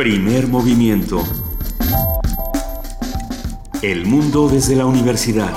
[0.00, 1.22] Primer movimiento.
[3.82, 5.52] El mundo desde la universidad.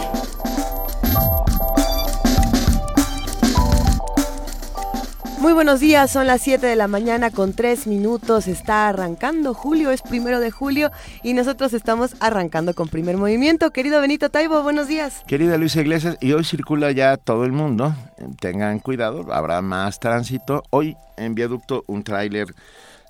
[5.40, 9.92] Muy buenos días, son las 7 de la mañana con 3 minutos, está arrancando julio,
[9.92, 10.92] es primero de julio
[11.24, 13.72] y nosotros estamos arrancando con primer movimiento.
[13.72, 15.22] Querido Benito Taibo, buenos días.
[15.26, 17.96] Querida Luisa Iglesias, y hoy circula ya todo el mundo,
[18.42, 20.64] tengan cuidado, habrá más tránsito.
[20.70, 22.54] Hoy en viaducto un tráiler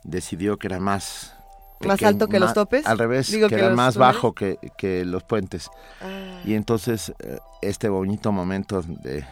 [0.03, 1.33] decidió que era más...
[1.81, 2.85] ¿Más alto que los topes?
[2.85, 5.69] Al revés, que, era más bajo que, que, los puentes.
[6.01, 6.39] Ah.
[6.45, 9.25] Y entonces eh, este bonito momento de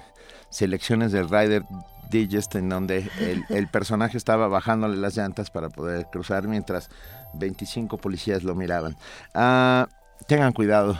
[0.49, 1.63] selecciones del rider
[2.11, 3.09] Digest en donde
[3.49, 6.89] el, personaje estaba bajándole las llantas para poder cruzar mientras
[7.33, 8.95] 25 policías lo miraban.
[9.33, 9.87] Ah,
[10.27, 10.97] tengan cuidado,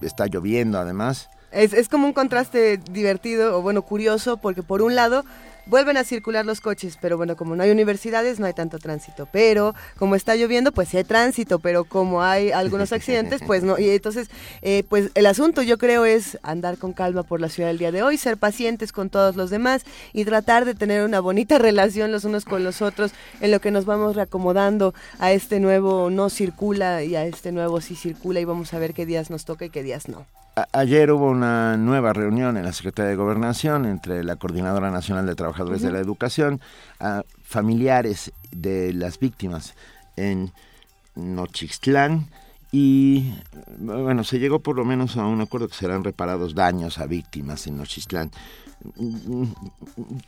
[0.00, 1.28] está lloviendo además.
[1.50, 5.24] Es, es como un contraste divertido o bueno, curioso porque por un lado
[5.66, 9.28] vuelven a circular los coches, pero bueno, como no hay universidades, no hay tanto tránsito.
[9.32, 13.78] Pero como está lloviendo, pues sí hay tránsito, pero como hay algunos accidentes, pues no.
[13.78, 14.28] Y entonces,
[14.62, 17.92] eh, pues el asunto yo creo es andar con calma por la ciudad el día
[17.92, 22.12] de hoy, ser pacientes con todos los demás y tratar de tener una bonita relación
[22.12, 26.30] los unos con los otros en lo que nos vamos reacomodando a este nuevo no
[26.30, 29.64] circula y a este nuevo sí circula y vamos a ver qué días nos toca
[29.64, 30.26] y qué días no
[30.72, 35.34] ayer hubo una nueva reunión en la Secretaría de Gobernación entre la Coordinadora Nacional de
[35.52, 36.60] Trabajadores de la Educación,
[36.98, 39.74] a familiares de las víctimas
[40.16, 40.50] en
[41.14, 42.28] Nochixtlán
[42.70, 43.34] y
[43.78, 47.66] bueno, se llegó por lo menos a un acuerdo que serán reparados daños a víctimas
[47.66, 48.30] en Nochixtlán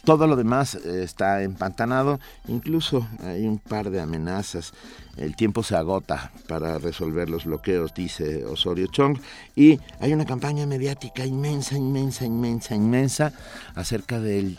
[0.05, 4.73] todo lo demás eh, está empantanado, incluso hay un par de amenazas.
[5.17, 9.19] El tiempo se agota para resolver los bloqueos, dice Osorio Chong,
[9.57, 13.33] y hay una campaña mediática inmensa, inmensa, inmensa, inmensa
[13.75, 14.57] acerca del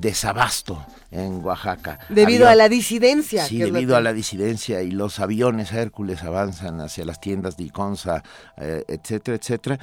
[0.00, 1.98] desabasto en Oaxaca.
[2.08, 3.44] Debido a la disidencia.
[3.44, 8.22] Sí, debido a la disidencia y los aviones Hércules avanzan hacia las tiendas de Iconza,
[8.56, 9.78] eh, etcétera, etcétera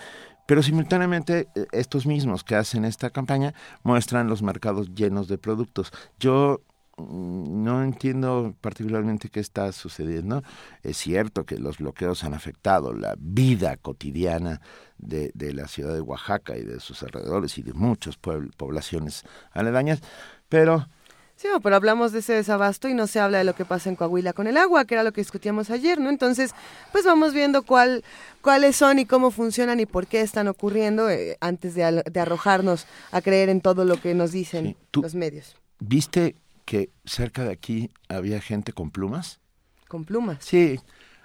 [0.46, 3.53] pero simultáneamente eh, estos mismos que hacen esta campaña
[3.84, 5.91] muestran los mercados llenos de productos.
[6.19, 6.62] Yo
[6.97, 10.43] no entiendo particularmente qué está sucediendo.
[10.83, 14.61] Es cierto que los bloqueos han afectado la vida cotidiana
[14.97, 19.23] de, de la ciudad de Oaxaca y de sus alrededores y de muchas poblaciones
[19.53, 20.01] aledañas,
[20.49, 20.87] pero
[21.35, 23.95] Sí, pero hablamos de ese desabasto y no se habla de lo que pasa en
[23.95, 26.09] Coahuila con el agua, que era lo que discutíamos ayer, ¿no?
[26.09, 26.51] Entonces,
[26.91, 28.03] pues vamos viendo cuál,
[28.41, 33.21] cuáles son y cómo funcionan y por qué están ocurriendo eh, antes de, arrojarnos a
[33.21, 35.57] creer en todo lo que nos dicen los medios.
[35.79, 36.35] ¿Viste
[36.66, 39.40] que cerca de aquí había gente con plumas?
[39.88, 40.38] ¿Con plumas?
[40.41, 40.79] Sí.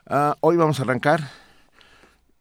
[0.07, 1.29] Ah, hoy vamos a arrancar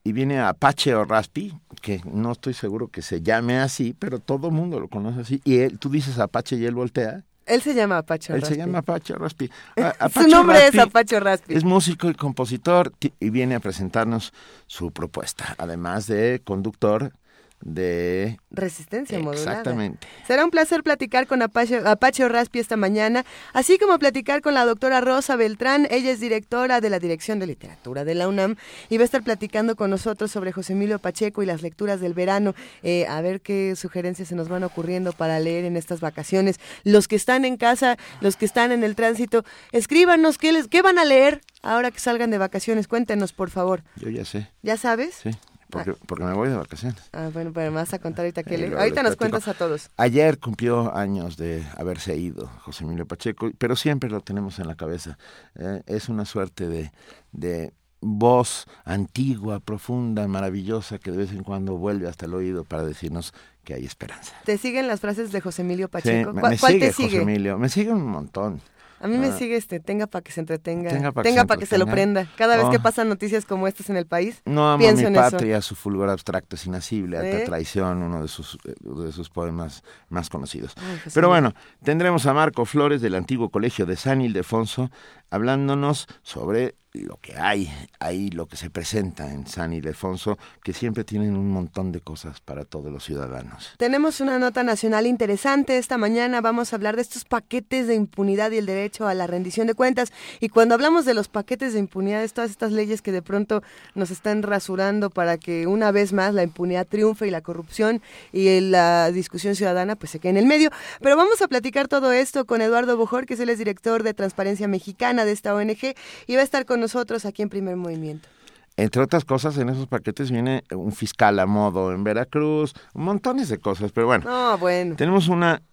[0.03, 4.47] y viene Apache o Raspi, que no estoy seguro que se llame así, pero todo
[4.47, 5.41] el mundo lo conoce así.
[5.43, 8.45] Y él, tú dices Apache y él voltea él se llama Apache Raspi.
[8.45, 9.49] Él se llama Apache Raspi.
[10.13, 11.55] su nombre es Apache Raspi.
[11.55, 14.33] Es músico y compositor y viene a presentarnos
[14.67, 17.13] su propuesta, además de conductor
[17.61, 19.51] de resistencia modulada.
[19.51, 20.07] Exactamente.
[20.25, 24.65] Será un placer platicar con Apache, Apache Raspi esta mañana, así como platicar con la
[24.65, 25.87] doctora Rosa Beltrán.
[25.89, 28.55] Ella es directora de la Dirección de Literatura de la UNAM
[28.89, 32.13] y va a estar platicando con nosotros sobre José Emilio Pacheco y las lecturas del
[32.13, 32.53] verano.
[32.83, 36.59] Eh, a ver qué sugerencias se nos van ocurriendo para leer en estas vacaciones.
[36.83, 40.81] Los que están en casa, los que están en el tránsito, escríbanos qué, les, qué
[40.81, 42.87] van a leer ahora que salgan de vacaciones.
[42.87, 43.83] Cuéntenos, por favor.
[43.95, 44.49] Yo ya sé.
[44.61, 45.15] ¿Ya sabes?
[45.23, 45.31] Sí.
[45.69, 46.97] Porque, porque, me voy de vacaciones.
[47.11, 48.77] Ah, bueno, pero me vas a contar ahorita que le...
[48.77, 49.89] Ahorita nos cuentas a todos.
[49.97, 54.75] Ayer cumplió años de haberse ido José Emilio Pacheco, pero siempre lo tenemos en la
[54.75, 55.17] cabeza.
[55.55, 56.91] Eh, es una suerte de,
[57.33, 62.83] de voz antigua, profunda, maravillosa, que de vez en cuando vuelve hasta el oído para
[62.83, 63.33] decirnos
[63.63, 64.33] que hay esperanza.
[64.45, 66.31] ¿Te siguen las frases de José Emilio Pacheco?
[66.33, 67.09] me, ¿Cuál, sigue te sigue?
[67.09, 68.61] José Emilio, me sigue un montón.
[68.99, 69.31] A mí me ah.
[69.31, 71.11] sigue este, tenga para que se entretenga, tenga
[71.45, 72.27] para que, se, lo prenda.
[72.35, 72.81] Cada vez que oh.
[72.81, 76.55] pasan noticias como estas en el país, no amo pienso mi patria, su fulgor abstracto
[76.55, 77.45] es inasible, alta ¿Eh?
[77.45, 80.73] traición, uno de sus, de sus poemas más conocidos.
[81.13, 84.89] Pero bueno, tendremos a Marco Flores del antiguo colegio de San Ildefonso
[85.29, 91.03] hablándonos sobre lo que hay, ahí lo que se presenta en San Ildefonso, que siempre
[91.03, 93.73] tienen un montón de cosas para todos los ciudadanos.
[93.77, 95.77] Tenemos una nota nacional interesante.
[95.77, 99.27] Esta mañana vamos a hablar de estos paquetes de impunidad y el derecho a la
[99.27, 100.11] rendición de cuentas.
[100.39, 103.63] Y cuando hablamos de los paquetes de impunidad, es todas estas leyes que de pronto
[103.95, 108.01] nos están rasurando para que una vez más la impunidad triunfe y la corrupción
[108.33, 110.71] y la discusión ciudadana pues se quede en el medio.
[111.01, 114.67] Pero vamos a platicar todo esto con Eduardo Bujor, que es el director de Transparencia
[114.67, 115.95] Mexicana de esta ONG,
[116.27, 116.86] y va a estar con nosotros
[117.25, 118.27] aquí en Primer Movimiento.
[118.75, 123.57] Entre otras cosas, en esos paquetes viene un fiscal a modo en Veracruz, montones de
[123.57, 124.25] cosas, pero bueno.
[124.25, 124.95] No, bueno.
[124.95, 125.63] Tenemos una,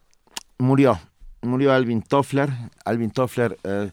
[0.58, 0.99] murió,
[1.43, 2.50] murió Alvin Toffler,
[2.84, 3.90] Alvin Toffler, eh,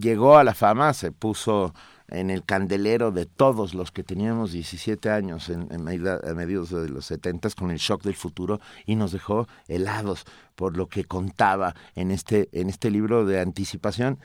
[0.00, 1.74] llegó a la fama, se puso
[2.12, 6.88] en el candelero de todos los que teníamos 17 años en, en a mediados de
[6.88, 11.74] los 70 con el shock del futuro y nos dejó helados por lo que contaba
[11.94, 14.18] en este, en este libro de anticipación.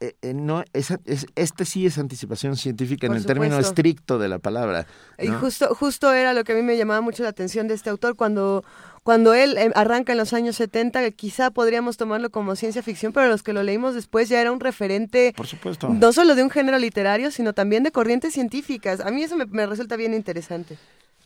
[0.00, 0.94] Eh, eh, no, es,
[1.34, 4.86] este sí es anticipación científica en el término estricto de la palabra.
[5.18, 7.90] Y justo, justo era lo que a mí me llamaba mucho la atención de este
[7.90, 8.64] autor cuando
[9.02, 13.28] cuando él eh, arranca en los años 70, quizá podríamos tomarlo como ciencia ficción, pero
[13.28, 15.88] los que lo leímos después ya era un referente, Por supuesto.
[15.88, 19.00] no solo de un género literario, sino también de corrientes científicas.
[19.00, 20.76] A mí eso me, resulta bien interesante.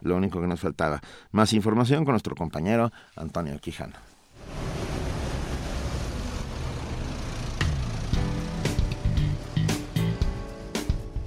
[0.02, 1.00] Lo único que nos faltaba.
[1.30, 3.94] Más información con nuestro compañero Antonio Quijano.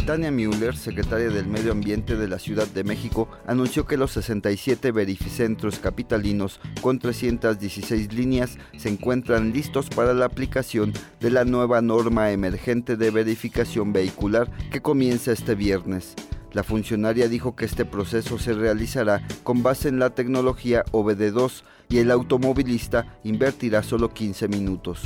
[0.10, 4.92] Tania Müller, secretaria del Medio Ambiente de la Ciudad de México, anunció que los 67
[4.92, 12.32] verificentros capitalinos con 316 líneas se encuentran listos para la aplicación de la nueva norma
[12.32, 16.16] emergente de verificación vehicular que comienza este viernes.
[16.54, 22.00] La funcionaria dijo que este proceso se realizará con base en la tecnología OBD2 y
[22.00, 25.04] el automovilista invertirá solo 15 minutos.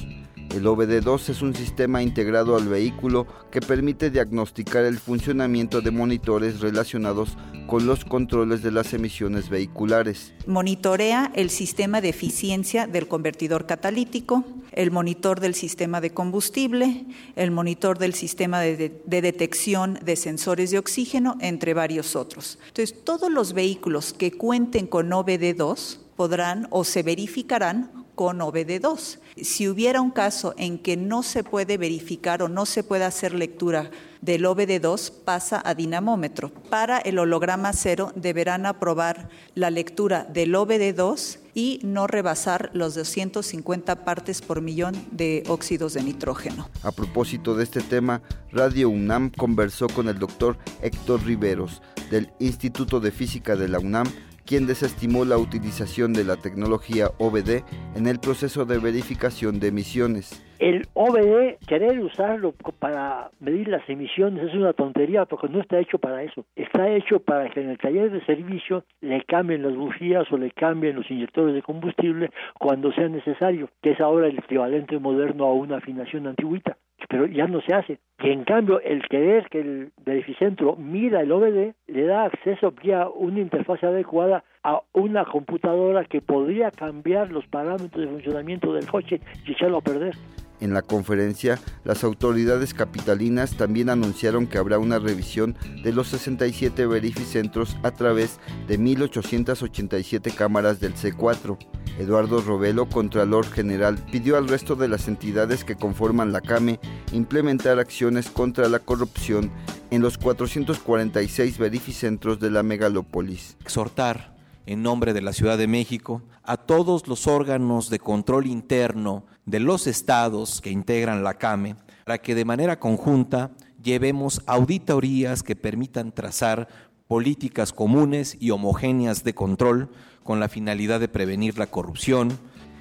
[0.51, 6.59] El OBD2 es un sistema integrado al vehículo que permite diagnosticar el funcionamiento de monitores
[6.59, 7.37] relacionados
[7.67, 10.33] con los controles de las emisiones vehiculares.
[10.45, 14.43] Monitorea el sistema de eficiencia del convertidor catalítico,
[14.73, 17.05] el monitor del sistema de combustible,
[17.35, 22.59] el monitor del sistema de, detección de sensores de oxígeno, entre varios otros.
[22.67, 29.19] Entonces, todos los vehículos que cuenten con OBD2 podrán o se verificarán con OBD2.
[29.41, 33.33] Si hubiera un caso en que no se puede verificar o no se puede hacer
[33.33, 33.89] lectura
[34.21, 36.49] del OBD2, pasa a dinamómetro.
[36.69, 44.05] Para el holograma cero deberán aprobar la lectura del OBD2 y no rebasar los 250
[44.05, 46.69] partes por millón de óxidos de nitrógeno.
[46.83, 52.99] A propósito de este tema, Radio UNAM conversó con el doctor Héctor Riveros del Instituto
[52.99, 54.07] de Física de la UNAM
[54.45, 57.63] quien desestimó la utilización de la tecnología OBD
[57.95, 60.43] en el proceso de verificación de emisiones.
[60.59, 65.97] El OBD, querer usarlo para medir las emisiones es una tontería porque no está hecho
[65.97, 66.45] para eso.
[66.55, 70.51] Está hecho para que en el taller de servicio le cambien las bujías o le
[70.51, 75.53] cambien los inyectores de combustible cuando sea necesario, que es ahora el equivalente moderno a
[75.53, 76.77] una afinación antigüita
[77.09, 77.99] pero ya no se hace.
[78.19, 83.07] Y en cambio, el querer que el verificentro mira el OBD le da acceso vía
[83.09, 89.19] una interfaz adecuada a una computadora que podría cambiar los parámetros de funcionamiento del coche
[89.45, 90.15] y echarlo a perder.
[90.63, 96.85] En la conferencia, las autoridades capitalinas también anunciaron que habrá una revisión de los 67
[96.85, 98.39] verificentros a través
[98.69, 101.57] de 1.887 cámaras del C4.
[101.99, 106.79] Eduardo Robelo, Contralor General, pidió al resto de las entidades que conforman la CAME
[107.11, 109.51] implementar acciones contra la corrupción
[109.91, 113.57] en los 446 verificentros de la megalópolis.
[113.59, 114.32] Exhortar
[114.65, 119.59] en nombre de la Ciudad de México a todos los órganos de control interno de
[119.59, 123.51] los estados que integran la CAME para que de manera conjunta
[123.81, 126.67] llevemos auditorías que permitan trazar
[127.07, 129.89] políticas comunes y homogéneas de control
[130.23, 132.31] con la finalidad de prevenir la corrupción.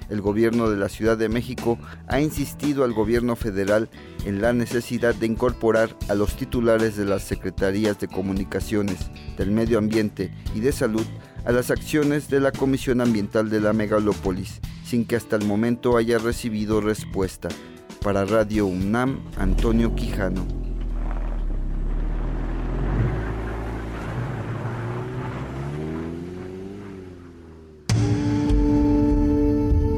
[0.09, 3.89] El gobierno de la Ciudad de México ha insistido al gobierno federal
[4.25, 9.77] en la necesidad de incorporar a los titulares de las Secretarías de Comunicaciones, del Medio
[9.77, 11.05] Ambiente y de Salud
[11.45, 15.97] a las acciones de la Comisión Ambiental de la Megalópolis, sin que hasta el momento
[15.97, 17.49] haya recibido respuesta.
[18.01, 20.45] Para Radio UNAM, Antonio Quijano.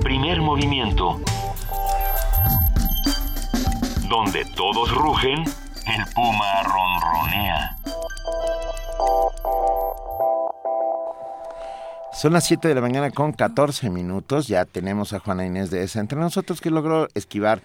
[0.04, 1.20] Primer movimiento.
[4.08, 7.76] Donde todos rugen, el puma ronronea.
[12.16, 14.48] Son las 7 de la mañana con 14 minutos.
[14.48, 17.62] Ya tenemos a Juana Inés de esa entre nosotros que logró esquivar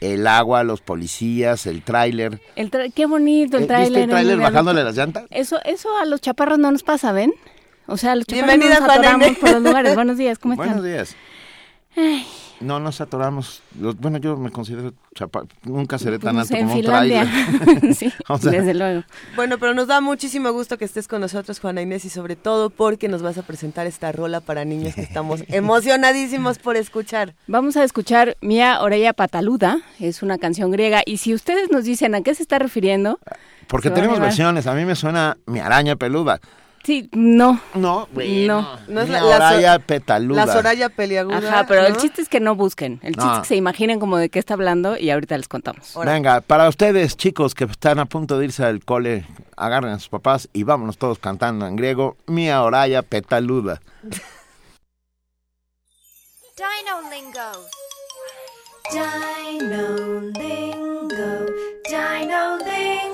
[0.00, 2.40] el agua, los policías, el tráiler.
[2.56, 4.02] El tra- qué bonito el Eh, ¿Viste tráiler.
[4.02, 5.24] el tráiler bajándole las llantas?
[5.30, 7.32] Eso, eso a los chaparros no nos pasa, ¿ven?
[7.86, 9.38] O sea, a los chaparros Bienvenida, no nos Juana atoramos Inés.
[9.38, 9.94] por los lugares.
[9.94, 10.66] Buenos días, ¿cómo están?
[10.68, 11.16] Buenos días.
[12.62, 13.62] No nos atoramos.
[13.80, 15.42] Los- Bueno, yo me considero chapa.
[15.64, 17.26] Nunca seré tan Pues alto como un Finlandia.
[17.60, 17.94] tráiler.
[17.96, 19.02] sí, O sea, desde luego.
[19.36, 22.70] Bueno, pero nos da muchísimo gusto que estés con nosotros, Juana Inés, y sobre todo
[22.70, 27.34] porque nos vas a presentar esta rola para niños que estamos emocionadísimos por escuchar.
[27.46, 32.14] Vamos a escuchar Mia Oreya Pataluda, es una canción griega, y si ustedes nos dicen
[32.14, 33.18] a qué se está refiriendo,
[33.66, 34.66] Porque tenemos versiones.
[34.66, 36.40] A mí me suena mi araña peluda.
[36.84, 37.60] Sí, no.
[37.74, 38.78] No, No.
[38.88, 40.46] No es la- la Soraya so- petaluda.
[40.46, 41.38] La Soraya Peliaguda.
[41.38, 43.00] Ajá, pero el chiste es que no busquen.
[43.02, 43.34] El chiste No.
[43.36, 45.96] es que se imaginen como de qué está hablando y ahorita les contamos.
[45.96, 46.12] Ahora.
[46.12, 50.08] Venga, para ustedes, chicos que están a punto de irse al cole, agarren a sus
[50.08, 53.80] papás y vámonos todos cantando en griego, Mia Oraya Petaluda.
[56.56, 57.50] Dino Lingo.
[58.90, 61.46] Dino Lingo.
[61.88, 63.11] Dino Lingo.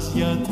[0.00, 0.49] hacia.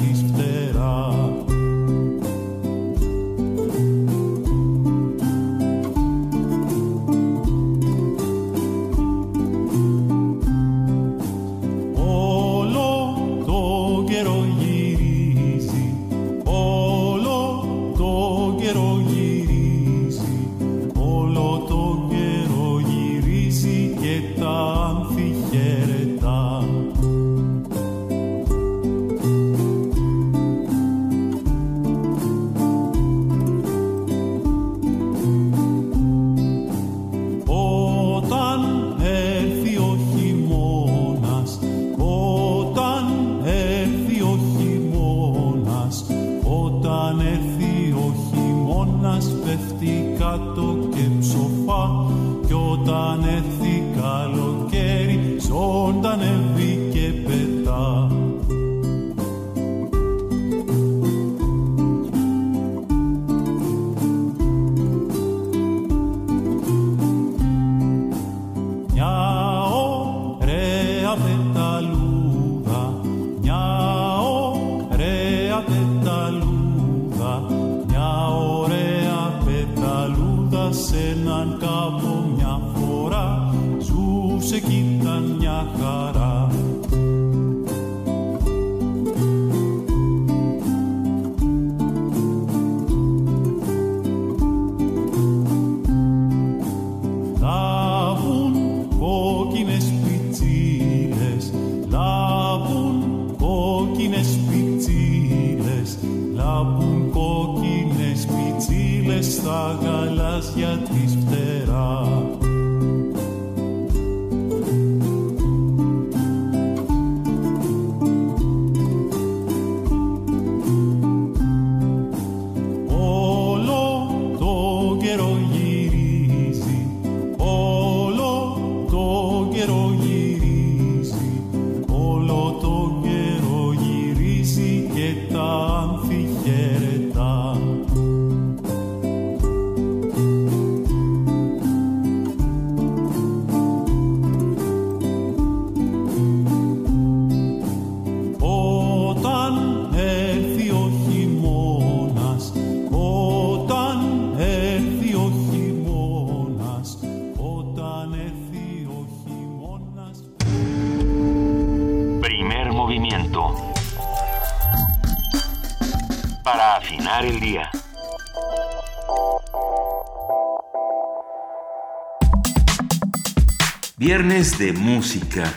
[174.58, 175.52] Viernes de música.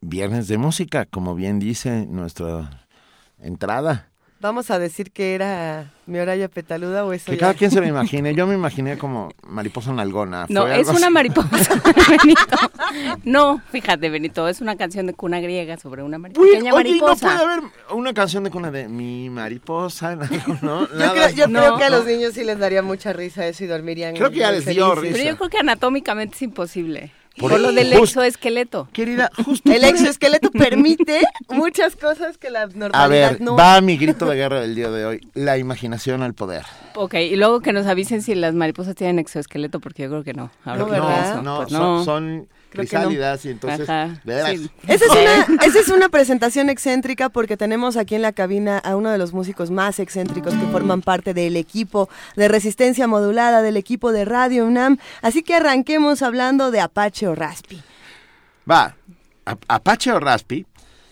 [0.00, 2.86] Viernes de música, como bien dice nuestra
[3.38, 4.13] entrada.
[4.44, 7.40] Vamos a decir que era mi oraya petaluda o eso Que ya?
[7.40, 8.34] cada quien se lo imagine.
[8.34, 10.44] Yo me imaginé como mariposa nalgona.
[10.50, 11.14] No, Fue es algo una así.
[11.14, 12.56] mariposa, Benito.
[13.24, 16.90] No, fíjate, Benito, es una canción de cuna griega sobre una mari- Uy, pequeña oye,
[16.90, 17.26] ¿y no mariposa.
[17.26, 20.26] puede haber una canción de cuna de mi mariposa, ¿no?
[20.28, 21.12] Yo, Nada.
[21.14, 21.60] creo, yo No.
[21.60, 24.14] creo que a los niños sí les daría mucha risa eso y dormirían.
[24.14, 25.16] Creo que ya les dio felices.
[25.18, 27.12] Pero yo creo que anatómicamente es imposible.
[27.36, 28.88] Por- Por, lo del exoesqueleto.
[28.92, 33.56] Querida, justo El exoesqueleto permite muchas cosas que la A normalidad ver, no.
[33.56, 35.28] va mi grito de guerra del día de hoy.
[35.34, 36.64] La imaginación al poder.
[36.94, 40.32] Ok, y luego que nos avisen si las mariposas tienen exoesqueleto, porque yo creo que
[40.34, 40.50] no.
[40.64, 42.04] Ahora No, que no, pues son, no.
[42.04, 42.80] son Creo no.
[42.82, 43.86] crisálidas y entonces...
[43.86, 44.70] Sí.
[44.88, 48.96] Esa es, una, esa es una presentación excéntrica porque tenemos aquí en la cabina a
[48.96, 53.76] uno de los músicos más excéntricos que forman parte del equipo de resistencia modulada, del
[53.76, 54.98] equipo de Radio UNAM.
[55.22, 57.82] Así que arranquemos hablando de Apache o Raspi.
[58.70, 58.96] Va,
[59.46, 60.66] A- Apache o Raspi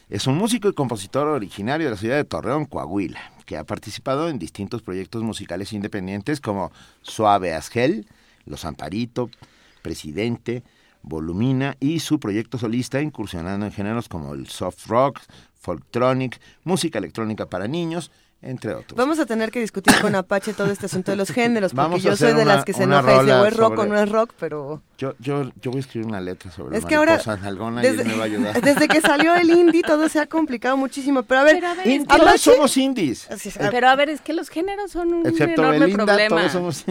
[0.08, 4.28] es un músico y compositor originario de la ciudad de Torreón, Coahuila, que ha participado
[4.28, 6.70] en distintos proyectos musicales independientes como
[7.02, 8.06] Suave Asgel,
[8.44, 9.30] Los Amparito,
[9.82, 10.62] Presidente,
[11.02, 15.20] Volumina y su proyecto solista incursionando en géneros como el soft rock,
[15.60, 18.10] folktronic, música electrónica para niños,
[18.44, 18.96] entre otros.
[18.96, 22.02] Vamos a tener que discutir con Apache todo este asunto de los géneros, porque Vamos
[22.02, 23.96] yo soy de una- las que se enoja y dice, o es rock o no
[24.00, 24.82] es rock, pero...
[24.98, 28.14] Yo, yo, yo voy a escribir una letra sobre Es que ahora, nalgona y me
[28.16, 28.60] va a ayudar.
[28.62, 31.22] desde que salió el indie, todo se ha complicado muchísimo.
[31.22, 33.28] Pero a ver, Pero a ver, todos somos indies.
[33.70, 36.36] Pero a ver, es que los géneros son un Excepto enorme Belinda, problema.
[36.36, 36.84] todos somos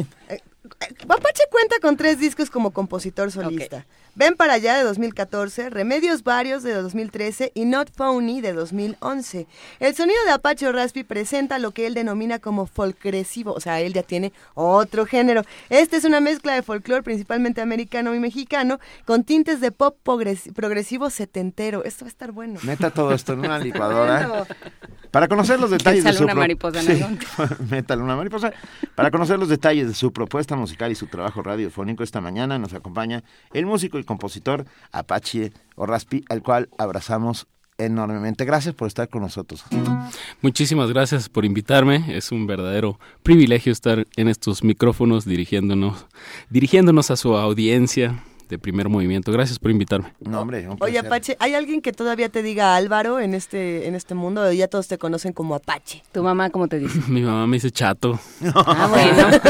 [1.08, 3.86] Apache cuenta con tres discos como compositor solista.
[4.14, 9.48] Ven para allá de 2014, Remedios Varios de 2013 y Not Phony de 2011.
[9.80, 13.80] El sonido de Apache o Raspi presenta lo que él denomina como folcresivo, o sea,
[13.80, 15.44] él ya tiene otro género.
[15.70, 20.54] Este es una mezcla de folclore principalmente americano y mexicano con tintes de pop progres-
[20.54, 21.86] progresivo setentero.
[21.86, 22.60] Esto va a estar bueno.
[22.64, 24.46] Meta todo esto en una licuadora.
[25.10, 27.02] Para conocer los detalles de su una mariposa Sí,
[27.70, 28.52] métale una mariposa.
[28.96, 32.74] Para conocer los detalles de su propuesta musical y su trabajo radiofónico esta mañana nos
[32.74, 38.46] acompaña el músico y compositor Apache o Raspi, al cual abrazamos enormemente.
[38.46, 39.64] Gracias por estar con nosotros.
[40.42, 42.16] Muchísimas gracias por invitarme.
[42.16, 46.06] Es un verdadero privilegio estar en estos micrófonos dirigiéndonos,
[46.50, 49.32] dirigiéndonos a su audiencia de primer movimiento.
[49.32, 50.14] Gracias por invitarme.
[50.20, 51.00] No, hombre, un Oye.
[51.00, 54.42] Apache, ¿hay alguien que todavía te diga Álvaro en este, en este mundo?
[54.42, 56.04] O ya todos te conocen como Apache.
[56.12, 57.00] ¿Tu mamá cómo te dice?
[57.08, 58.20] Mi mamá me dice chato.
[58.54, 59.30] Ah, bueno.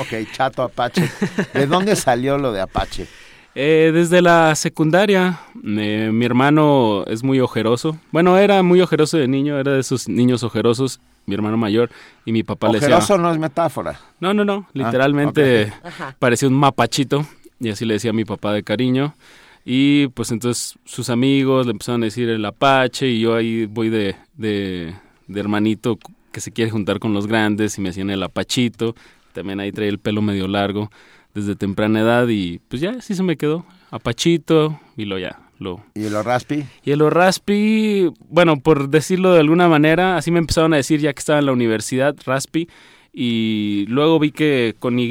[0.00, 1.08] Ok, chato Apache.
[1.54, 3.06] ¿De dónde salió lo de Apache?
[3.54, 7.96] Eh, desde la secundaria, eh, mi hermano es muy ojeroso.
[8.10, 11.90] Bueno, era muy ojeroso de niño, era de esos niños ojerosos, mi hermano mayor,
[12.24, 13.18] y mi papá le Ojeroso decía...
[13.18, 14.00] no es metáfora.
[14.20, 15.86] No, no, no, literalmente ok.
[15.86, 16.16] Ajá.
[16.18, 17.26] parecía un mapachito,
[17.62, 19.14] y así le decía a mi papá de cariño.
[19.64, 23.88] Y pues entonces sus amigos le empezaron a decir el apache, y yo ahí voy
[23.88, 24.92] de, de,
[25.28, 25.98] de hermanito
[26.32, 28.94] que se quiere juntar con los grandes, y me hacían el apachito.
[29.32, 30.90] También ahí traía el pelo medio largo
[31.32, 33.64] desde temprana edad, y pues ya así se me quedó.
[33.90, 36.64] Apachito, y lo ya, lo, ¿Y lo Raspi?
[36.84, 41.12] y el Raspi, bueno, por decirlo de alguna manera, así me empezaron a decir ya
[41.12, 42.68] que estaba en la universidad, Raspi,
[43.12, 45.08] y luego vi que con Y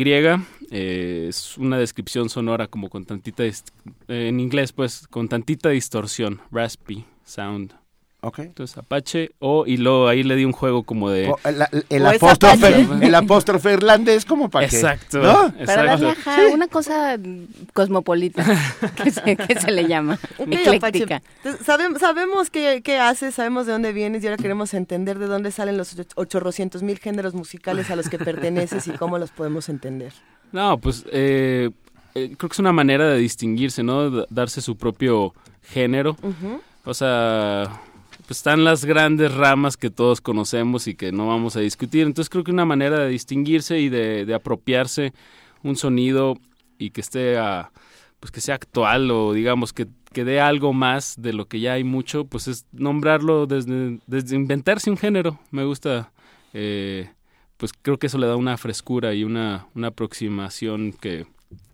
[0.72, 3.44] eh, es una descripción sonora como con tantita,
[4.08, 7.81] en inglés pues, con tantita distorsión, Raspy Sound.
[8.24, 8.40] Ok.
[8.40, 11.28] Entonces Apache, o, y luego ahí le di un juego como de...
[11.30, 11.40] O
[11.90, 14.76] el, apóstrofe, el apóstrofe irlandés como para que...
[14.76, 15.52] Exacto, ¿no?
[15.66, 16.54] Para darle exacto.
[16.54, 17.18] una cosa
[17.74, 18.46] cosmopolita,
[19.04, 21.16] que se, que se le llama, Ok, ecléctica.
[21.16, 21.32] Apache.
[21.44, 25.26] Entonces, sabem- sabemos qué, qué haces, sabemos de dónde vienes y ahora queremos entender de
[25.26, 29.32] dónde salen los och- 800 mil géneros musicales a los que perteneces y cómo los
[29.32, 30.14] podemos entender.
[30.52, 31.72] No, pues eh,
[32.14, 34.26] eh, creo que es una manera de distinguirse, ¿no?
[34.30, 36.18] Darse su propio género.
[36.84, 37.64] O sea,
[38.32, 42.08] pues están las grandes ramas que todos conocemos y que no vamos a discutir.
[42.08, 45.12] Entonces creo que una manera de distinguirse y de, de apropiarse
[45.64, 46.38] un sonido
[46.78, 47.36] y que esté
[48.22, 51.74] pues que sea actual o digamos que, que dé algo más de lo que ya
[51.74, 55.38] hay mucho, pues es nombrarlo desde, desde inventarse un género.
[55.52, 56.14] Me gusta,
[56.54, 57.10] eh,
[57.58, 61.26] pues creo que eso le da una frescura y una, una aproximación que,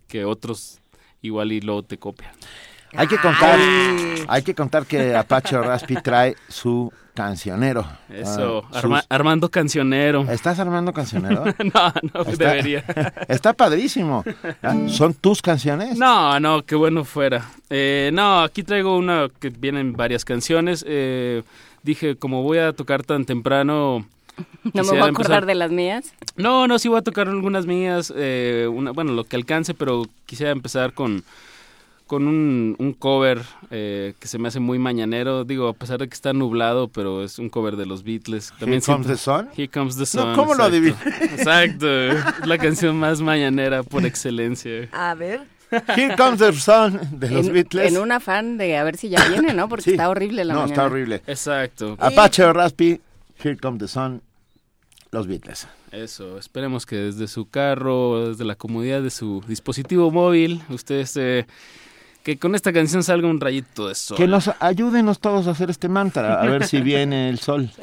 [0.08, 0.80] que otros
[1.22, 2.32] igual y luego te copian.
[2.96, 3.58] Hay que contar,
[4.28, 7.84] hay que contar que Apache Raspi trae su cancionero.
[8.08, 10.22] Eso, Ah, Arma- sus- Armando Cancionero.
[10.30, 11.44] ¿Estás armando cancionero?
[11.74, 12.84] no, no, Está- debería.
[13.28, 14.24] Está padrísimo.
[14.62, 15.98] Ah, ¿Son tus canciones?
[15.98, 17.44] No, no, qué bueno fuera.
[17.70, 20.84] Eh, no, aquí traigo una que vienen varias canciones.
[20.88, 21.42] Eh,
[21.82, 24.06] dije, como voy a tocar tan temprano...
[24.72, 26.12] No me voy a empezar- acordar de las mías.
[26.36, 30.04] No, no, sí voy a tocar algunas mías, eh, una, bueno, lo que alcance, pero
[30.26, 31.24] quisiera empezar con,
[32.08, 35.44] con un, un cover eh, que se me hace muy mañanero.
[35.44, 38.52] Digo, a pesar de que está nublado, pero es un cover de los Beatles.
[38.60, 39.48] Here Comes the Sun?
[39.56, 40.34] Here Comes the No, Sun.
[40.34, 40.66] ¿cómo lo exacto.
[40.66, 40.96] adiviné?
[41.36, 41.86] Exacto,
[42.40, 44.88] es la canción más mañanera por excelencia.
[44.90, 45.42] A ver.
[45.96, 47.92] Here Comes the Sun de los en, Beatles.
[47.92, 49.68] en un afán de a ver si ya viene, ¿no?
[49.68, 49.90] Porque Sí.
[49.92, 50.74] está horrible la No, mañana.
[50.74, 51.22] está horrible.
[51.26, 51.94] Exacto.
[52.00, 53.00] Apache Raspi,
[53.44, 54.22] Here Comes the Sun,
[55.12, 55.68] los Beatles.
[55.92, 61.46] Eso, esperemos que desde su carro, desde la comodidad de su dispositivo móvil, ustedes eh,
[62.28, 64.18] que con esta canción salga un rayito de sol.
[64.18, 67.70] Que nos ayúdenos todos a hacer este mantra, a ver si viene el sol.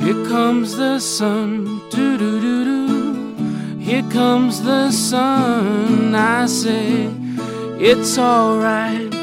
[0.00, 3.34] Here comes the sun, doo doo doo doo.
[3.78, 6.14] Here comes the sun.
[6.14, 7.10] I say
[7.78, 9.19] it's alright.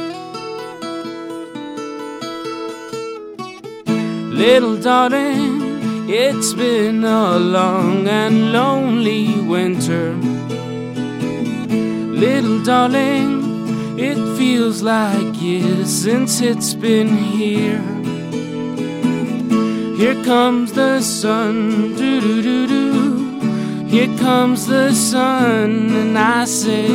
[4.37, 10.13] Little darling, it's been a long and lonely winter.
[12.13, 17.81] Little darling, it feels like years since it's been here.
[19.97, 23.85] Here comes the sun, doo doo doo doo.
[23.87, 26.85] Here comes the sun, and I say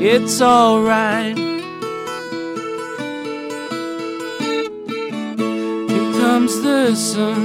[0.00, 1.45] it's alright.
[6.76, 7.42] The sun.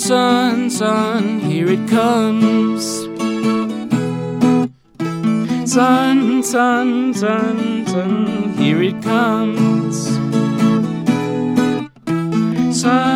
[0.00, 2.84] Sun, sun, here it comes.
[5.70, 9.96] Sun, sun, sun, sun, here it comes.
[12.80, 13.13] Sun,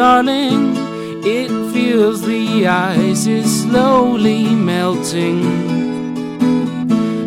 [0.00, 0.74] darling,
[1.22, 5.42] it feels the ice is slowly melting.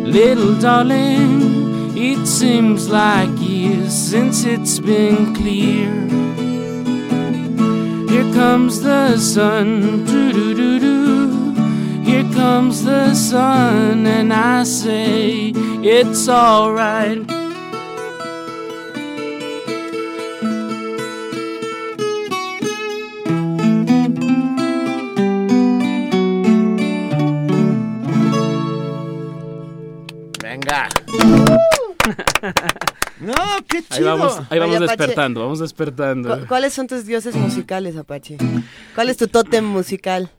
[0.04, 5.88] Little darling, it seems like years since it's been clear.
[8.10, 12.02] Here comes the sun, doo doo doo doo.
[12.02, 15.52] Here comes the sun, and I say
[15.84, 17.33] it's alright.
[34.18, 36.40] Vamos, ahí vamos Oye, Apache, despertando, vamos despertando.
[36.40, 38.36] ¿Cu- ¿Cuáles son tus dioses musicales, Apache?
[38.94, 40.30] ¿Cuál es tu tótem musical?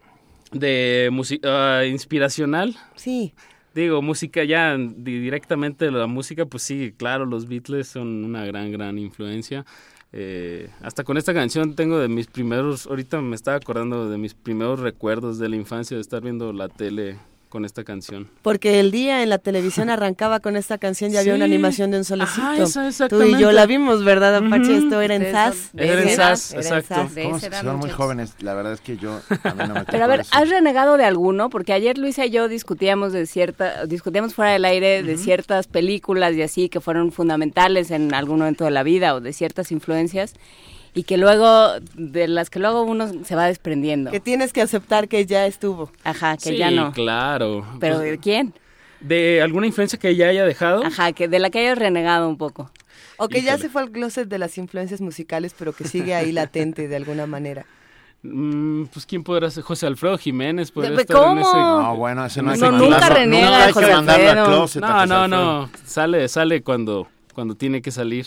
[0.51, 2.75] De música inspiracional.
[2.95, 3.33] Sí.
[3.73, 8.71] Digo, música ya di- directamente la música, pues sí, claro, los Beatles son una gran,
[8.71, 9.65] gran influencia.
[10.13, 14.33] Eh, hasta con esta canción tengo de mis primeros, ahorita me estaba acordando de mis
[14.33, 17.17] primeros recuerdos de la infancia de estar viendo la tele
[17.55, 18.27] con esta canción.
[18.41, 21.35] Porque el día en la televisión arrancaba con esta canción y había Sí.
[21.37, 22.41] una animación de un solecito.
[22.41, 23.39] Ajá, esa, Tú y exactamente.
[23.39, 24.73] yo la vimos, ¿verdad, Apache?
[24.73, 24.83] Ujú.
[24.83, 25.55] Esto era en SAS.
[25.55, 26.95] eso- Era en SAS, exacto.
[26.95, 27.15] SAS.
[27.15, 28.33] De ¿Cómo ese se- eran son muy jóvenes?
[28.41, 30.29] La verdad es que yo a mí no me Pero a ver, eso.
[30.33, 31.49] ¿has renegado de alguno?
[31.49, 36.33] Porque ayer Luisa y yo discutíamos de cierta, discutíamos fuera del aire de ciertas películas
[36.35, 40.33] y así que fueron fundamentales en algún momento de la vida o de ciertas influencias
[40.95, 44.09] y que luego, de las que luego uno se va desprendiendo.
[44.11, 45.91] Que tienes que aceptar que ya estuvo.
[46.03, 46.91] Ajá, que sí, ya no.
[46.93, 47.63] claro.
[47.79, 48.53] Pero Pues, ¿de quién?
[49.01, 50.83] ¿De alguna influencia que ya haya dejado?
[50.83, 52.71] Ajá, que de la que hayas renegado un poco.
[53.17, 56.31] O que ya se fue al closet de las influencias musicales, pero que sigue ahí
[56.31, 57.65] latente de alguna manera.
[58.23, 61.41] Mm, pues quién podrá ser José Alfredo Jiménez podría Pe- estar en ¿cómo?
[61.41, 64.23] ese No, bueno, ese no hay No, que nunca reniega nunca hay José que mandarlo
[64.23, 64.57] al Alfredo.
[64.57, 65.43] closet a No, José no, Alfredo.
[65.61, 68.25] no, sale, sale cuando, cuando tiene que salir.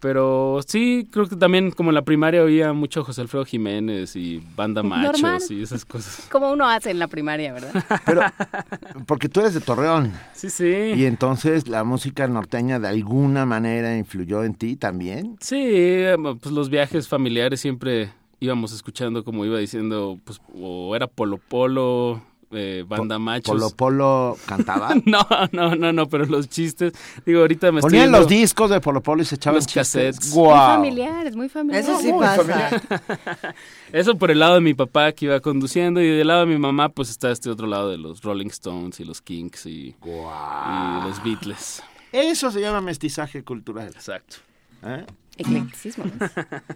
[0.00, 4.42] Pero sí, creo que también como en la primaria oía mucho José Alfredo Jiménez y
[4.54, 5.42] Banda Machos Normal.
[5.50, 6.26] y esas cosas.
[6.30, 7.84] Como uno hace en la primaria, ¿verdad?
[8.04, 8.20] Pero,
[9.06, 10.12] porque tú eres de Torreón.
[10.34, 10.92] Sí, sí.
[10.94, 15.36] Y entonces la música norteña de alguna manera influyó en ti también.
[15.40, 16.04] Sí,
[16.40, 22.22] pues los viajes familiares siempre íbamos escuchando, como iba diciendo, pues o era Polo Polo,
[22.56, 23.54] eh, banda machos.
[23.54, 24.94] Polo Polo cantaba.
[25.04, 26.92] no, no, no, no, pero los chistes,
[27.24, 30.16] digo, ahorita me Ponían estoy los discos de Polo Polo y se echaban los chistes.
[30.16, 30.34] cassettes.
[30.34, 30.74] Muy Guau.
[30.76, 31.82] familiar, es muy familiar.
[31.82, 32.82] Eso sí Muy pasa.
[33.92, 36.58] Eso por el lado de mi papá que iba conduciendo y del lado de mi
[36.58, 41.04] mamá pues está este otro lado de los Rolling Stones y los Kinks y, y
[41.04, 41.82] los Beatles.
[42.12, 43.88] Eso se llama mestizaje cultural.
[43.88, 44.36] Exacto.
[44.84, 45.04] ¿eh?
[45.36, 46.04] Eclecticismo.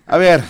[0.07, 0.43] A ver,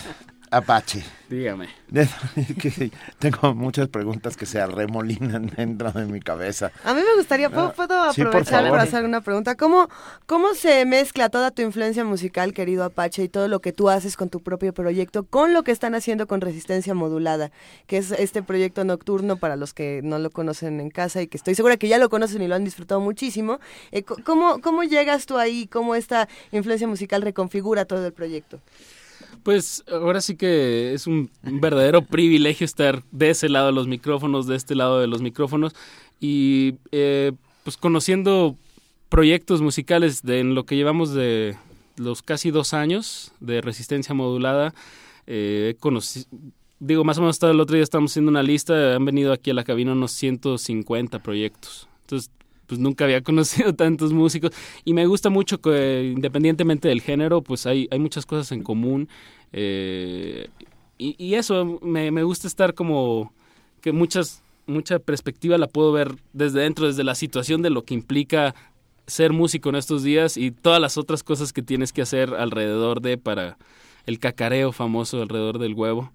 [0.52, 1.04] Apache.
[1.28, 1.68] Dígame.
[3.20, 6.72] Tengo muchas preguntas que se arremolinan dentro de mi cabeza.
[6.84, 8.70] A mí me gustaría, ¿puedo, Ah, puedo sí, por aprovechar favor.
[8.70, 9.54] para hacer una pregunta?
[9.56, 9.88] ¿Cómo,
[10.26, 14.16] ¿Cómo se mezcla toda tu influencia musical, querido Apache, y todo lo que tú haces
[14.16, 17.52] con tu propio proyecto con lo que están haciendo con Resistencia Modulada,
[17.86, 21.36] que es este proyecto nocturno para los que no lo conocen en casa y que
[21.36, 23.60] estoy segura que ya lo conocen y lo han disfrutado muchísimo?
[23.92, 25.68] Eh, co- ¿cómo, ¿Cómo llegas tú ahí?
[25.68, 28.58] ¿Cómo esta influencia musical reconfigura todo el proyecto?
[29.42, 34.46] Pues ahora sí que es un verdadero privilegio estar de ese lado de los micrófonos,
[34.46, 35.74] de este lado de los micrófonos
[36.20, 37.32] y eh,
[37.64, 38.56] pues conociendo
[39.08, 41.56] proyectos musicales de en lo que llevamos de
[41.96, 44.74] los casi dos años de resistencia modulada.
[45.26, 46.26] Eh, he conoci-
[46.78, 49.50] digo, más o menos hasta el otro día estamos haciendo una lista, han venido aquí
[49.50, 51.88] a la cabina unos 150 proyectos.
[52.02, 52.30] Entonces,
[52.70, 54.52] pues nunca había conocido tantos músicos
[54.84, 59.08] y me gusta mucho que independientemente del género, pues hay, hay muchas cosas en común.
[59.52, 60.48] eh,
[60.96, 63.32] y, y eso, me, me gusta estar como
[63.80, 67.94] que muchas, mucha perspectiva la puedo ver desde dentro, desde la situación de lo que
[67.94, 68.54] implica
[69.06, 73.00] ser músico en estos días y todas las otras cosas que tienes que hacer alrededor
[73.00, 73.56] de para
[74.06, 76.12] el cacareo famoso alrededor del huevo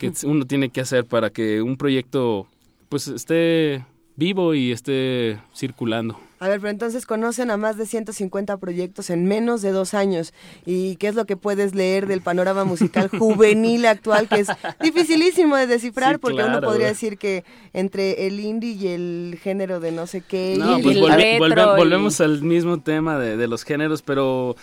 [0.00, 2.48] que uno tiene que hacer para que un proyecto
[2.88, 3.84] pues esté
[4.16, 6.18] vivo y esté circulando.
[6.40, 10.34] A ver, pero entonces conocen a más de 150 proyectos en menos de dos años.
[10.66, 14.28] ¿Y qué es lo que puedes leer del panorama musical juvenil actual?
[14.28, 14.48] Que es
[14.80, 19.80] dificilísimo de descifrar Sí, porque uno podría decir que entre el indie y el género
[19.80, 20.56] de no sé qué.
[20.58, 23.64] No, y pues el- volve- retro volve- y- volvemos al mismo tema de, de los
[23.64, 24.54] géneros, pero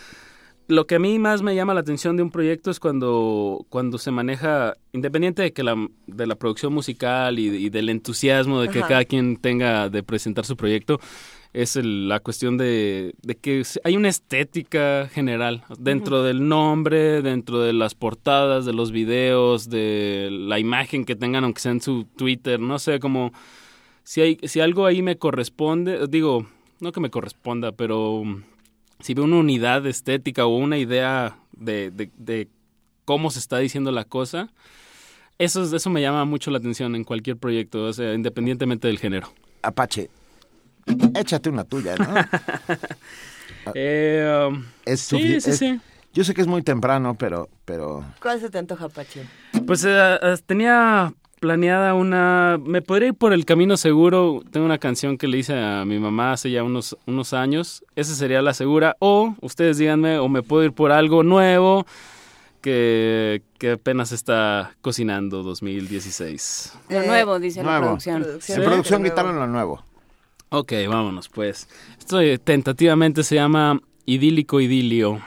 [0.68, 3.98] lo que a mí más me llama la atención de un proyecto es cuando, cuando
[3.98, 5.76] se maneja, independiente de que la,
[6.08, 8.88] de la producción musical y, y del entusiasmo de que Ajá.
[8.88, 11.00] cada quien tenga de presentar su proyecto,
[11.54, 17.60] es el- la cuestión de, de que hay una estética general dentro del nombre, dentro
[17.60, 22.06] de las portadas, de los videos, de la imagen que tengan, aunque sea en su
[22.16, 23.34] Twitter, no sé, como
[24.06, 26.48] si, hay, si algo ahí me corresponde, digo,
[26.80, 28.24] no que me corresponda, pero
[29.02, 32.48] si veo una unidad estética o una idea de, de- de
[33.06, 34.50] cómo se está diciendo la cosa,
[35.38, 39.00] eso, es- eso me llama mucho la atención en cualquier proyecto, o sea, independientemente del
[39.00, 39.34] género.
[39.64, 40.10] Apache,
[41.16, 42.16] échate una tuya, ¿no?
[43.76, 45.80] Eh, um, Es sí, sí, es- sí.
[46.14, 49.24] Yo sé que es muy temprano, pero, pero ¿Cuál se te antoja, Pache?
[49.66, 49.90] Pues eh,
[50.22, 52.60] eh, tenía planeada una...
[52.64, 54.42] Me podría ir por el camino seguro.
[54.52, 57.84] Tengo una canción que le hice a mi mamá hace ya unos, unos años.
[57.96, 58.96] Esa sería la segura.
[59.00, 61.86] O ustedes díganme, o me puedo ir por algo nuevo
[62.62, 66.74] que, que apenas está cocinando 2016.
[66.90, 68.24] Lo Eh, nuevo, dice la producción.
[68.24, 69.84] En Sí, producción quitaron lo nuevo.
[70.50, 71.68] Ok, vámonos pues.
[71.98, 75.20] Esto eh, tentativamente se llama Idílico Idilio.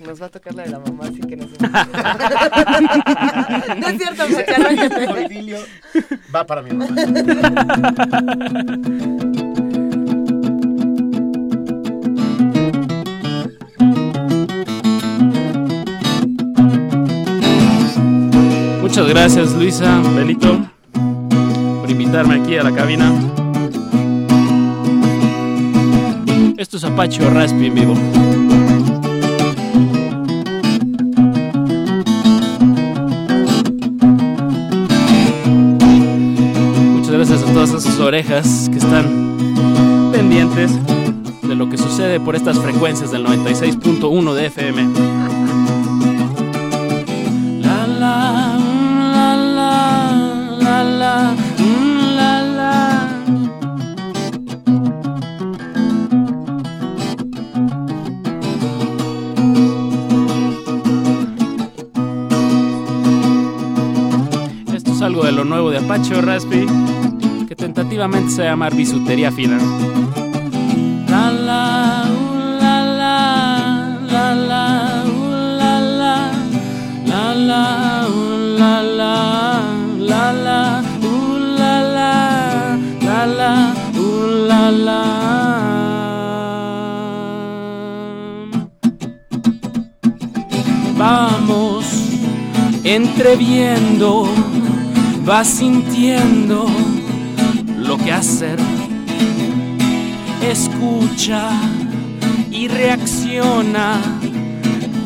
[0.00, 1.56] Nos va a tocar la de la mamá, así que no sé.
[3.76, 4.22] no es cierto,
[4.54, 5.66] arráncate.
[6.34, 6.94] Va para mi mamá.
[18.80, 20.70] Muchas gracias Luisa, Belito,
[21.80, 23.12] por invitarme aquí a la cabina.
[26.56, 28.57] Esto es Apache Raspi en vivo.
[37.52, 40.70] Todas esas orejas que están pendientes
[41.42, 44.88] de lo que sucede por estas frecuencias del 96.1 de FM.
[47.60, 48.58] La la,
[49.12, 50.12] la la,
[50.60, 51.34] la la,
[52.16, 53.08] la la.
[64.74, 66.66] Esto es algo de lo nuevo de Apache o Raspi,
[67.74, 69.58] tentativamente se llama bisutería fina.
[71.06, 73.16] La la, uh, la la,
[74.10, 76.32] la la, uh, la la,
[77.04, 79.14] la la, uh, la la,
[79.98, 82.14] la la, uh, la la,
[83.02, 85.02] la la, uh, la la.
[90.96, 91.84] Vamos
[92.82, 94.26] entreviendo,
[95.26, 96.66] vas sintiendo
[98.10, 98.58] hacer.
[100.42, 101.50] Escucha
[102.50, 104.00] y reacciona.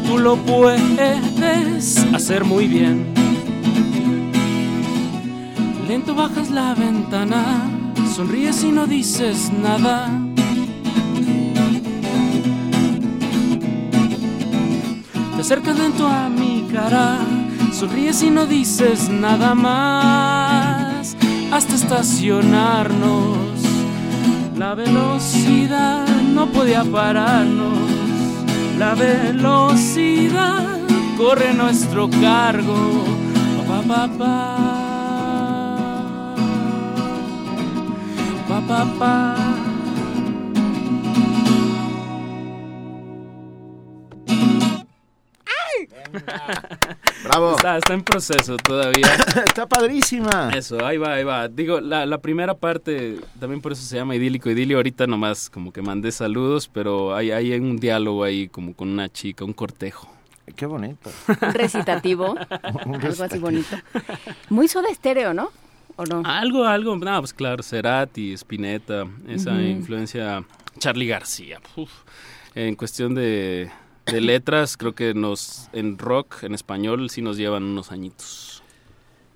[0.07, 3.07] Tú lo puedes hacer muy bien.
[5.89, 7.71] Lento bajas la ventana,
[8.15, 10.11] sonríes y no dices nada.
[15.35, 17.19] Te acercas lento a mi cara,
[17.73, 20.52] sonríes y no dices nada más.
[21.53, 23.37] Hasta estacionarnos,
[24.57, 27.79] la velocidad no podía pararnos.
[28.79, 30.79] La velocidad
[31.19, 33.05] corre nuestro cargo.
[33.69, 34.57] Pa, pa, pa.
[38.49, 39.62] Pa, pa, pa.
[47.33, 47.57] Bravo.
[47.57, 49.07] Está, está en proceso todavía.
[49.47, 50.51] Está padrísima.
[50.55, 51.49] Eso, ahí va, ahí va.
[51.49, 54.77] Digo, la, la primera parte, también por eso se llama idílico, idilio.
[54.77, 59.11] Ahorita nomás como que mandé saludos, pero hay, hay un diálogo ahí como con una
[59.11, 60.09] chica, un cortejo.
[60.57, 61.11] Qué bonito.
[61.29, 62.37] Un recitativo,
[62.85, 63.77] Un algo así bonito.
[64.51, 65.51] Muy soda estéreo, ¿no?
[65.97, 66.23] ¿O no?
[66.27, 70.45] Algo, algo, no, pues claro, Cerati, Spinetta, esa influencia,
[70.79, 71.61] Charlie García.
[71.77, 71.91] uf.
[72.55, 73.71] En cuestión de,
[74.07, 78.63] de letras, creo que nos, en rock, en español, sí nos llevan unos añitos.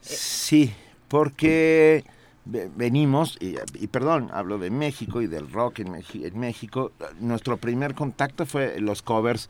[0.00, 0.72] Sí,
[1.08, 2.04] porque
[2.44, 6.92] ve- venimos, y, perdón, hablo de México y del rock en México.
[7.20, 9.48] Nuestro primer contacto fue los covers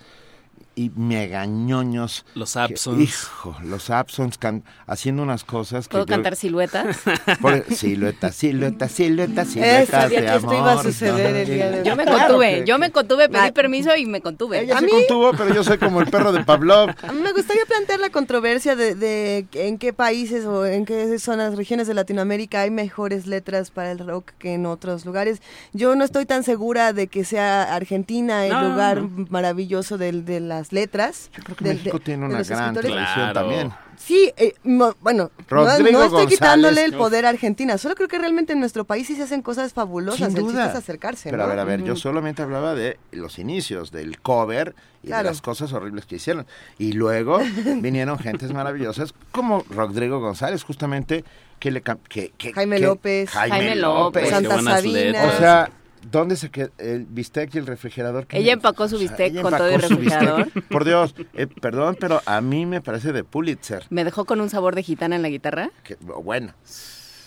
[0.77, 2.25] y megañoños.
[2.35, 3.01] Los Absons.
[3.01, 5.93] hijo, los Absons can- haciendo unas cosas que.
[5.93, 6.99] ¿Puedo yo- cantar siluetas?
[7.41, 10.85] por- silueta, silueta, silueta, silueta sabía de que esto iba a amor.
[10.85, 11.87] suceder el día de hoy.
[11.87, 13.53] Yo me Claro contuve, que- yo me contuve, pedí Ah.
[13.53, 14.61] permiso y me contuve.
[14.61, 14.93] Ella ¿A se mí?
[14.93, 16.91] contuvo, pero yo soy como el perro de Pavlov.
[17.03, 21.19] A mí me gustaría plantear la controversia de, de en qué países o en qué
[21.19, 25.41] zonas, regiones de Latinoamérica hay mejores letras para el rock que en otros lugares.
[25.73, 29.27] Yo no estoy tan segura de que sea Argentina el No, lugar no.
[29.31, 31.31] maravilloso del- de, las letras.
[31.37, 33.33] Yo creo que México de- tiene una gran tradición Claro.
[33.41, 33.73] también.
[33.97, 36.27] Sí, eh, bueno, no, estoy González.
[36.29, 39.41] quitándole el poder a Argentina, solo creo que realmente en nuestro país sí se hacen
[39.41, 40.65] cosas fabulosas, Sin el duda.
[40.65, 44.21] chiste es acercarse, Pero a ver, a ver, yo solamente hablaba de los inicios, del
[44.21, 45.23] cover y Claro.
[45.25, 46.47] de las cosas horribles que hicieron.
[46.79, 47.39] Y luego
[47.83, 51.25] vinieron gentes maravillosas como Rodrigo González, justamente,
[51.59, 53.31] que le que, que- Jaime que- López.
[53.31, 54.25] Jaime, Jaime López.
[54.25, 54.31] López.
[54.31, 54.99] Santa Sabina.
[55.01, 55.35] letras.
[55.35, 55.71] O sea,
[56.11, 58.27] ¿dónde se quedó el bistec y el refrigerador?
[58.27, 59.91] ¿Qué Ella empacó su o sea, bistec con todo bistec.
[59.91, 60.63] refrigerador.
[60.69, 63.85] Por Dios, eh, perdón, pero a mí me parece de Pulitzer.
[63.91, 65.71] Me dejó con un sabor de gitana en la guitarra.
[65.83, 66.53] Que, bueno.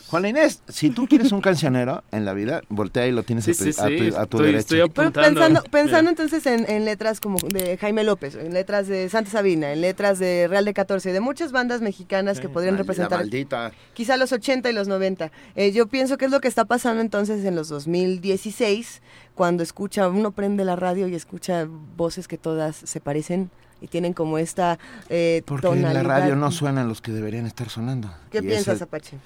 [0.09, 3.51] Juan Inés, si tú quieres un cancionero en la vida, voltea y lo tienes Sí,
[3.51, 4.59] a tu, sí, a tu- sí, a tu estoy- derecha.
[4.59, 5.39] estoy Pero apuntando.
[5.39, 9.71] pensando, pensando entonces en, en letras como de Jaime López, en letras de Santa Sabina,
[9.71, 13.71] en letras de Real de 14, de muchas bandas mexicanas que podrían Maldita, representar maldita.
[13.93, 15.31] quizá los 80 y los 90.
[15.55, 19.01] Eh, yo pienso que es lo que está pasando entonces en los 2016,
[19.35, 23.49] cuando escucha, uno prende la radio y escucha voces que todas se parecen
[23.81, 24.77] y tienen como esta
[25.09, 28.11] eh, Porque en la radio no suenan los que deberían estar sonando.
[28.31, 29.17] ¿Qué Y piensas, Apache?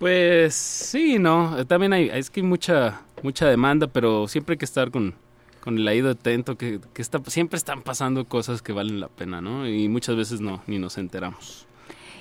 [0.00, 4.58] Pues sí, no, eh, también hay, es que hay mucha, mucha demanda, pero siempre hay
[4.58, 5.14] que estar con,
[5.60, 9.42] con el oído atento, que, que está, siempre están pasando cosas que valen la pena,
[9.42, 9.68] ¿no?
[9.68, 11.66] Y muchas veces no, ni nos enteramos.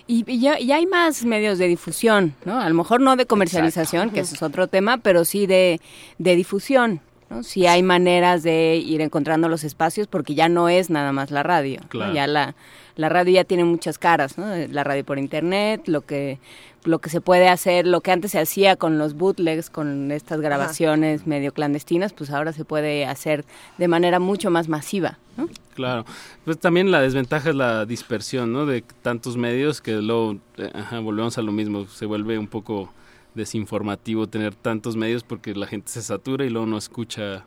[0.07, 2.59] Y, y ya, hay más medios de difusión, ¿no?
[2.59, 5.79] A lo mejor no de comercialización, que ese es otro tema, pero sí de,
[6.17, 7.43] de difusión, ¿no?
[7.43, 11.43] Sí hay maneras de ir encontrando los espacios porque ya no es nada más la
[11.43, 11.87] radio, ¿no?
[11.87, 12.13] Claro.
[12.13, 12.55] Ya la,
[12.99, 14.53] la radio ya tiene muchas caras, ¿no?
[14.67, 16.37] La radio por internet, lo que
[16.83, 20.41] lo que se puede hacer, lo que antes se hacía con los bootlegs, con estas
[20.41, 23.45] grabaciones medio clandestinas, pues ahora se puede hacer
[23.77, 25.47] de manera mucho más masiva, ¿no?
[25.75, 26.05] Claro,
[26.43, 28.65] pues también la desventaja es la dispersión, ¿no?
[28.65, 32.91] De tantos medios que luego, eh, ajá, volvemos a lo mismo, se vuelve un poco
[33.33, 37.45] desinformativo tener tantos medios porque la gente se satura y luego no escucha.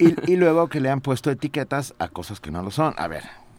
[0.00, 2.94] Y, y luego que le han puesto etiquetas a cosas que no lo son.
[2.96, 3.49] A ver, eh,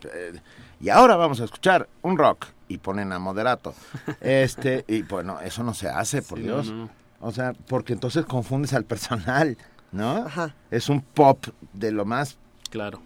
[0.80, 3.74] y ahora vamos a escuchar un rock y ponen a moderato.
[4.22, 6.68] Este, y bueno, eso no se hace, por Sí, Dios.
[6.72, 6.90] no, no.
[7.20, 9.58] O sea, porque entonces confundes al personal,
[9.92, 10.26] ¿no?
[10.26, 10.56] Ajá.
[10.72, 12.38] Es un pop de lo más
[12.70, 13.02] Claro.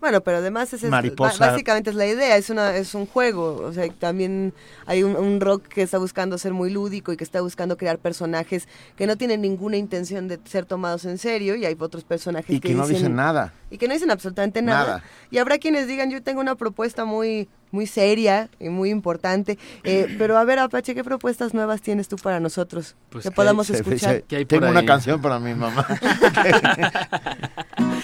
[0.00, 1.50] Bueno, pero además es, Mariposa.
[1.50, 4.54] básicamente es la idea, es una es un juego, o sea, también
[4.86, 7.98] hay un, un rock que está buscando ser muy lúdico y que está buscando crear
[7.98, 12.54] personajes que no tienen ninguna intención de ser tomados en serio y hay otros personajes
[12.54, 13.52] y que no dicen nada.
[13.70, 14.86] y que no dicen absolutamente nada.
[14.86, 15.04] Nada.
[15.30, 20.14] Y habrá quienes digan, yo tengo una propuesta muy muy seria y muy importante, eh,
[20.18, 23.70] pero a ver Apache, ¿qué propuestas nuevas tienes tú para nosotros Pues que que- podamos
[23.70, 24.16] escuchar?
[24.16, 25.86] se- ¿Qué hay por tengo una canción para mi mamá.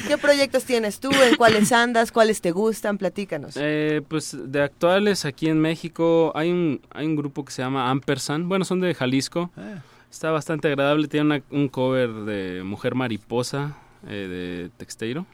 [0.09, 1.11] ¿Qué proyectos tienes tú?
[1.13, 2.13] ¿En cuáles andas?
[2.13, 2.99] ¿Cuáles te gustan?
[2.99, 3.55] Platícanos.
[3.59, 7.91] Eh, pues de actuales aquí en México hay un, hay un grupo que se llama
[7.91, 9.51] Ampersand, bueno, son de Jalisco.
[9.57, 9.79] Ah.
[10.11, 11.09] Está bastante agradable.
[11.09, 15.27] Tiene una- un cover de Mujer Mariposa eh, de Texteiro.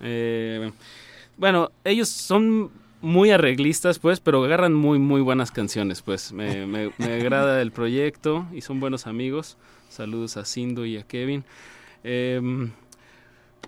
[0.00, 0.72] Eh,
[1.36, 6.32] bueno, ellos son muy arreglistas, pues, pero agarran muy, muy buenas canciones, pues.
[6.32, 9.56] Me, me- me agrada el proyecto y son buenos amigos.
[9.88, 11.44] Saludos a Sindo y a Kevin.
[12.04, 12.70] Em,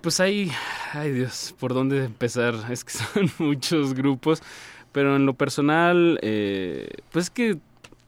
[0.01, 0.51] pues ahí,
[0.93, 2.55] ay Dios, ¿por dónde empezar?
[2.69, 4.41] Es que son muchos grupos,
[4.91, 7.57] pero en lo personal, eh, pues es que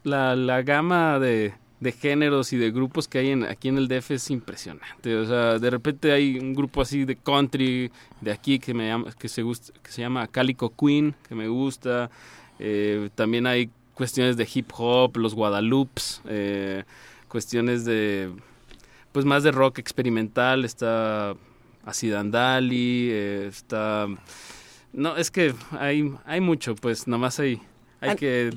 [0.02, 1.54] la, la gama de,
[1.84, 5.14] de géneros y de grupos que hay en, aquí en el DF es impresionante.
[5.16, 9.12] O sea, de repente hay un grupo así de country de aquí que, me llama,
[9.12, 12.10] que, se, gusta, que se llama Calico Queen, que me gusta.
[12.58, 16.84] Eh, también hay cuestiones de hip hop, los Guadalupes, eh,
[17.28, 18.32] cuestiones de,
[19.12, 21.36] pues más de rock experimental, está
[21.84, 24.06] Acid Andali, eh, está...
[24.94, 27.60] No, es que hay, hay mucho, pues nomás hay,
[28.04, 28.50] hay An- que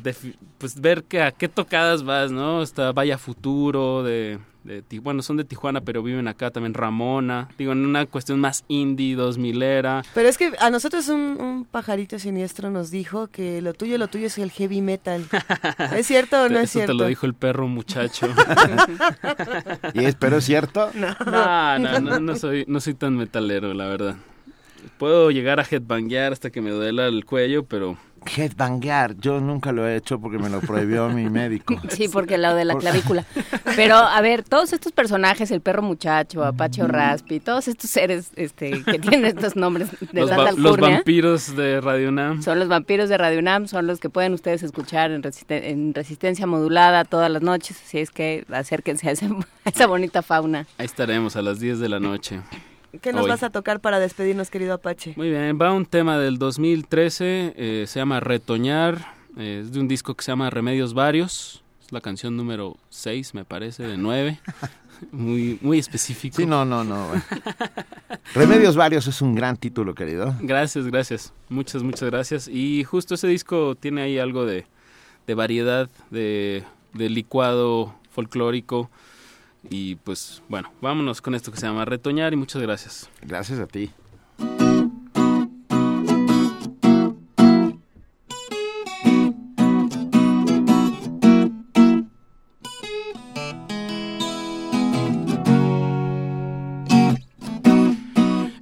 [0.58, 2.62] pues, ver que a qué tocadas vas, ¿no?
[2.62, 7.72] Está Vaya Futuro, de, de bueno, son de Tijuana, pero viven acá también Ramona, digo,
[7.72, 10.04] en una cuestión más indie, dos milera.
[10.14, 14.08] Pero es que a nosotros un, un pajarito siniestro nos dijo que lo tuyo, lo
[14.10, 15.26] tuyo es el heavy metal.
[15.95, 16.91] ¿Es cierto o no es Eso cierto?
[16.93, 18.28] te lo dijo el perro muchacho.
[19.93, 20.91] ¿Y es, pero es cierto?
[20.98, 21.16] No.
[21.26, 24.16] No, no, no, no soy, no soy tan metalero, la verdad.
[24.98, 29.88] Puedo llegar a headbanguear hasta que me duela el cuello, pero Headbanguear, yo nunca lo
[29.88, 31.76] he hecho porque me lo prohibió mi médico.
[31.89, 33.26] Sí, porque lo de la clavícula.
[33.76, 38.84] Pero, a ver, todos estos personajes, el perro muchacho, Apache Raspi, todos estos seres este,
[38.84, 42.41] que tienen estos nombres de los, va- los vampiros de Radio Nam.
[42.43, 45.93] son los vampiros de Radio UNAM, son los que pueden ustedes escuchar en, resisten- en
[45.93, 49.28] resistencia modulada todas las noches, así es que acérquense a, ese-
[49.65, 50.68] a esa bonita fauna.
[50.78, 52.41] Ahí estaremos a las 10 de la noche.
[53.02, 53.30] ¿Qué nos Hoy.
[53.30, 55.14] vas a tocar para despedirnos, querido Apache?
[55.18, 59.88] Muy bien, va un tema del 2013, eh, se llama Retoñar, eh, es de un
[59.88, 64.40] disco que se llama Remedios Varios, es la canción número 6, me parece, de 9,
[65.12, 66.38] muy, muy específico.
[66.38, 67.08] Sí, no, no, no.
[67.08, 67.24] bueno.
[68.34, 70.36] Remedios Varios es un gran título, querido.
[70.40, 72.48] Gracias, gracias, muchas, muchas gracias.
[72.48, 74.66] Y justo ese disco tiene ahí algo de,
[75.28, 76.64] de variedad, de,
[76.94, 78.90] de licuado folclórico.
[79.70, 83.09] Y pues bueno, vámonos con esto que se llama Retoñar y muchas gracias.
[83.22, 83.91] Gracias a ti.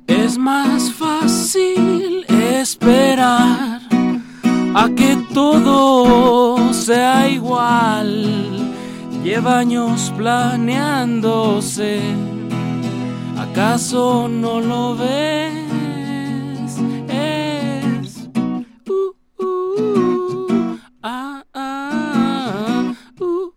[0.08, 3.82] Es más fácil esperar
[4.76, 8.55] a que todo sea igual.
[9.26, 12.00] Lleva años planeándose.
[13.36, 15.52] ¿Acaso no lo ves?
[17.10, 18.30] Es
[18.88, 23.52] uh, uh, ah, ah, uh,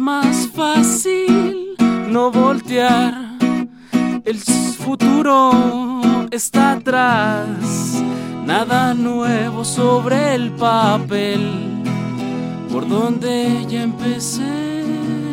[0.00, 1.76] más fácil
[2.10, 3.14] no voltear.
[4.24, 6.02] El futuro
[6.32, 8.02] está atrás.
[8.44, 11.82] Nada nuevo sobre el papel.
[12.70, 15.25] Por donde ya empecé.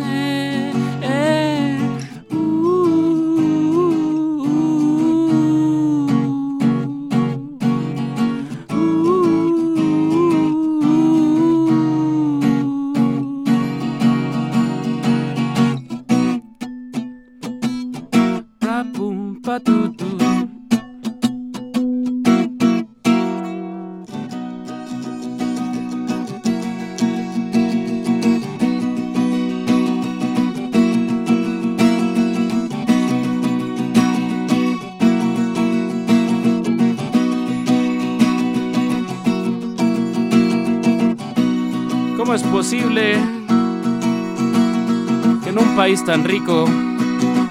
[46.02, 46.66] Tan rico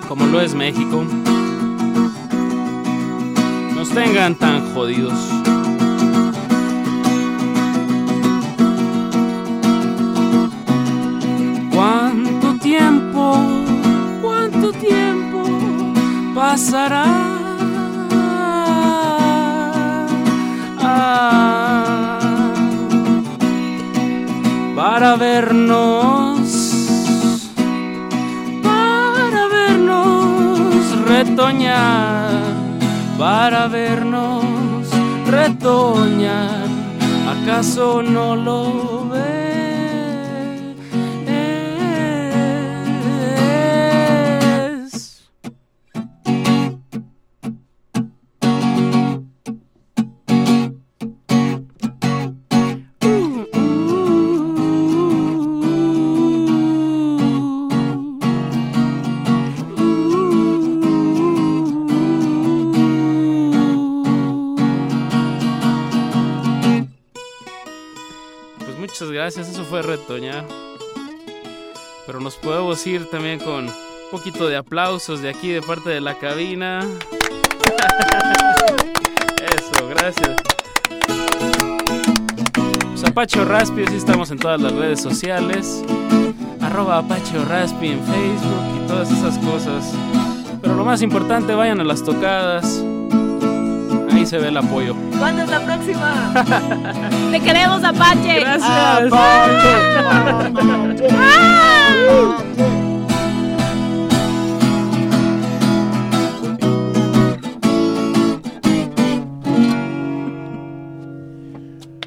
[0.09, 1.05] como lo es México
[3.77, 5.15] nos tengan tan jodidos?
[11.73, 13.39] ¿Cuánto tiempo,
[14.21, 15.45] cuánto tiempo
[16.35, 17.05] pasará?
[20.81, 22.19] Ah,
[24.75, 26.12] para vernos,
[33.19, 34.45] para vernos
[35.29, 36.69] retoñar,
[37.35, 39.02] ¿acaso no lo
[69.73, 70.45] fue retoñar.
[72.07, 73.73] Pero nos podemos ir también con un
[74.11, 76.81] poquito de aplausos de aquí de parte de la cabina.
[79.57, 80.43] Eso, gracias.
[82.91, 85.83] Pues Apache o Raspi, así estamos en todas las redes sociales.
[86.61, 89.95] Arroba Apache Raspi en Facebook y todas esas cosas.
[90.61, 92.85] Pero lo más importante, vayan a las tocadas.
[94.23, 94.95] Ahí se ve el apoyo.
[95.19, 96.33] ¿Cuándo es la próxima?
[97.33, 98.39] ¡Te queremos, Apache!
[98.39, 99.11] Gracias.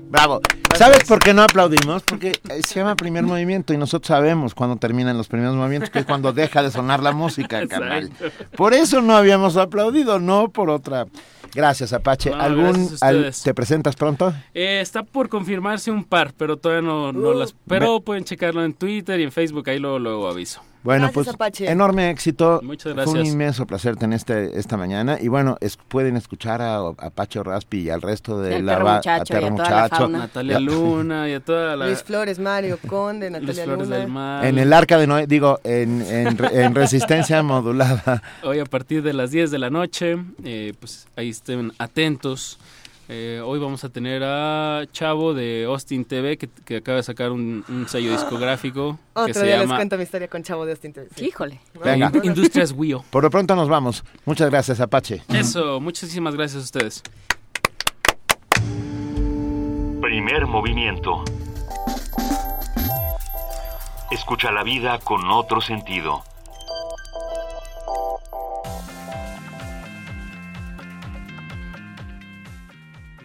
[0.10, 0.40] Bravo.
[0.78, 2.04] ¿Sabes por qué no aplaudimos?
[2.04, 6.00] Porque eh, se llama primer movimiento y nosotros sabemos cuándo terminan los primeros movimientos, que
[6.00, 8.10] es cuando deja de sonar la música, carnal.
[8.56, 11.08] Por eso no habíamos aplaudido, no por otra.
[11.56, 12.30] Gracias, Apache.
[12.30, 13.34] No, ¿Algún, gracias al-.
[13.44, 14.34] ¿Te presentas pronto?
[14.54, 17.56] Eh, está por confirmarse un par, pero todavía no, no las...
[17.68, 20.62] Pero pueden checarlo en Twitter y en Facebook, ahí luego, luego aviso.
[20.86, 21.70] Bueno, Gracias, pues Apache.
[21.70, 22.62] enorme éxito.
[22.64, 23.28] Muchas Fue un gracias.
[23.34, 25.18] inmenso placer tener este, esta mañana.
[25.20, 28.74] Y bueno, es- pueden escuchar a, a Apache Raspi y al resto de al la
[28.78, 30.18] perro muchacho, a Perro y a toda la.
[30.20, 31.88] Natalia Luna y a toda la...
[31.88, 33.98] Luis Flores, Mario Conde, Luis Natalia Flores Luna.
[33.98, 34.46] del Mar.
[34.46, 38.22] En el arca de Noé, digo, en, en, en resistencia modulada.
[38.44, 42.60] Hoy a partir de las 10 de la noche, eh, pues ahí estén atentos.
[43.08, 47.32] Eh, hoy vamos a tener a Chavo de Austin TV, que, que acaba de sacar
[47.32, 50.72] un, un sello discográfico que Otro se día les cuento mi historia con Chavo de
[50.72, 50.92] Austin.
[50.94, 51.08] TV.
[51.16, 51.26] Sí.
[51.28, 51.60] Híjole.
[51.84, 52.12] Venga.
[52.12, 53.04] Ind- Industrias Wio.
[53.12, 54.04] Por lo pronto nos vamos.
[54.26, 55.22] Muchas gracias, Apache.
[55.30, 57.04] Eso, muchísimas gracias a ustedes.
[60.02, 61.24] Primer movimiento.
[64.10, 66.24] Escucha la vida con otro sentido.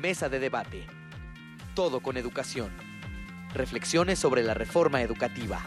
[0.00, 0.86] Mesa de debate.
[1.74, 2.70] Todo con educación.
[3.52, 5.60] Reflexiones sobre la reforma educativa.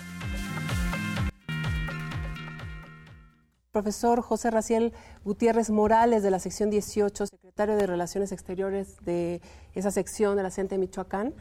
[3.72, 4.92] Profesor José Raciel
[5.24, 9.40] Gutiérrez Morales de la sección 18, secretario de Relaciones Exteriores de
[9.76, 11.36] esa sección de la CENTE de Michoacán.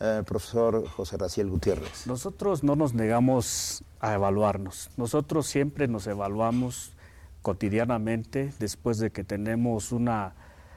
[0.00, 2.06] Eh, profesor José Raciel Gutiérrez.
[2.06, 4.88] Nosotros no nos negamos a evaluarnos.
[4.96, 6.94] Nosotros siempre nos evaluamos
[7.42, 10.34] cotidianamente después de que tenemos una,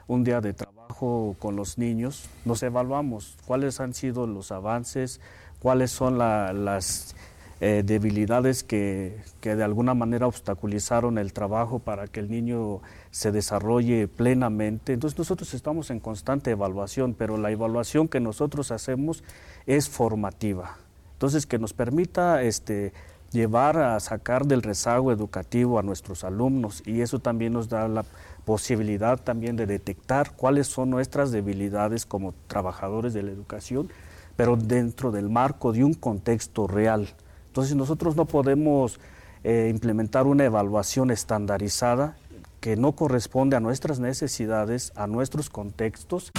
[0.07, 2.27] un día de trabajo con los niños.
[2.45, 5.19] Nos evaluamos cuáles han sido los avances,
[5.59, 7.15] cuáles son la- las
[7.63, 12.81] eh, debilidades que, que de alguna manera obstaculizaron el trabajo para que el niño
[13.11, 14.93] se desarrolle plenamente.
[14.93, 19.23] Entonces nosotros estamos en constante evaluación, pero la evaluación que nosotros hacemos
[19.67, 20.77] es formativa.
[21.13, 22.93] Entonces que nos permita este,
[23.31, 28.05] llevar a sacar del rezago educativo a nuestros alumnos y eso también nos da la
[28.45, 33.89] posibilidad también de detectar cuáles son nuestras debilidades como trabajadores de la educación,
[34.35, 37.09] pero dentro del marco de un contexto real.
[37.47, 38.99] Entonces nosotros no podemos
[39.43, 42.17] eh, implementar una evaluación estandarizada
[42.59, 46.31] que no corresponde a nuestras necesidades, a nuestros contextos.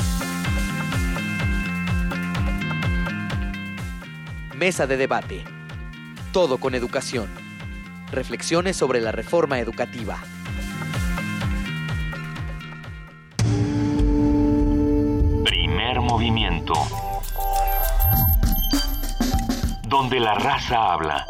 [4.57, 5.45] Mesa de debate.
[6.33, 7.29] Todo con educación.
[8.13, 10.23] Reflexiones sobre la reforma educativa.
[16.13, 16.75] Movimiento.
[19.89, 21.27] Donde la raza habla.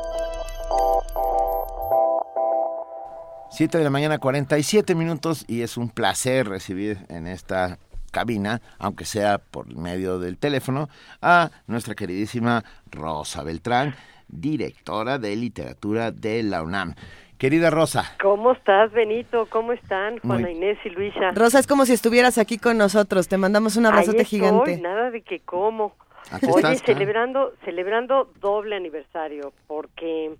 [3.51, 7.79] 7 de la mañana, 47 minutos, y es un placer recibir en esta
[8.11, 10.89] cabina, aunque sea por medio del teléfono,
[11.21, 13.95] a nuestra queridísima Rosa Beltrán,
[14.27, 16.97] directora de literatura de la UNAM.
[17.43, 19.47] Querida Rosa, ¿Cómo estás, Benito?
[19.51, 21.33] ¿Cómo están Juana Muy- Inés y Luisa?
[21.33, 23.27] Rosa, es como si estuvieras aquí con nosotros.
[23.27, 24.77] Te mandamos un abrazote Ahí estoy, gigante.
[24.77, 25.93] nada de que como.
[26.31, 27.01] Aquí Oye, estás, claro.
[27.01, 30.37] celebrando, celebrando doble aniversario, porque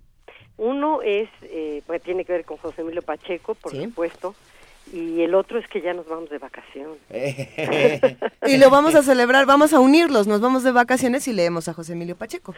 [0.55, 4.33] uno es, eh, pues tiene que ver con José Emilio Pacheco, por supuesto,
[4.91, 6.97] y el otro es que ya nos vamos de vacaciones.
[8.45, 10.27] Y lo vamos a celebrar, vamos a unirlos.
[10.27, 12.53] Nos vamos de vacaciones y leemos a José Emilio Pacheco.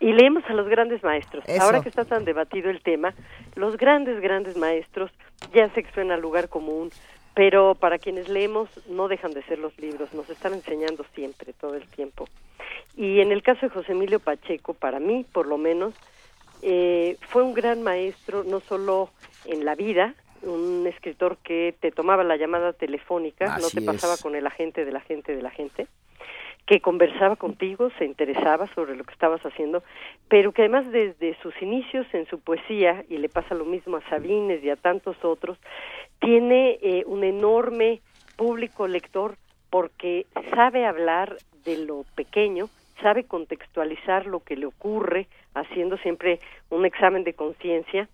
[0.00, 1.44] Y leemos a los grandes maestros.
[1.46, 1.62] Eso.
[1.62, 3.14] Ahora que está tan debatido el tema,
[3.54, 5.10] los grandes, grandes maestros,
[5.52, 6.90] ya que suena a lugar común,
[7.34, 11.74] pero para quienes leemos no dejan de ser los libros, nos están enseñando siempre, todo
[11.74, 12.26] el tiempo.
[12.96, 15.94] Y en el caso de José Emilio Pacheco, para mí, por lo menos,
[16.62, 19.10] eh, fue un gran maestro, no solo
[19.44, 24.22] en la vida, un escritor que te tomaba la llamada telefónica, no te pasaba es.
[24.22, 25.86] con el agente de la gente de la gente,
[26.66, 29.82] que conversaba contigo, se interesaba sobre lo que estabas haciendo,
[30.28, 34.08] pero que además desde sus inicios en su poesía, y le pasa lo mismo a
[34.08, 35.58] Sabines y a tantos otros,
[36.20, 38.00] tiene eh, un enorme
[38.36, 39.36] público lector
[39.68, 42.68] porque sabe hablar de lo pequeño
[43.02, 48.08] sabe contextualizar lo que le ocurre, haciendo siempre un examen de conciencia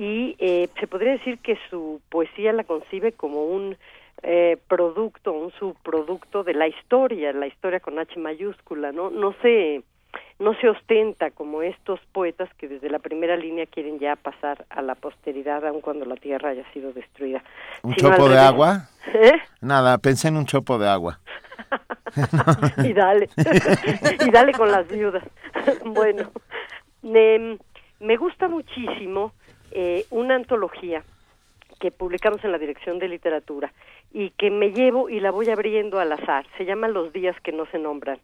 [0.00, 3.76] y eh, se podría decir que su poesía la concibe como un
[4.22, 9.10] eh, producto, un subproducto de la historia, la historia con H mayúscula, ¿no?
[9.10, 9.82] No se
[10.38, 14.80] no se ostenta como estos poetas que desde la primera línea quieren ya pasar a
[14.80, 17.44] la posteridad aun cuando la tierra haya sido destruida.
[17.82, 18.48] ¿Un Sino chopo de revés.
[18.48, 18.88] agua?
[19.12, 19.38] ¿Eh?
[19.60, 21.20] Nada, pensé en un chopo de agua.
[22.84, 23.28] y dale,
[24.26, 25.24] y dale con las viudas.
[25.84, 26.30] bueno,
[27.02, 27.58] me,
[28.00, 29.34] me gusta muchísimo
[29.72, 31.02] eh, una antología
[31.80, 33.72] que publicamos en la Dirección de Literatura
[34.12, 36.46] y que me llevo y la voy abriendo al azar.
[36.58, 38.18] Se llama Los días que no se nombran,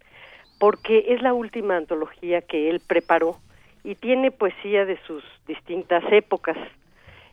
[0.59, 3.39] porque es la última antología que él preparó
[3.85, 6.57] y tiene poesía de sus distintas épocas.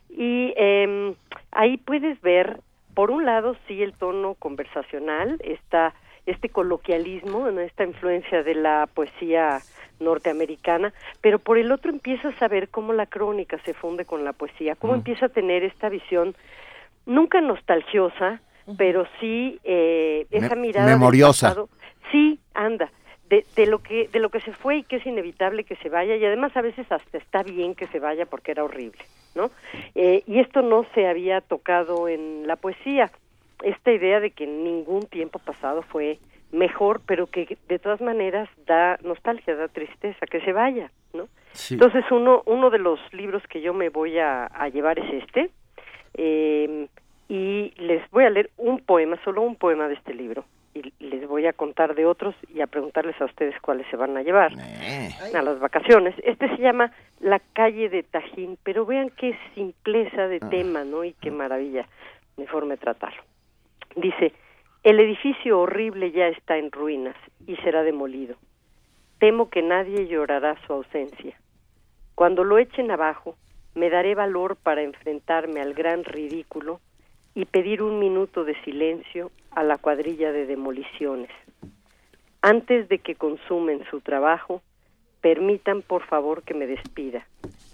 [0.08, 1.14] Y eh,
[1.50, 2.60] ahí puedes ver,
[2.94, 5.94] por un lado, sí el tono conversacional, esta,
[6.26, 7.60] este coloquialismo, ¿no?
[7.60, 9.62] esta influencia de la poesía
[10.00, 14.32] norteamericana, pero por el otro empiezas a ver cómo la crónica se funde con la
[14.32, 14.96] poesía, cómo Mm.
[14.96, 16.34] empieza a tener esta visión
[17.06, 18.40] nunca nostalgiosa,
[18.78, 21.48] pero sí eh, esa Me- mirada memoriosa.
[21.48, 21.68] pasado.
[22.10, 22.90] Sí, anda,
[23.28, 25.88] de, de lo que de lo que se fue y que es inevitable que se
[25.88, 29.04] vaya y además a veces hasta está bien que se vaya porque era horrible,
[29.34, 29.50] ¿no?
[29.94, 33.10] Eh, y esto no se había tocado en la poesía,
[33.64, 36.18] esta idea de que ningún tiempo pasado fue
[36.52, 41.28] mejor, pero que de todas maneras da nostalgia, da tristeza, que se vaya, ¿no?
[41.52, 41.74] Sí.
[41.74, 45.50] Entonces uno uno de los libros que yo me voy a, a llevar es este
[46.14, 46.86] eh,
[47.28, 50.44] y les voy a leer un poema, solo un poema de este libro
[50.74, 54.16] y les voy a contar de otros y a preguntarles a ustedes cuáles se van
[54.16, 54.52] a llevar
[55.34, 56.14] a las vacaciones.
[56.24, 61.04] Este se llama La calle de Tajín, pero vean qué simpleza de tema, ¿no?
[61.04, 61.86] Y qué maravilla
[62.36, 63.22] mi forma de tratarlo.
[63.96, 64.32] Dice,
[64.82, 67.16] el edificio horrible ya está en ruinas
[67.46, 68.36] y será demolido.
[69.18, 71.38] Temo que nadie llorará su ausencia.
[72.14, 73.36] Cuando lo echen abajo,
[73.74, 76.80] me daré valor para enfrentarme al gran ridículo
[77.34, 81.30] y pedir un minuto de silencio a la cuadrilla de demoliciones.
[82.42, 84.62] Antes de que consumen su trabajo,
[85.20, 87.26] permitan por favor que me despida.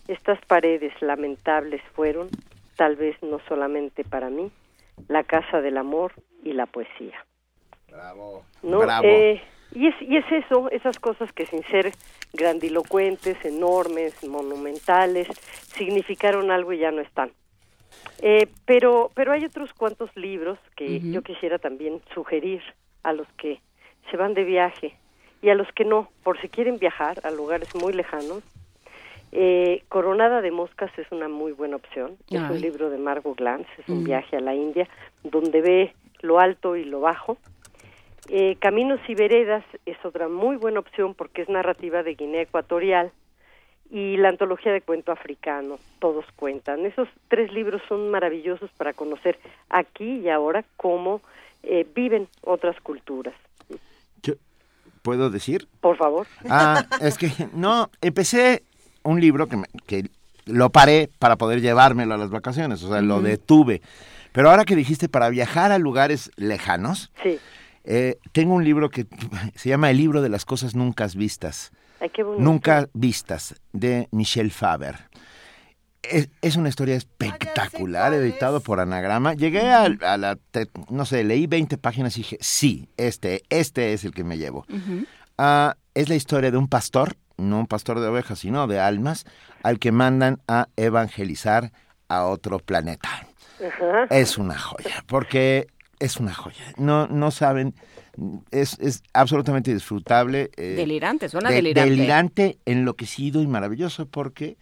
[0.07, 2.29] Estas paredes lamentables fueron,
[2.77, 4.51] tal vez no solamente para mí,
[5.09, 7.25] la casa del amor y la poesía.
[7.91, 8.45] Bravo.
[8.63, 8.81] ¿no?
[8.81, 9.07] Bravo.
[9.07, 9.43] Eh,
[9.73, 11.93] y, es, y es eso, esas cosas que sin ser
[12.33, 15.29] grandilocuentes, enormes, monumentales,
[15.75, 17.33] significaron algo y ya no están.
[18.23, 22.63] Eh, pero, pero hay otros cuantos libros que yo quisiera también sugerir
[23.03, 23.61] a los que
[24.11, 24.97] se van de viaje
[25.43, 28.43] y a los que no, por si quieren viajar a lugares muy lejanos.
[29.33, 32.17] Eh, Coronada de Moscas es una muy buena opción.
[32.31, 34.05] Es un libro de Margot Glantz, es un Mm.
[34.05, 34.89] viaje a la India
[35.23, 37.39] donde ve lo alto y lo bajo.
[38.29, 43.13] Eh, Caminos y Veredas es otra muy buena opción porque es narrativa de Guinea Ecuatorial
[43.91, 46.87] y la antología de cuento africano, todos cuentan.
[46.87, 51.23] Esos tres libros son maravillosos para conocer aquí y ahora cómo
[51.63, 53.35] eh, viven otras culturas.
[55.03, 55.67] ¿Puedo decir?
[55.81, 56.27] Por favor.
[56.49, 58.63] Ah, es que no, empecé
[59.03, 60.11] un libro que, me- que
[60.47, 63.83] lo paré para poder llevármelo a las vacaciones, o sea, lo detuve.
[64.33, 67.39] Pero ahora que dijiste para viajar a lugares lejanos, Sí.
[67.85, 69.07] eh, tengo un libro que
[69.55, 71.73] se llama El libro de las cosas nunca vistas.
[72.01, 72.43] Ay, qué bonito.
[72.43, 75.09] Nunca vistas, de Michel Faber.
[76.03, 79.35] Es, es una historia espectacular, editado por Anagrama.
[79.35, 80.39] Llegué a, a la,
[80.89, 84.65] no sé, leí 20 páginas y dije, sí, este, este es el que me llevo.
[85.37, 89.25] Ah, es la historia de un pastor, no un pastor de ovejas, sino de almas,
[89.63, 91.73] al que mandan a evangelizar
[92.09, 93.09] a otro planeta.
[93.65, 94.05] Ajá.
[94.11, 95.67] Es una joya, porque
[95.99, 96.65] es una joya.
[96.77, 97.75] No, no saben,
[98.51, 100.51] es, es absolutamente disfrutable.
[100.57, 101.91] eh, Delirante, suena de- delirante.
[101.91, 104.57] Delirante, enloquecido y maravilloso, porque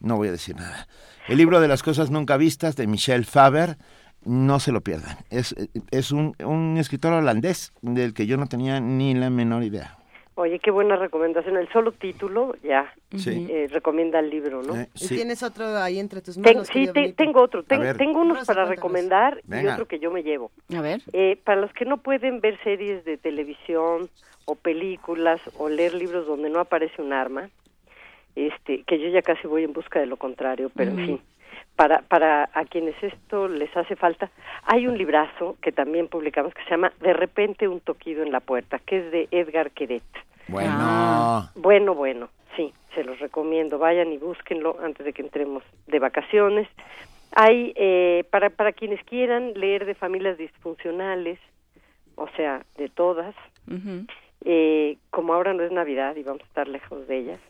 [0.00, 0.86] no voy a decir nada.
[1.26, 3.76] El libro de las cosas nunca vistas de Michel Faber,
[4.24, 5.18] no se lo pierdan.
[5.30, 5.54] Es,
[5.90, 9.97] es un, un escritor holandés del que yo no tenía ni la menor idea.
[10.38, 11.56] Oye, qué buena recomendación.
[11.56, 13.48] El solo título ya Sí.
[13.50, 14.76] eh, recomienda el libro, ¿no?
[14.76, 16.68] Eh, ¿Y tienes otro ahí entre tus Ten- manos?
[16.72, 17.64] sí, te- tengo otro.
[17.64, 17.96] Ten- ver.
[17.96, 20.52] tengo unos para recomendar y otro que yo me llevo.
[20.72, 21.00] A ver.
[21.12, 24.08] Eh, para los que no pueden ver series de televisión
[24.44, 27.50] o películas o leer libros donde no aparece un arma,
[28.36, 31.06] este, que yo ya casi voy en busca de lo contrario, pero en Ujú.
[31.06, 31.20] fin,
[31.76, 34.30] para, para a quienes esto les hace falta,
[34.64, 38.40] hay un librazo que también publicamos que se llama De repente un toquido en la
[38.40, 40.02] puerta, que es de Edgar Queret.
[40.48, 40.72] Bueno.
[40.74, 41.50] Ah.
[41.54, 43.78] Bueno, bueno, sí, se los recomiendo.
[43.78, 46.68] Vayan y búsquenlo antes de que entremos de vacaciones.
[47.32, 51.38] Hay, eh, para, para quienes quieran leer de familias disfuncionales,
[52.16, 53.34] o sea, de todas,
[54.44, 57.40] eh, como ahora no es Navidad y vamos a estar lejos de ellas,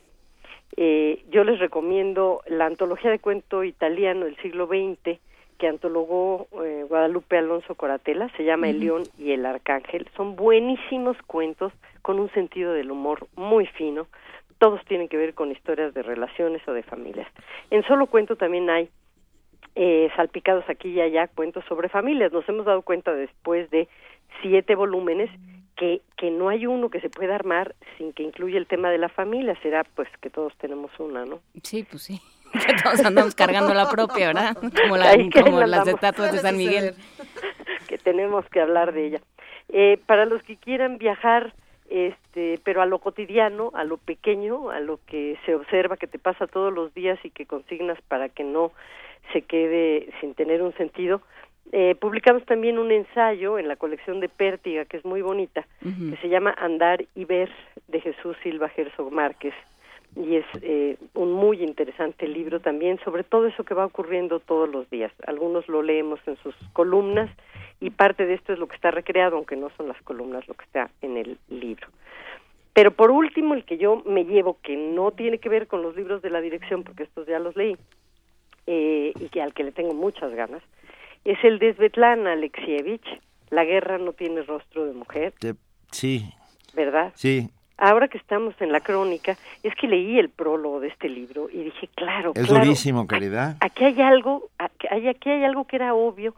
[0.77, 5.19] eh, yo les recomiendo la antología de cuento italiano del siglo XX
[5.59, 8.81] que antologó eh, Guadalupe Alonso Coratela, se llama El.
[8.81, 10.09] León y el Arcángel.
[10.17, 14.07] Son buenísimos cuentos con un sentido del humor muy fino.
[14.59, 17.27] Todos tienen que ver con historias de relaciones o de familias.
[17.71, 18.89] En solo cuento también hay
[19.75, 22.33] eh, salpicados aquí y allá cuentos sobre familias.
[22.33, 23.89] Nos hemos dado cuenta después de
[24.43, 25.31] siete volúmenes
[25.79, 28.99] que, que no hay uno que se pueda armar sin que incluya el tema de
[28.99, 29.57] la familia.
[29.63, 31.41] Será pues que todos tenemos una, ¿no?
[31.63, 32.21] Sí, pues sí.
[32.53, 34.57] Que todos andamos cargando la propia, ¿verdad?
[34.83, 36.95] Como, la- como las estatuas de San Miguel.
[37.89, 39.21] que tenemos que hablar de ella.
[39.71, 41.55] Eh, para los que quieran viajar,
[41.89, 46.19] este, pero a lo cotidiano, a lo pequeño, a lo que se observa, que te
[46.19, 48.73] pasa todos los días y que consignas para que no
[49.33, 51.23] se quede sin tener un sentido.
[51.73, 56.17] Eh, publicamos también un ensayo en la colección de Pértiga, que es muy bonita, que
[56.23, 57.51] se llama Andar y Ver,
[57.89, 59.55] de Jesús Silva Herzog Márquez.
[60.17, 64.69] Y es eh, un muy interesante libro también sobre todo eso que va ocurriendo todos
[64.69, 65.13] los días.
[65.27, 67.31] Algunos lo leemos en sus columnas
[67.81, 70.55] y parte de esto es lo que está recreado, aunque no son las columnas lo
[70.55, 71.89] que está en el libro.
[72.73, 75.97] Pero por último, el que yo me llevo, que no tiene que ver con los
[75.97, 77.77] libros de la dirección, porque estos ya los leí,
[78.67, 80.63] eh, y que al que le tengo muchas ganas,
[81.25, 83.07] es el de Svetlana Alexievich,
[83.51, 85.33] La guerra no tiene rostro de mujer,
[85.91, 86.33] sí,
[86.75, 87.13] ¿verdad?
[87.15, 87.51] sí,
[87.81, 91.63] Ahora que estamos en la crónica, es que leí el prólogo de este libro y
[91.63, 93.57] dije, claro, es claro, durísimo, querida.
[93.61, 96.35] aquí hay algo, aquí hay, aquí hay algo que era obvio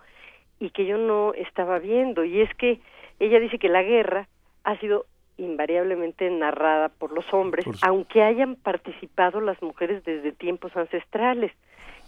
[0.58, 2.80] y que yo no estaba viendo, y es que
[3.18, 4.28] ella dice que la guerra
[4.64, 5.06] ha sido
[5.38, 11.52] invariablemente narrada por los hombres, aunque hayan participado las mujeres desde tiempos ancestrales,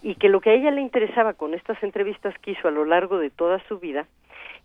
[0.02, 2.84] y que lo que a ella le interesaba con estas entrevistas que hizo a lo
[2.84, 4.06] largo de toda su vida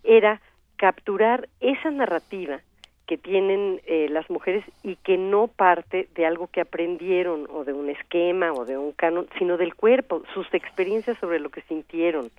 [0.04, 0.42] era
[0.78, 2.62] capturar esa narrativa
[3.06, 7.74] que tienen eh, las mujeres y que no parte de algo que aprendieron o de
[7.74, 12.30] un esquema o de un canon, sino del cuerpo, sus experiencias sobre lo que sintieron,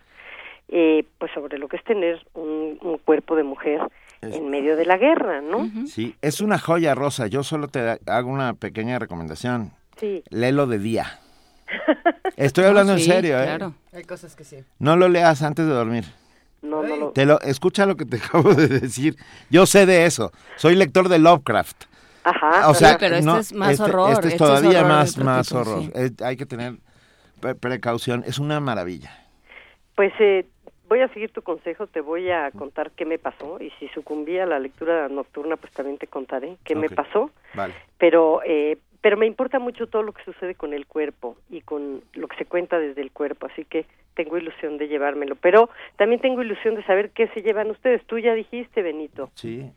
[0.68, 3.80] eh, pues sobre lo que es tener un, un cuerpo de mujer
[4.20, 5.70] en medio de la guerra, ¿no?
[5.86, 7.28] Sí, es una joya, Rosa.
[7.28, 9.70] Yo solo te hago una pequeña recomendación.
[9.96, 10.22] Sí.
[10.30, 11.20] Léelo de día.
[12.36, 13.44] Estoy hablando en Sí, serio, ¿eh?
[13.44, 13.74] claro.
[13.92, 14.58] Hay cosas que sí.
[14.78, 16.04] No lo leas antes de dormir.
[16.62, 17.10] No, no lo...
[17.12, 19.16] Te lo, escucha lo que te acabo de decir.
[19.50, 20.32] Yo sé de eso.
[20.56, 21.84] Soy lector de Lovecraft.
[22.24, 22.68] Ajá.
[22.68, 24.78] o sea, Sí, pero este no, es más este- horror, Este es este es todavía
[24.80, 25.80] horror más, más horror.
[25.82, 25.90] sí.
[25.94, 26.74] Eh, hay que tener
[27.40, 28.22] pre- precaución.
[28.26, 29.10] Es una maravilla.
[29.94, 30.46] Pues eh,
[30.88, 34.38] voy a seguir tu consejo, te voy a contar qué me pasó y si sucumbí
[34.38, 37.30] a la lectura nocturna, pues también te contaré qué me pasó.
[37.54, 37.74] Vale.
[37.98, 42.02] Pero eh, pero me importa mucho todo lo que sucede con el cuerpo y con
[42.14, 45.36] lo que se cuenta desde el cuerpo, así que tengo ilusión de llevármelo.
[45.36, 48.04] Pero también tengo ilusión de saber qué se llevan ustedes.
[48.06, 49.30] Tú ya dijiste, Benito.
[49.34, 49.70] Sí.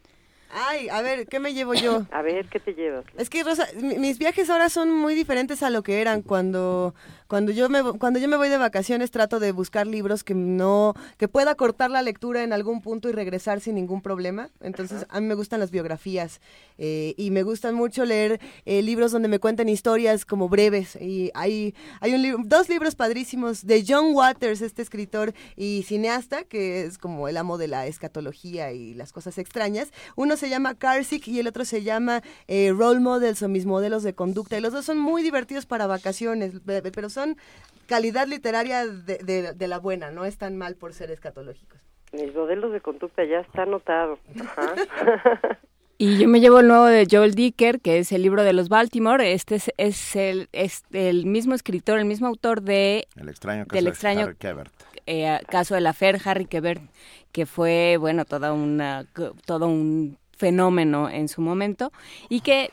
[0.54, 2.02] Ay, a ver, ¿qué me llevo yo?
[2.12, 3.06] A ver, ¿qué te llevas?
[3.18, 6.94] Es que Rosa, mi- mis viajes ahora son muy diferentes a lo que eran cuando
[7.32, 10.94] cuando yo me cuando yo me voy de vacaciones trato de buscar libros que no
[11.18, 14.50] que pueda cortar la lectura en algún punto y regresar sin ningún problema.
[14.60, 16.42] Entonces a mí me gustan las biografías
[16.78, 21.32] eh, y me gustan mucho leer eh, libros donde me cuentan historias como breves y
[21.34, 26.98] hay hay un dos libros padrísimos de John Waters, este escritor y cineasta que es
[26.98, 29.88] como el amo de la escatología y las cosas extrañas.
[30.18, 34.04] Uno se llama Carsick y el otro se llama eh, Role Models o mis modelos
[34.04, 34.58] de conducta.
[34.58, 37.21] Y los dos son muy divertidos para vacaciones, pe- pe- pero son
[37.88, 41.80] calidad literaria de, de- de la buena, no están mal por ser escatológicos.
[42.14, 44.20] Mis modelos de conducta ya está anotado.
[44.40, 44.74] Ajá.
[45.98, 48.70] Y yo me llevo el nuevo de Joel Dicker, que es el libro de los
[48.70, 49.34] Baltimore.
[49.34, 53.76] Este es, es el, es el mismo escritor, el mismo autor de El extraño caso
[53.76, 54.74] Del de extraño- Harry Quebert.
[55.06, 56.82] eh, caso de la Fer Harry Quebert,
[57.32, 59.06] que fue, bueno, toda una,
[59.46, 61.92] todo un fenómeno en su momento
[62.30, 62.72] y que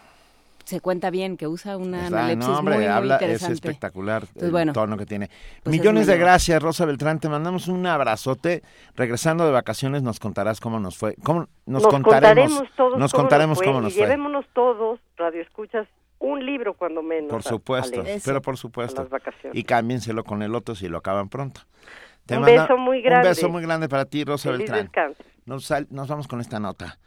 [0.69, 2.19] se cuenta bien, que usa una ¿Verdad?
[2.25, 5.29] analepsis No, hombre, muy, muy habla, es espectacular Entonces, el bueno, tono que tiene.
[5.63, 7.21] pues es Millones mi de gracias, Rosa Beltrán.
[7.21, 8.63] Te mandamos un abrazote.
[8.95, 11.15] Regresando de vacaciones nos contarás cómo nos fue.
[11.25, 14.05] ¿Cómo nos, nos contaremos, contaremos todos nos cómo contaremos fue, cómo nos y fue.
[14.05, 15.89] llevémonos todos, radio escuchas,
[16.19, 17.31] un libro cuando menos.
[17.31, 19.01] Por supuesto, a pero por supuesto.
[19.03, 19.59] Las vacaciones.
[19.59, 21.63] Y cámbienselo con el otro si lo acaban pronto.
[22.31, 23.29] Un beso muy grande.
[23.29, 24.83] Un beso muy grande para ti, Rosa Feliz Beltrán.
[24.83, 25.23] descanso.
[25.47, 26.99] Nos, sal- nos vamos con esta nota.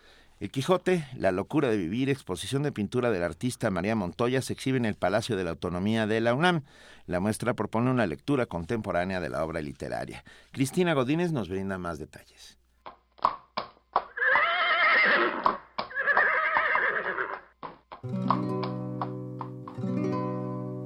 [0.42, 4.80] El Quijote, La locura de vivir, exposición de pintura del artista María Montoya, se exhibe
[4.80, 6.64] en el Palacio de la Autonomía de la UNAM.
[7.06, 10.24] La muestra propone una lectura contemporánea de la obra literaria.
[10.50, 12.58] Cristina Godínez nos brinda más detalles.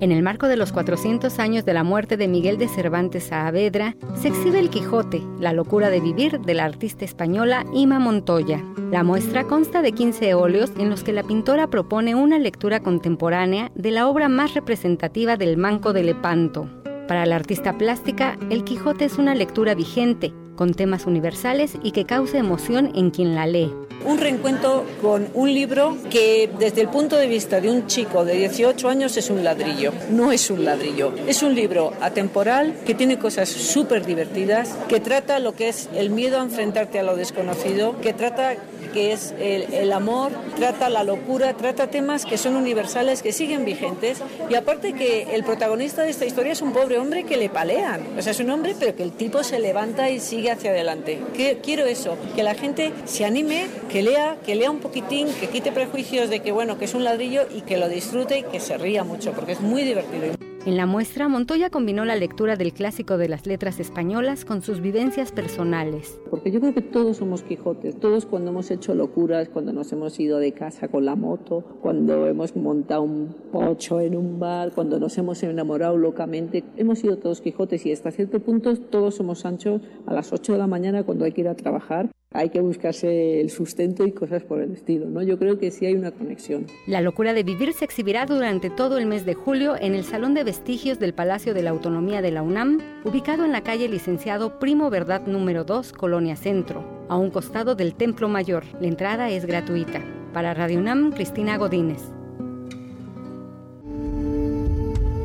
[0.05, 3.95] En el marco de los 400 años de la muerte de Miguel de Cervantes Saavedra,
[4.13, 8.63] se exhibe El Quijote, la locura de vivir de la artista española Ima Montoya.
[8.91, 13.71] La muestra consta de 15 óleos en los que la pintora propone una lectura contemporánea
[13.73, 16.69] de la obra más representativa del Manco de Lepanto.
[17.07, 22.05] Para la artista plástica, El Quijote es una lectura vigente, con temas universales y que
[22.05, 23.71] cause emoción en quien la lee.
[24.05, 28.33] Un reencuentro con un libro que desde el punto de vista de un chico de
[28.33, 29.93] 18 años es un ladrillo.
[30.11, 31.13] No es un ladrillo.
[31.27, 36.11] Es un libro atemporal que tiene cosas súper divertidas, que trata lo que es el
[36.11, 38.55] miedo a enfrentarte a lo desconocido, que trata
[38.93, 43.65] que es el, el, amor, trata la locura, trata temas que son universales, que siguen
[43.65, 44.21] vigentes.
[44.49, 48.01] Y aparte que el protagonista de esta historia es un pobre hombre que le palean.
[48.17, 51.19] O sea, es un hombre, pero que el tipo se levanta y sigue hacia adelante.
[51.63, 55.71] Quiero eso, que la gente se anime, que lea, que lea un poquitín, que quite
[55.71, 58.77] prejuicios de que, bueno, que es un ladrillo y que lo disfrute y que se
[58.77, 60.33] ría mucho, porque es muy divertido.
[60.65, 64.81] En la muestra, Montoya combinó la lectura del clásico de las letras españolas con sus
[64.81, 66.19] vivencias personales.
[66.31, 70.19] Porque yo creo que todos somos Quijotes, todos cuando hemos hecho locuras, cuando nos hemos
[70.19, 74.99] ido de casa con la moto, cuando hemos montado un pocho en un bar, cuando
[74.99, 79.81] nos hemos enamorado locamente, hemos sido todos Quijotes y hasta cierto punto todos somos Sancho
[80.07, 83.39] a las 8 de la mañana cuando hay que ir a trabajar hay que buscarse
[83.39, 85.23] el sustento y cosas por el estilo, ¿no?
[85.23, 86.67] Yo creo que sí hay una conexión.
[86.85, 90.33] La locura de vivir se exhibirá durante todo el mes de julio en el Salón
[90.33, 94.59] de Vestigios del Palacio de la Autonomía de la UNAM, ubicado en la calle Licenciado
[94.59, 98.65] Primo Verdad número 2, Colonia Centro, a un costado del Templo Mayor.
[98.81, 100.03] La entrada es gratuita.
[100.33, 102.01] Para Radio UNAM, Cristina Godínez.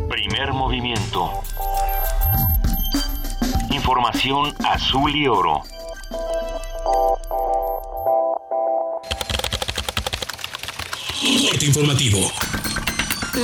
[0.09, 1.31] Primer movimiento.
[3.73, 5.63] Información azul y oro.
[11.51, 12.18] Corte informativo.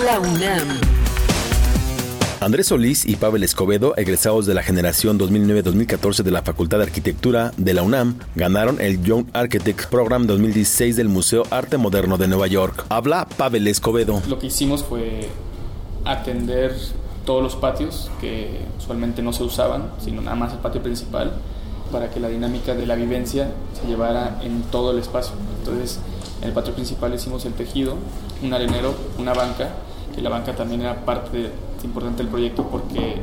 [0.04, 0.80] La UNAM.
[2.40, 7.52] Andrés Solís y Pavel Escobedo, egresados de la generación 2009-2014 de la Facultad de Arquitectura
[7.56, 12.46] de la UNAM, ganaron el Young Architects Program 2016 del Museo Arte Moderno de Nueva
[12.46, 12.84] York.
[12.88, 14.22] Habla Pavel Escobedo.
[14.28, 15.28] Lo que hicimos fue
[16.04, 16.76] atender
[17.24, 21.32] todos los patios que usualmente no se usaban, sino nada más el patio principal,
[21.96, 25.32] para que la dinámica de la vivencia se llevara en todo el espacio.
[25.58, 25.98] Entonces,
[26.42, 27.94] en el patio principal hicimos el tejido,
[28.42, 29.70] un arenero, una banca,
[30.14, 31.50] que la banca también era parte
[31.82, 33.22] importante del proyecto porque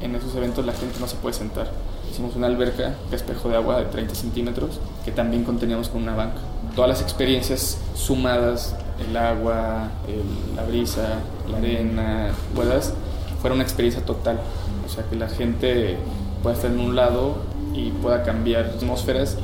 [0.00, 1.72] en esos eventos la gente no se puede sentar.
[2.08, 6.14] Hicimos una alberca de espejo de agua de 30 centímetros que también conteníamos con una
[6.14, 6.38] banca.
[6.76, 8.76] Todas las experiencias sumadas,
[9.08, 11.18] el agua, el, la brisa,
[11.50, 12.92] la arena, ruedas,
[13.40, 14.38] fueron una experiencia total.
[14.86, 15.96] O sea, que la gente
[16.44, 19.36] pueda estar en un lado y pueda cambiar atmósferas.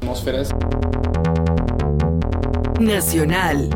[0.00, 0.50] atmósferas.
[2.80, 3.68] Nacional.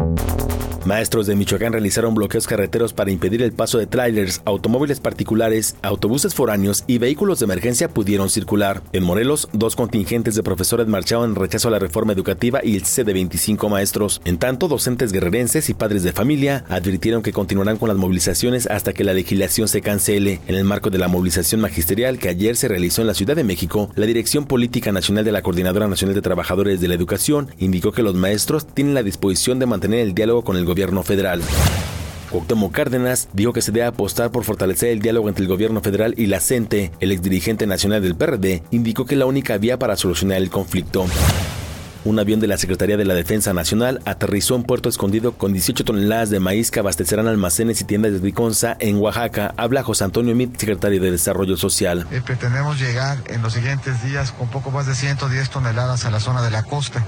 [0.84, 6.34] Maestros de Michoacán realizaron bloqueos carreteros para impedir el paso de trailers, automóviles particulares, autobuses
[6.34, 8.82] foráneos y vehículos de emergencia pudieron circular.
[8.92, 12.84] En Morelos, dos contingentes de profesores marcharon en rechazo a la reforma educativa y el
[12.84, 14.22] cese de 25 maestros.
[14.24, 18.94] En tanto, docentes guerrerenses y padres de familia advirtieron que continuarán con las movilizaciones hasta
[18.94, 20.40] que la legislación se cancele.
[20.46, 23.44] En el marco de la movilización magisterial que ayer se realizó en la Ciudad de
[23.44, 27.92] México, la Dirección Política Nacional de la Coordinadora Nacional de Trabajadores de la Educación indicó
[27.92, 31.42] que los maestros tienen la disposición de mantener el diálogo con el gobierno federal.
[32.30, 36.14] Cuauhtémoc Cárdenas dijo que se debe apostar por fortalecer el diálogo entre el gobierno federal
[36.16, 36.92] y la CENTE.
[37.00, 41.06] El exdirigente nacional del PRD indicó que la única vía para solucionar el conflicto.
[42.04, 45.84] Un avión de la Secretaría de la Defensa Nacional aterrizó en Puerto Escondido con 18
[45.84, 49.52] toneladas de maíz que abastecerán almacenes y tiendas de Viconza en Oaxaca.
[49.56, 52.06] Habla José Antonio Mit, secretario de Desarrollo Social.
[52.12, 56.20] Eh, pretendemos llegar en los siguientes días con poco más de 110 toneladas a la
[56.20, 57.04] zona de la costa.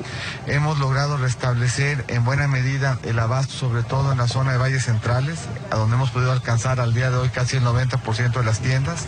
[0.49, 4.84] Hemos logrado restablecer en buena medida el abasto, sobre todo en la zona de valles
[4.86, 5.38] centrales,
[5.70, 9.07] a donde hemos podido alcanzar al día de hoy casi el 90% de las tiendas,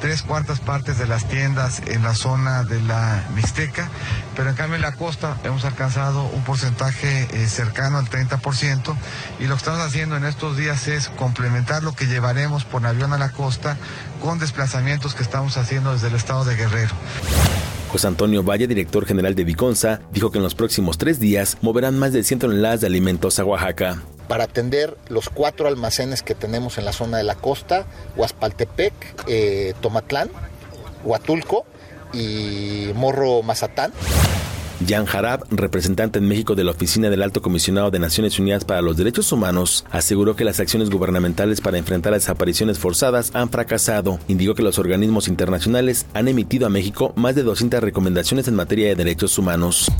[0.00, 3.90] tres cuartas partes de las tiendas en la zona de la Mixteca,
[4.36, 8.94] pero en cambio en la costa hemos alcanzado un porcentaje eh, cercano al 30%
[9.40, 13.12] y lo que estamos haciendo en estos días es complementar lo que llevaremos por avión
[13.12, 13.76] a la costa
[14.22, 16.94] con desplazamientos que estamos haciendo desde el estado de Guerrero.
[17.88, 21.98] José Antonio Valle, director general de Viconza, dijo que en los próximos tres días moverán
[21.98, 26.78] más de 100 toneladas de alimentos a Oaxaca para atender los cuatro almacenes que tenemos
[26.78, 27.84] en la zona de la costa,
[28.16, 28.94] Huaspaltepec,
[29.26, 30.30] eh, Tomatlán,
[31.04, 31.66] Huatulco
[32.12, 33.92] y Morro Mazatán.
[34.86, 38.82] Jan Harab, representante en México de la Oficina del Alto Comisionado de Naciones Unidas para
[38.82, 44.18] los Derechos Humanos, aseguró que las acciones gubernamentales para enfrentar las desapariciones forzadas han fracasado.
[44.28, 48.88] Indicó que los organismos internacionales han emitido a México más de 200 recomendaciones en materia
[48.88, 49.90] de derechos humanos.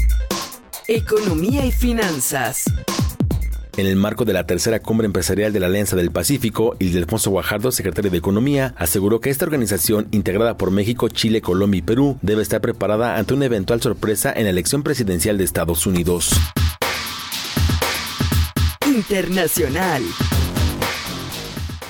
[0.87, 2.65] Economía y finanzas.
[3.77, 7.73] En el marco de la tercera cumbre empresarial de la Alianza del Pacífico, Ildefonso Guajardo,
[7.73, 12.43] secretario de Economía, aseguró que esta organización, integrada por México, Chile, Colombia y Perú, debe
[12.43, 16.31] estar preparada ante una eventual sorpresa en la elección presidencial de Estados Unidos.
[18.87, 20.05] Internacional.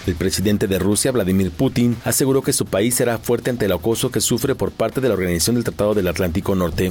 [0.07, 4.11] El presidente de Rusia, Vladimir Putin, aseguró que su país será fuerte ante el acoso
[4.11, 6.91] que sufre por parte de la Organización del Tratado del Atlántico Norte.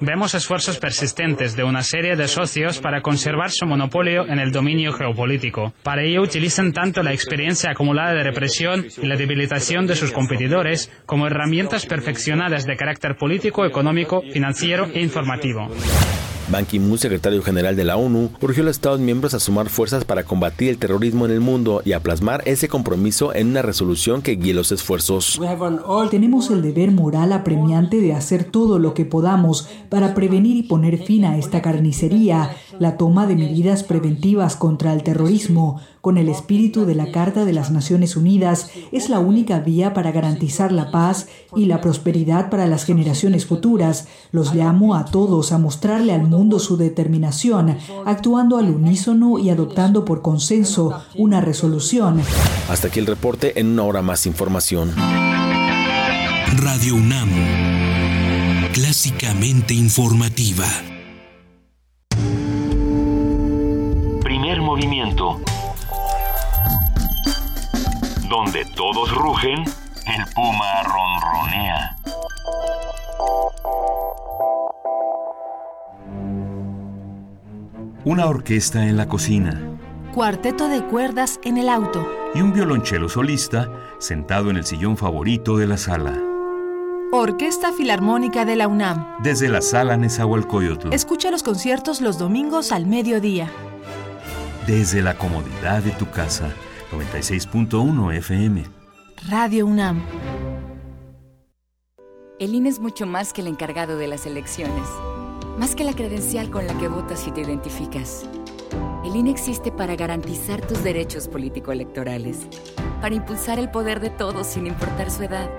[0.00, 4.92] Vemos esfuerzos persistentes de una serie de socios para conservar su monopolio en el dominio
[4.92, 5.72] geopolítico.
[5.82, 10.90] Para ello utilizan tanto la experiencia acumulada de represión y la debilitación de sus competidores
[11.06, 15.70] como herramientas perfeccionadas de carácter político, económico, financiero e informativo.
[16.50, 20.04] Ban Ki-moon, secretario general de la ONU, urgió a los Estados miembros a sumar fuerzas
[20.04, 24.20] para combatir el terrorismo en el mundo y a plasmar ese compromiso en una resolución
[24.20, 25.40] que guíe los esfuerzos.
[26.10, 30.98] Tenemos el deber moral apremiante de hacer todo lo que podamos para prevenir y poner
[30.98, 36.84] fin a esta carnicería, la toma de medidas preventivas contra el terrorismo, con el espíritu
[36.84, 41.28] de la Carta de las Naciones Unidas, es la única vía para garantizar la paz
[41.56, 44.06] y la prosperidad para las generaciones futuras.
[44.30, 50.04] Los llamo a todos a mostrarle al mundo su determinación, actuando al unísono y adoptando
[50.04, 52.20] por consenso una resolución.
[52.68, 54.92] Hasta aquí el reporte, en una hora más información.
[56.58, 57.30] Radio UNAM,
[58.74, 60.66] clásicamente informativa.
[64.22, 65.40] Primer movimiento.
[68.28, 69.60] Donde todos rugen,
[70.06, 71.96] el puma ronronea.
[78.04, 79.60] Una orquesta en la cocina
[80.12, 82.06] Cuarteto de cuerdas en el auto.
[82.34, 83.68] y un violonchelo solista
[83.98, 86.20] sentado en el sillón favorito de la sala.
[87.12, 89.06] Orquesta Filarmónica de la UNAM.
[89.22, 93.50] Desde la sala Nezahualcóyotl, Escucha los conciertos los domingos al mediodía.
[94.66, 96.48] desde la comodidad de tu casa.
[96.94, 98.64] 96.1 FM.
[99.28, 100.00] Radio UNAM.
[102.38, 104.86] El INE es mucho más que el encargado de las elecciones,
[105.58, 108.24] más que la credencial con la que votas y te identificas.
[109.04, 112.46] El INE existe para garantizar tus derechos político-electorales,
[113.00, 115.50] para impulsar el poder de todos sin importar su edad,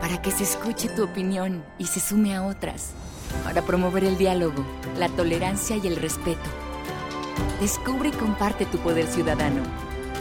[0.00, 2.92] para que se escuche tu opinión y se sume a otras,
[3.42, 4.64] para promover el diálogo,
[4.98, 6.48] la tolerancia y el respeto.
[7.60, 9.62] Descubre y comparte tu poder ciudadano.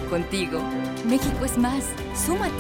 [0.10, 0.60] Contigo,
[1.08, 1.84] México es más.
[2.16, 2.54] Súmate.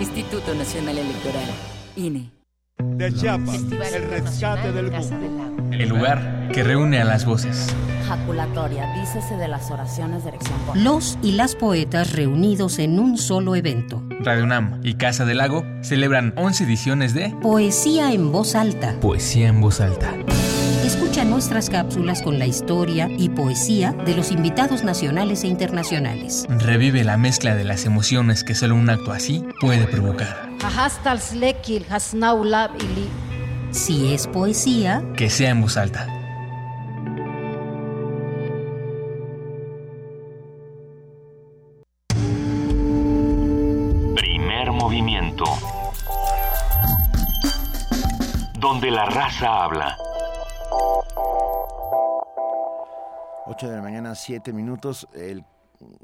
[0.00, 1.48] Instituto Nacional Electoral.
[1.96, 2.30] INE.
[2.78, 3.56] De Chiapas,
[3.92, 5.76] el rescate del mundo.
[5.76, 7.66] El lugar que reúne a las voces.
[8.06, 13.54] Jaculatoria, dícese de las oraciones de erección Los y las poetas reunidos en un solo
[13.54, 14.02] evento.
[14.20, 18.96] Radio UNAM y Casa del Lago celebran 11 ediciones de Poesía en voz alta.
[19.00, 20.14] Poesía en voz alta.
[20.90, 26.46] Escucha nuestras cápsulas con la historia y poesía de los invitados nacionales e internacionales.
[26.48, 30.50] Revive la mezcla de las emociones que solo un acto así puede provocar.
[33.70, 36.08] Si es poesía, Que sea en voz alta.
[44.16, 45.44] Primer movimiento.
[48.58, 49.96] Donde la raza habla.
[53.50, 55.08] 8 de la mañana, 7 minutos.
[55.14, 55.44] El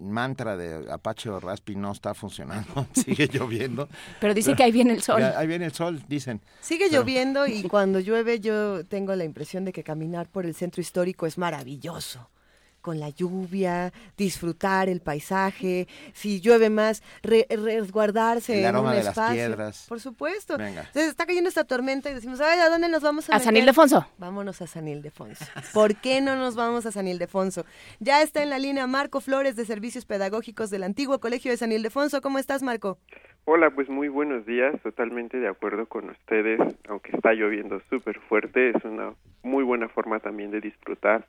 [0.00, 2.86] mantra de Apache o Raspi no está funcionando.
[2.92, 3.88] Sigue lloviendo.
[4.20, 5.22] Pero dice que ahí viene el sol.
[5.22, 6.40] Ahí viene el sol, dicen.
[6.60, 10.54] Sigue Pero- lloviendo y cuando llueve yo tengo la impresión de que caminar por el
[10.54, 12.30] centro histórico es maravilloso.
[12.86, 18.96] Con la lluvia, disfrutar el paisaje, si llueve más, re- resguardarse El en aroma un
[18.96, 19.34] de las espacio.
[19.34, 19.86] piedras.
[19.88, 20.56] Por supuesto.
[20.56, 20.82] Venga.
[20.82, 23.54] Entonces está cayendo esta tormenta y decimos, ay, ¿a dónde nos vamos a A San
[23.54, 24.06] meter?" Ildefonso.
[24.18, 25.44] Vámonos a San Ildefonso.
[25.74, 27.64] ¿Por qué no nos vamos a San Ildefonso?
[27.98, 31.72] Ya está en la línea Marco Flores de Servicios Pedagógicos del antiguo Colegio de San
[31.72, 32.20] Ildefonso.
[32.20, 32.98] ¿Cómo estás, Marco?
[33.46, 38.70] Hola, pues muy buenos días, totalmente de acuerdo con ustedes, aunque está lloviendo súper fuerte,
[38.70, 39.12] es una
[39.42, 41.26] muy buena forma también de disfrutar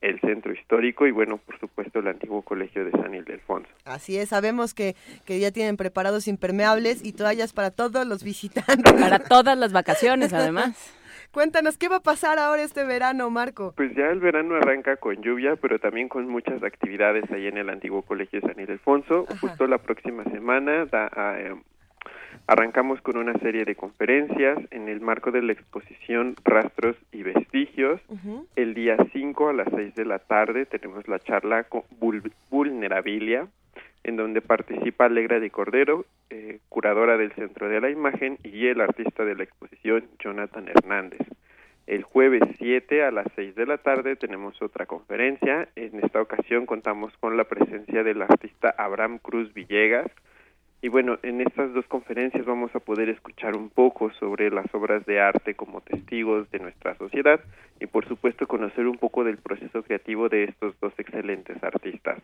[0.00, 3.68] el centro histórico y bueno, por supuesto el antiguo colegio de San Ildefonso.
[3.84, 4.94] Así es, sabemos que,
[5.24, 8.92] que ya tienen preparados impermeables y toallas para todos los visitantes.
[9.00, 10.92] Para todas las vacaciones, además.
[11.32, 13.74] Cuéntanos, ¿qué va a pasar ahora este verano, Marco?
[13.76, 17.68] Pues ya el verano arranca con lluvia, pero también con muchas actividades ahí en el
[17.68, 19.26] antiguo colegio de San Ildefonso.
[19.40, 21.54] Justo la próxima semana da- eh,
[22.46, 28.00] arrancamos con una serie de conferencias en el marco de la exposición Rastros y Vestigios.
[28.56, 33.48] El día 5 a las 6 de la tarde tenemos la charla con Vul- Vulnerabilia,
[34.04, 38.80] en donde participa Alegra de Cordero, eh, curadora del Centro de la Imagen, y el
[38.80, 41.20] artista de la exposición, Jonathan Hernández.
[41.88, 45.68] El jueves 7 a las 6 de la tarde tenemos otra conferencia.
[45.76, 50.06] En esta ocasión contamos con la presencia del artista Abraham Cruz Villegas.
[50.86, 55.04] Y bueno, en estas dos conferencias vamos a poder escuchar un poco sobre las obras
[55.04, 57.40] de arte como testigos de nuestra sociedad
[57.80, 62.22] y por supuesto conocer un poco del proceso creativo de estos dos excelentes artistas.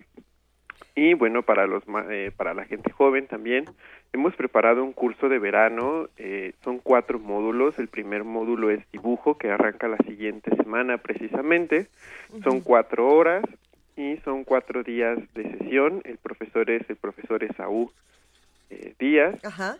[0.94, 3.64] Y bueno, para los eh, para la gente joven también
[4.12, 6.06] hemos preparado un curso de verano.
[6.16, 7.76] Eh, son cuatro módulos.
[7.80, 11.88] El primer módulo es dibujo que arranca la siguiente semana precisamente.
[12.44, 13.44] Son cuatro horas
[13.96, 16.00] y son cuatro días de sesión.
[16.04, 17.90] El profesor es el profesor Esaú
[18.72, 19.38] eh, Díaz.
[19.44, 19.76] Ajá.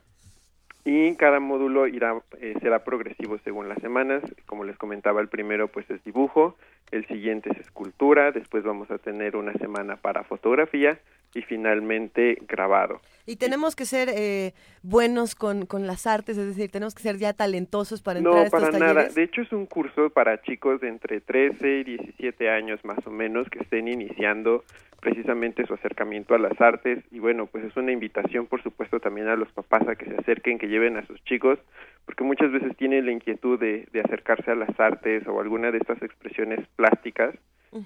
[0.85, 4.23] y cada módulo irá eh, será progresivo según las semanas.
[4.47, 6.57] Como les comentaba el primero pues es dibujo
[6.93, 10.99] el siguiente es escultura después vamos a tener una semana para fotografía
[11.35, 13.01] y finalmente grabado.
[13.25, 17.17] Y tenemos que ser eh, buenos con, con las artes es decir tenemos que ser
[17.17, 20.43] ya talentosos para entrar no, a estos para nada de hecho es un curso para
[20.43, 24.65] chicos de entre 13 y 17 años más o menos que estén iniciando
[25.03, 29.27] precisamente su acercamiento a las artes y bueno, pues es una invitación por supuesto también
[29.27, 31.59] a los papás a que se acerquen, que lleven a sus chicos,
[32.07, 35.79] porque muchas veces tienen la inquietud de, de acercarse a las artes o alguna de
[35.79, 37.35] estas expresiones plásticas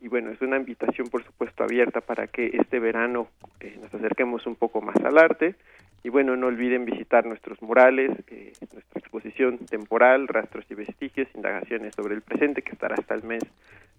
[0.00, 3.28] Y bueno, es una invitación, por supuesto, abierta para que este verano
[3.60, 5.56] eh, nos acerquemos un poco más al arte.
[6.04, 11.94] Y bueno, no olviden visitar nuestros murales, eh, nuestra exposición temporal, rastros y vestigios, indagaciones
[11.96, 13.42] sobre el presente, que estará hasta el mes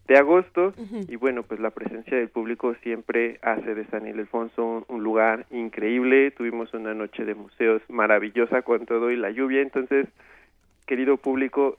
[0.09, 0.73] de agosto
[1.07, 6.31] y bueno pues la presencia del público siempre hace de San Ildefonso un, lugar increíble.
[6.31, 9.61] Tuvimos una noche de museos maravillosa con todo y la lluvia.
[9.61, 10.07] Entonces
[10.87, 11.77] querido público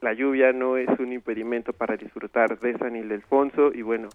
[0.00, 4.08] la lluvia no es un impedimento para disfrutar de San Ildefonso y bueno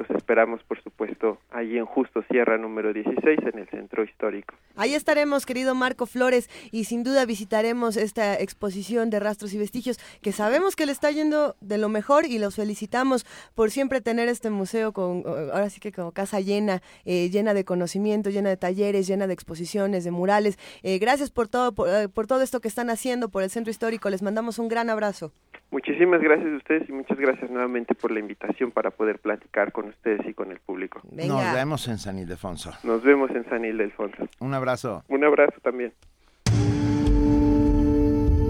[0.00, 4.54] los esperamos, por supuesto, ahí en Justo Sierra número 16, en el centro histórico.
[4.76, 9.98] Ahí estaremos, querido Marco Flores, y sin duda visitaremos esta exposición de rastros y vestigios,
[10.22, 14.28] que sabemos que le está yendo de lo mejor y los felicitamos por siempre tener
[14.30, 18.56] este museo con, ahora sí que como casa llena, eh, llena de conocimiento, llena de
[18.56, 20.58] talleres, llena de exposiciones, de murales.
[20.82, 24.08] Eh, gracias por todo, eh, por todo esto que están haciendo por el centro histórico.
[24.08, 25.32] Les mandamos un gran abrazo.
[25.70, 29.88] Muchísimas gracias a ustedes y muchas gracias nuevamente por la invitación para poder platicar con
[29.88, 31.00] ustedes y con el público.
[31.12, 32.72] Nos vemos en San Ildefonso.
[32.82, 34.28] Nos vemos en San Ildefonso.
[34.40, 35.04] Un abrazo.
[35.08, 35.92] Un abrazo también.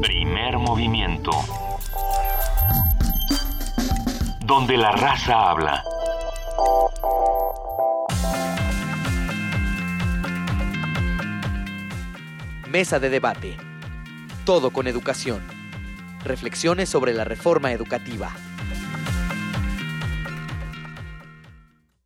[0.01, 1.31] Primer movimiento.
[4.47, 5.85] Donde la raza habla.
[12.71, 13.57] Mesa de debate.
[14.47, 15.60] Todo con educación.
[16.25, 18.31] Reflexiones sobre la reforma educativa.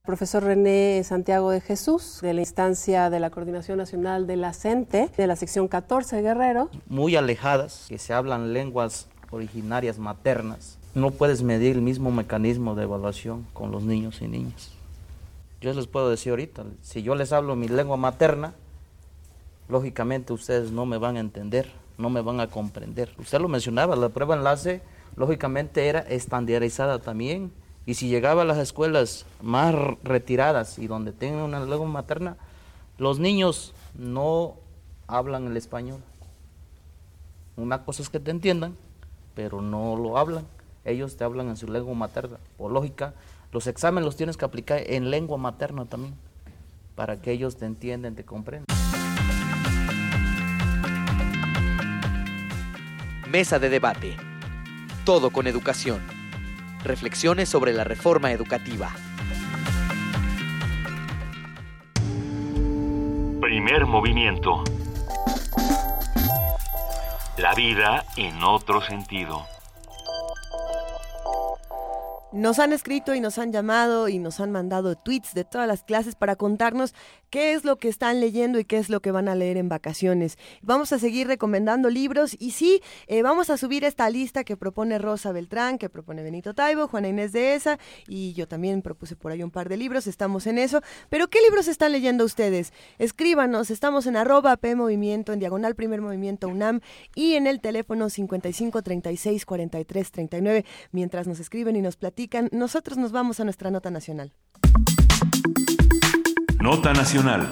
[0.05, 5.11] Profesor René Santiago de Jesús, de la instancia de la Coordinación Nacional de la CENTE,
[5.17, 6.71] de la sección 14 de Guerrero.
[6.87, 10.79] Muy alejadas, que se hablan lenguas originarias maternas.
[10.95, 14.71] No puedes medir el mismo mecanismo de evaluación con los niños y niñas.
[15.61, 18.55] Yo les puedo decir ahorita, si yo les hablo mi lengua materna,
[19.69, 21.67] lógicamente ustedes no me van a entender
[21.99, 23.15] no me van a comprender.
[23.19, 24.83] Usted lo mencionaba, la prueba enlace
[25.17, 27.53] lógicamente era estandarizada también.
[27.87, 32.37] Y si llegaba a las escuelas más retiradas y donde tengan una lengua materna,
[32.97, 34.57] los niños no
[35.07, 36.01] hablan el español.
[37.57, 38.77] Una cosa es que te entiendan,
[39.35, 40.47] pero no lo hablan.
[40.85, 42.39] Ellos te hablan en su lengua materna.
[42.57, 43.15] Por lógica,
[43.53, 46.15] los exámenes los tienes que aplicar en lengua materna también,
[46.97, 48.84] para que ellos te entiendan, te comprendan.
[53.35, 54.17] Mesa de debate.
[55.05, 56.01] Todo con educación.
[56.85, 58.95] Reflexiones sobre la reforma educativa.
[63.41, 64.63] Primer movimiento.
[67.37, 69.54] La vida en otro sentido.
[72.35, 75.85] Nos han escrito y nos han llamado y nos han mandado tweets de todas las
[75.85, 76.93] clases para contarnos
[77.31, 79.69] qué es lo que están leyendo y qué es lo que van a leer en
[79.69, 80.37] vacaciones.
[80.61, 84.99] Vamos a seguir recomendando libros y sí, eh, vamos a subir esta lista que propone
[84.99, 87.79] Rosa Beltrán, que propone Benito Taibo, Juana Inés de Esa
[88.09, 90.81] y yo también propuse por ahí un par de libros, estamos en eso.
[91.11, 92.73] Pero ¿qué libros están leyendo ustedes?
[92.99, 96.81] Escríbanos, estamos en arroba P Movimiento, en diagonal Primer Movimiento UNAM
[97.15, 102.99] y en el teléfono 55 36 43 39 mientras nos escriben y nos platican nosotros
[102.99, 104.33] nos vamos a nuestra nota nacional.
[106.61, 107.51] Nota nacional.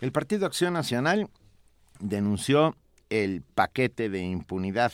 [0.00, 1.30] El Partido Acción Nacional
[1.98, 2.76] denunció
[3.08, 4.92] el paquete de impunidad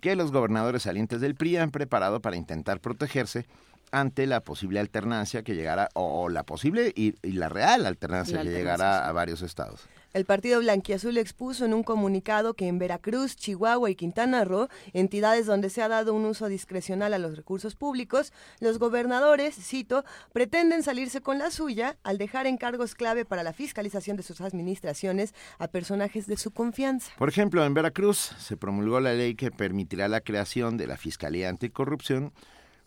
[0.00, 3.46] que los gobernadores salientes del PRI han preparado para intentar protegerse
[3.94, 9.08] ante la posible alternancia que llegará, o, la posible y, la real alternancia que llegará
[9.08, 9.88] a varios estados.
[10.14, 15.46] El partido blanquiazul expuso en un comunicado que en Veracruz, Chihuahua y Quintana Roo, entidades
[15.46, 20.84] donde se ha dado un uso discrecional a los recursos públicos, los gobernadores, cito, pretenden
[20.84, 25.66] salirse con la suya al dejar encargos clave para la fiscalización de sus administraciones a
[25.66, 27.12] personajes de su confianza.
[27.18, 31.48] Por ejemplo, en Veracruz se promulgó la ley que permitirá la creación de la Fiscalía
[31.48, 32.32] Anticorrupción,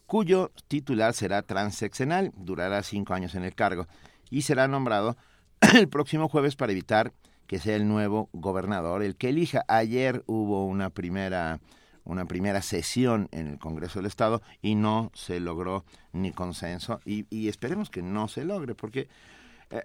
[0.08, 3.88] cuyo titular será transeccional, durará cinco años en el cargo
[4.30, 5.18] y será nombrado
[5.76, 7.14] el próximo jueves para evitar
[7.46, 9.64] que sea el nuevo gobernador el que elija.
[9.68, 11.60] Ayer hubo una primera
[12.04, 17.26] una primera sesión en el Congreso del Estado y no se logró ni consenso y,
[17.30, 19.10] y esperemos que no se logre porque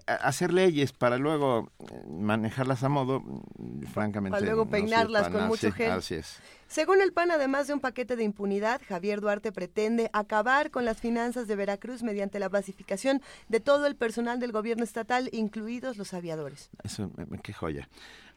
[0.05, 4.37] hacer leyes para luego eh, manejarlas a modo, mm, francamente.
[4.37, 5.91] Para luego peinarlas con mucho gel.
[5.91, 6.39] Así es.
[6.67, 10.99] Según el PAN, además de un paquete de impunidad, Javier Duarte pretende acabar con las
[10.99, 16.13] finanzas de Veracruz mediante la basificación de todo el personal del gobierno estatal, incluidos los
[16.13, 16.69] aviadores.
[16.83, 17.11] Eso,
[17.43, 17.89] qué joya.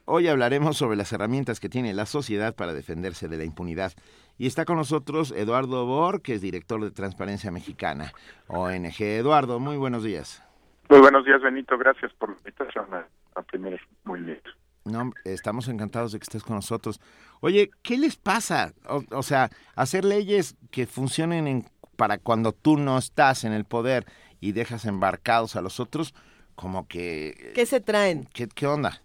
[0.04, 3.92] Hoy hablaremos sobre las herramientas que tiene la sociedad para defenderse de la impunidad.
[4.38, 8.12] Y está con nosotros Eduardo Bor, que es director de Transparencia Mexicana,
[8.46, 9.00] ONG.
[9.00, 10.45] Eduardo, muy buenos días.
[10.88, 11.76] Muy buenos días, Benito.
[11.76, 14.50] Gracias por la invitación a, a Primer Movimiento.
[14.84, 17.00] No, estamos encantados de que estés con nosotros.
[17.40, 18.72] Oye, ¿qué les pasa?
[19.10, 21.64] O, sea, hacer leyes que funcionen
[21.96, 24.04] para cuando tú no estás en el poder
[24.40, 26.14] y dejas embarcados a los otros,
[26.54, 27.52] como que...
[27.54, 28.28] ¿Qué se traen?
[28.32, 29.00] ¿Qué, qué onda?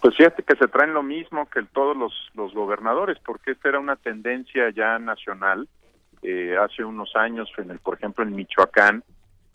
[0.00, 3.80] Pues fíjate que se traen lo mismo que todos los, los gobernadores, porque esta era
[3.80, 5.68] una tendencia ya nacional.
[6.22, 9.02] Eh, hace unos años, en el, por ejemplo, en Michoacán,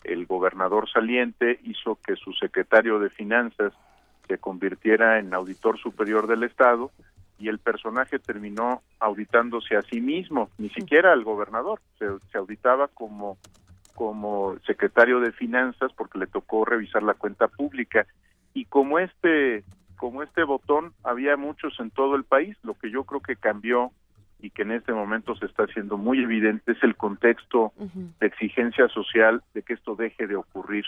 [0.04, 3.72] el gobernador saliente hizo que su secretario de Finanzas
[4.28, 6.90] se convirtiera en auditor superior del Estado
[7.38, 13.38] y el personaje terminó auditándose a sí mismo, ni siquiera al gobernador, se, auditaba como
[13.94, 18.06] como secretario de finanzas porque le tocó revisar la cuenta pública.
[18.52, 19.64] Y como este
[19.96, 23.92] como este botón había muchos en todo el país, lo que yo creo que cambió
[24.40, 27.72] y que en este momento se está haciendo muy evidente es el contexto
[28.20, 30.84] de exigencia social de que esto deje de ocurrir.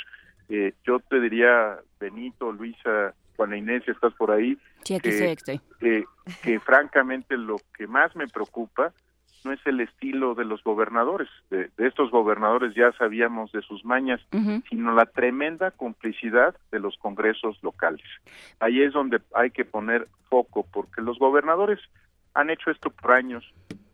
[0.49, 7.37] Eh, yo te diría, Benito, Luisa, Juana Inés, si estás por ahí, que, que, francamente
[7.37, 8.93] lo que más me preocupa
[9.45, 14.21] no es el estilo de los gobernadores, de, estos gobernadores ya sabíamos de sus mañas,
[14.69, 18.05] sino la tremenda complicidad de los congresos locales.
[18.59, 21.79] Ahí es donde hay que poner foco, porque los gobernadores
[22.39, 23.45] han hecho esto por años,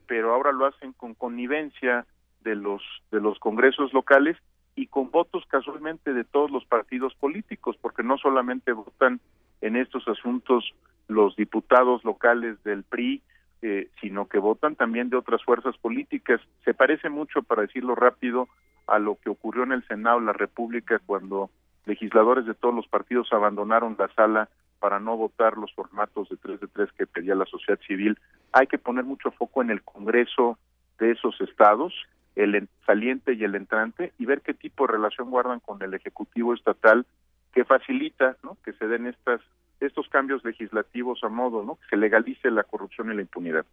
[0.07, 2.05] pero ahora lo hacen con connivencia
[2.43, 4.37] de los de los congresos locales
[4.77, 9.21] y con votos casualmente de todos los partidos políticos, porque no solamente votan
[9.63, 10.75] en estos asuntos
[11.09, 13.23] los diputados locales del PRI,
[13.63, 16.39] eh, sino que votan también de otras fuerzas políticas.
[16.67, 18.49] Se parece mucho, para decirlo rápido,
[18.87, 21.49] a lo que ocurrió en el Senado de la República cuando
[21.87, 24.51] legisladores de todos los partidos abandonaron la sala
[24.85, 28.19] para no votar los formatos de 3 de 3 que pedía la sociedad civil.
[28.53, 30.59] Hay que poner mucho foco en el Congreso
[30.99, 31.95] de esos estados,
[32.37, 36.53] el saliente y el entrante, y ver qué tipo de relación guardan con el Ejecutivo
[36.53, 37.07] Estatal
[37.55, 38.59] que facilita ¿no?
[38.63, 39.41] que se den estas
[39.81, 41.77] estos cambios legislativos a modo, ¿no?
[41.77, 43.65] que se legalice la corrupción y la impunidad.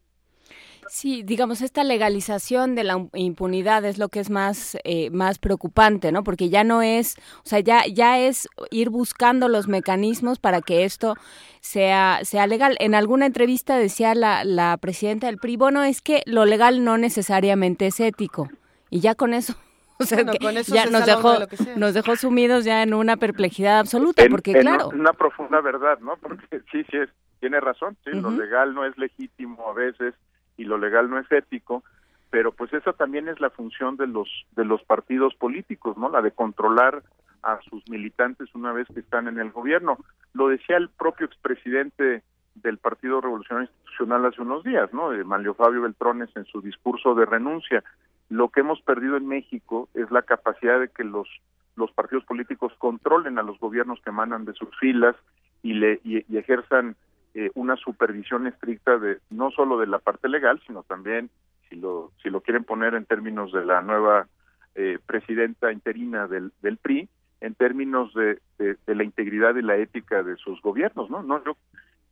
[0.87, 6.11] Sí, digamos, esta legalización de la impunidad es lo que es más, eh, más preocupante,
[6.11, 6.23] ¿no?
[6.23, 10.83] Porque ya no es, o sea, ya, ya es ir buscando los mecanismos para que
[10.83, 11.15] esto
[11.59, 12.75] sea, sea legal.
[12.79, 16.97] En alguna entrevista decía la, la presidenta del PRI, bueno, es que lo legal no
[16.97, 18.49] necesariamente es ético.
[18.89, 19.55] Y ya con eso
[20.01, 20.23] o sea,
[20.65, 21.35] ya nos dejó,
[21.77, 24.89] nos dejó sumidos ya en una perplejidad absoluta, porque claro.
[24.89, 26.17] Una profunda verdad, ¿no?
[26.17, 27.09] Porque sí, sí, es,
[27.39, 30.15] tiene razón, sí, lo legal no es legítimo a veces,
[30.61, 31.83] y lo legal no es ético,
[32.29, 36.09] pero pues esa también es la función de los de los partidos políticos, ¿no?
[36.09, 37.03] La de controlar
[37.41, 39.97] a sus militantes una vez que están en el gobierno.
[40.33, 42.21] Lo decía el propio expresidente
[42.53, 45.09] del Partido Revolucionario Institucional hace unos días, ¿no?
[45.09, 47.83] De Manlio Fabio Beltrones en su discurso de renuncia.
[48.29, 51.27] Lo que hemos perdido en México es la capacidad de que los
[51.75, 55.15] los partidos políticos controlen a los gobiernos que emanan de sus filas
[55.63, 56.95] y le y, ejerzan
[57.33, 61.29] eh, una supervisión estricta de no solo de la parte legal, sino también
[61.69, 64.27] si lo si lo quieren poner en términos de la nueva
[64.75, 67.07] eh, presidenta interina del, del PRI,
[67.41, 71.23] en términos de, de, la integridad y la ética de sus gobiernos, ¿no?
[71.23, 71.57] No, yo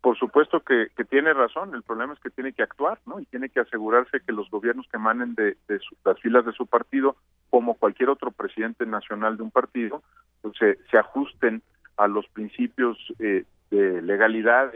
[0.02, 3.20] por supuesto que, que, tiene razón, el problema es que tiene que actuar, ¿no?
[3.20, 6.66] Y tiene que asegurarse que los gobiernos que emanen de, de las filas de su
[6.68, 7.18] partido,
[7.50, 10.02] como cualquier otro presidente nacional de un partido,
[10.41, 11.62] pues se, se ajusten
[11.98, 14.72] a los principios eh, de legalidad,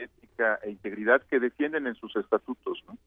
[0.64, 2.98] e integridad que defienden en sus estatutos, ¿no?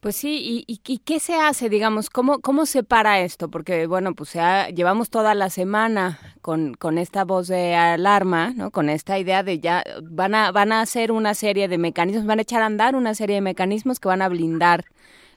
[0.00, 2.08] Pues sí, ¿y, y, qué se hace, digamos?
[2.08, 3.50] ¿Cómo, cómo se para esto?
[3.50, 4.32] Porque, bueno, pues
[4.74, 8.70] llevamos toda la semana con, con esta voz de alarma, ¿no?
[8.70, 12.38] Con esta idea de ya van a, van a hacer una serie de mecanismos, van
[12.38, 14.86] a echar a andar una serie de mecanismos que van a blindar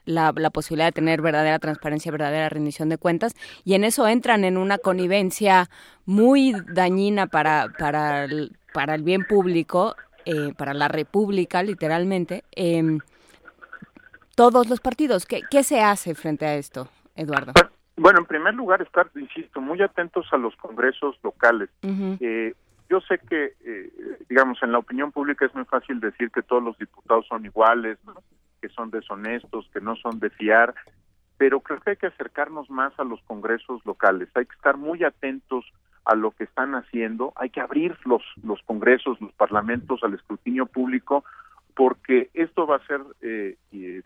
[0.06, 3.34] la, la, posibilidad de tener verdadera transparencia, verdadera rendición de cuentas,
[3.64, 5.68] y en eso entran en una connivencia
[6.06, 8.26] muy dañina para, para,
[8.72, 9.94] para el bien público,
[10.24, 12.44] eh, para la república, literalmente.
[12.54, 12.98] Eh,
[14.34, 15.26] todos los partidos.
[15.26, 17.52] ¿Qué, ¿Qué se hace frente a esto, Eduardo?
[17.96, 21.70] Bueno, en primer lugar, estar, insisto, muy atentos a los congresos locales.
[22.20, 22.54] eh,
[22.90, 23.90] yo sé que, eh,
[24.28, 27.98] digamos, en la opinión pública es muy fácil decir que todos los diputados son iguales,
[28.60, 30.74] que son deshonestos, que no son de fiar,
[31.38, 34.28] pero creo que hay que acercarnos más a los congresos locales.
[34.34, 35.64] Hay que estar muy atentos
[36.04, 40.66] a lo que están haciendo, hay que abrir los, los congresos, los parlamentos al escrutinio
[40.66, 41.24] público,
[41.74, 43.56] porque esto va a ser eh,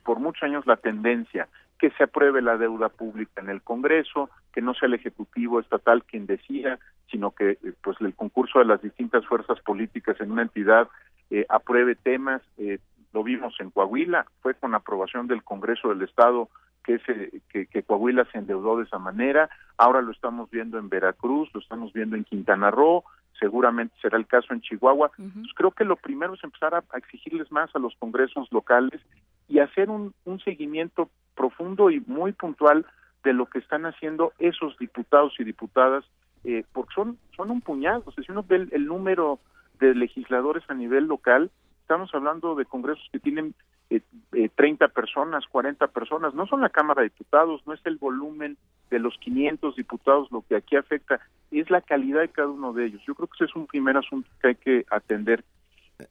[0.04, 1.48] por muchos años la tendencia,
[1.78, 6.04] que se apruebe la deuda pública en el Congreso, que no sea el Ejecutivo estatal
[6.04, 6.78] quien decida,
[7.10, 10.88] sino que eh, pues el concurso de las distintas fuerzas políticas en una entidad
[11.30, 12.42] eh, apruebe temas.
[12.58, 12.78] Eh,
[13.12, 16.50] lo vimos en Coahuila, fue con aprobación del Congreso del Estado
[16.88, 20.88] que, se, que, que Coahuila se endeudó de esa manera, ahora lo estamos viendo en
[20.88, 23.04] Veracruz, lo estamos viendo en Quintana Roo,
[23.38, 25.10] seguramente será el caso en Chihuahua.
[25.14, 29.02] pues creo que lo primero es empezar a, exigirles más a los congresos locales
[29.48, 32.86] y hacer un, un seguimiento profundo y muy puntual
[33.22, 36.06] de lo que están haciendo esos diputados y diputadas,
[36.44, 38.02] eh, porque son, son un puñado.
[38.06, 39.40] O sea, si uno ve el, número
[39.78, 41.50] de legisladores a nivel local,
[41.82, 43.54] estamos hablando de congresos que tienen
[43.90, 44.02] eh,
[44.32, 48.58] eh, 30 personas, 40 personas, no son la Cámara de Diputados, no es el volumen
[48.90, 51.20] de los 500 diputados lo que aquí afecta,
[51.50, 53.02] es la calidad de cada uno de ellos.
[53.06, 55.42] Yo creo que ese es un primer asunto que hay que atender.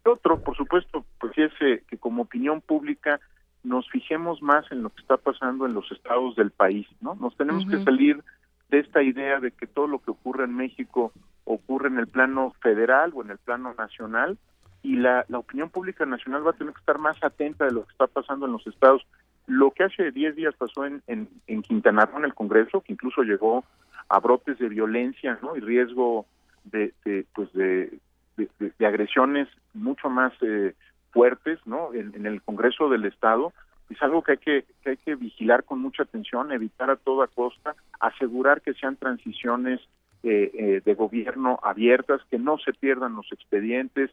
[0.04, 3.20] Otro, por supuesto, pues es eh, que como opinión pública
[3.64, 7.16] nos fijemos más en lo que está pasando en los estados del país, ¿no?
[7.16, 8.24] Nos tenemos que salir
[8.70, 11.12] de esta idea de que todo lo que ocurre en México
[11.46, 14.38] ocurre en el plano federal o en el plano nacional
[14.84, 17.86] y la, la opinión pública nacional va a tener que estar más atenta de lo
[17.86, 19.06] que está pasando en los estados.
[19.46, 22.94] Lo que hace 10 días pasó en, en, en Quintana Roo, en el Congreso, que
[22.94, 23.64] incluso llegó
[24.10, 25.56] a brotes de violencia ¿no?
[25.56, 26.26] y riesgo
[26.66, 28.00] de, de pues de,
[28.38, 30.74] de, agresiones mucho más eh,
[31.12, 31.94] fuertes ¿no?
[31.94, 33.54] En, el Congreso del Estado,
[33.90, 37.28] es algo que hay que, que hay que vigilar con mucha atención, evitar a toda
[37.28, 39.80] costa, asegurar que sean transiciones
[40.24, 44.12] eh, eh, de gobierno abiertas, que no se pierdan los expedientes,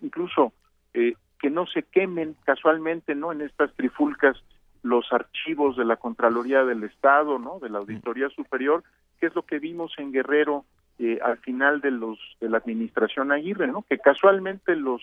[0.00, 0.52] incluso
[0.94, 4.36] eh, que no se quemen casualmente no en estas trifulcas
[4.82, 7.58] los archivos de la Contraloría del Estado, ¿no?
[7.60, 8.82] De la Auditoría Superior,
[9.20, 10.64] que es lo que vimos en Guerrero
[10.98, 13.82] eh, al final de los de la administración Aguirre, ¿no?
[13.82, 15.02] Que casualmente los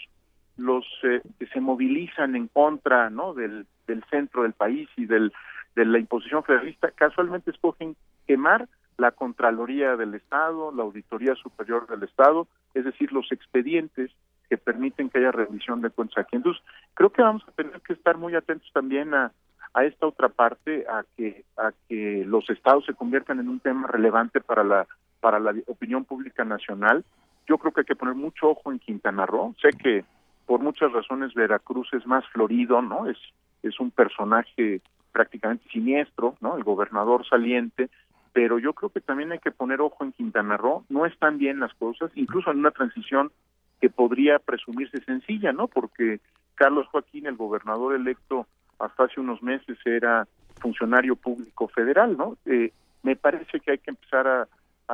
[0.58, 3.34] los eh, que se movilizan en contra, ¿no?
[3.34, 5.32] Del, del centro del país y del
[5.76, 7.96] de la imposición federalista, casualmente escogen
[8.28, 8.68] quemar
[8.98, 14.12] la Contraloría del Estado, la Auditoría Superior del Estado, es decir, los expedientes
[14.50, 16.36] que permiten que haya revisión de cuentas aquí.
[16.36, 16.62] Entonces,
[16.96, 19.32] creo que vamos a tener que estar muy atentos también a,
[19.74, 23.88] a esta otra parte, a que, a que los estados se conviertan en un tema
[23.88, 24.88] relevante para la,
[25.20, 27.06] para la opinión pública nacional.
[27.48, 29.56] Yo creo que hay que poner mucho ojo en Quintana Roo.
[29.62, 30.04] Sé que
[30.46, 33.08] por muchas razones Veracruz es más florido, ¿no?
[33.08, 33.18] Es,
[33.62, 34.82] es un personaje
[35.12, 36.58] prácticamente siniestro, ¿no?
[36.58, 37.90] El gobernador saliente,
[38.34, 40.86] pero yo creo que también hay que poner ojo en Quintana Roo.
[40.90, 43.32] No están bien las cosas, incluso en una transición
[43.80, 45.68] que podría presumirse sencilla, ¿no?
[45.68, 46.20] Porque
[46.56, 48.48] Carlos Joaquín, el gobernador electo,
[48.80, 50.28] hasta hace unos meses era
[50.60, 52.38] funcionario público federal, ¿no?
[52.46, 52.72] Eh,
[53.04, 54.48] me parece que hay que empezar a,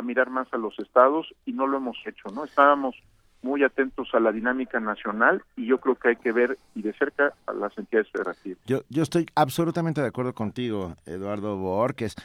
[0.03, 2.44] mirar más a los estados y no lo hemos hecho, ¿no?
[2.44, 2.98] Estábamos
[3.41, 6.91] muy atentos a la dinámica nacional y yo creo que hay que ver y de
[6.94, 8.60] cerca a las entidades federativas.
[8.66, 12.16] Yo, yo estoy absolutamente de acuerdo contigo, Eduardo Borges.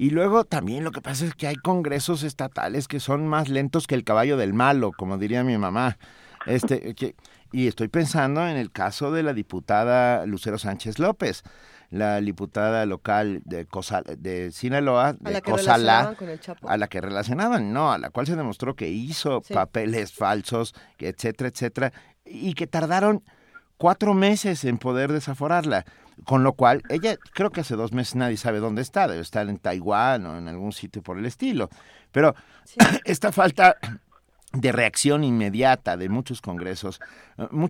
[0.00, 3.86] Y luego también lo que pasa es que hay congresos estatales que son más lentos
[3.86, 5.98] que el caballo del malo, como diría mi mamá.
[6.46, 7.14] Este, que,
[7.52, 11.42] y estoy pensando en el caso de la diputada Lucero Sánchez López,
[11.90, 16.40] la diputada local de, Cosa, de Sinaloa, de a la que Cosala, relacionaban con el
[16.40, 16.70] Chapo.
[16.70, 19.52] a la que relacionaban, no, a la cual se demostró que hizo Sí.
[19.52, 21.92] papeles falsos, etcétera, etcétera,
[22.24, 23.22] y que tardaron
[23.76, 25.84] cuatro meses en poder desaforarla.
[26.24, 29.48] Con lo cual, ella, creo que hace dos meses nadie sabe dónde está, debe estar
[29.48, 31.68] en Taiwán o en algún sitio por el estilo.
[32.12, 32.34] Pero
[33.04, 33.76] esta falta
[34.52, 37.00] de reacción inmediata de muchos congresos
[37.38, 37.68] eh, mu-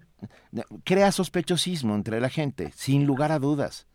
[0.85, 3.87] crea sospechosismo entre la gente, sin lugar a dudas.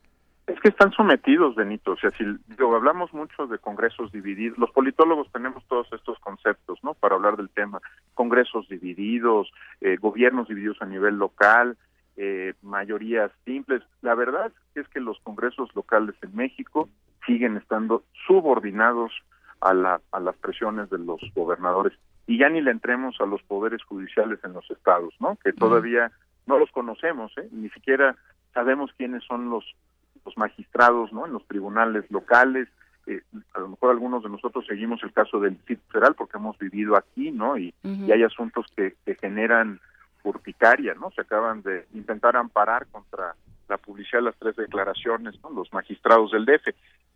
[0.45, 1.93] Es que están sometidos, Benito.
[1.93, 6.77] O sea, si digo, hablamos mucho de congresos divididos, los politólogos tenemos todos estos conceptos,
[6.83, 6.93] ¿no?
[6.93, 7.81] Para hablar del tema.
[8.13, 9.51] Congresos divididos,
[9.81, 11.75] eh, gobiernos divididos a nivel local,
[12.17, 13.83] eh, mayorías simples.
[14.01, 16.89] La verdad es que los congresos locales en México
[17.25, 19.11] siguen estando subordinados
[19.61, 21.93] a, la, a las presiones de los gobernadores.
[22.27, 25.37] Y ya ni le entremos a los poderes judiciales en los estados, ¿no?
[25.43, 26.11] Que todavía
[26.47, 27.47] no los conocemos, ¿eh?
[27.51, 28.15] Ni siquiera
[28.53, 29.65] sabemos quiénes son los
[30.25, 32.67] los magistrados no en los tribunales locales
[33.05, 33.21] eh,
[33.53, 36.97] a lo mejor algunos de nosotros seguimos el caso del Distrito Federal porque hemos vivido
[36.97, 39.79] aquí no y, y hay asuntos que, que generan
[40.25, 43.35] urticaria no se acaban de intentar amparar contra
[43.67, 46.69] la publicidad de las tres declaraciones no los magistrados del DF.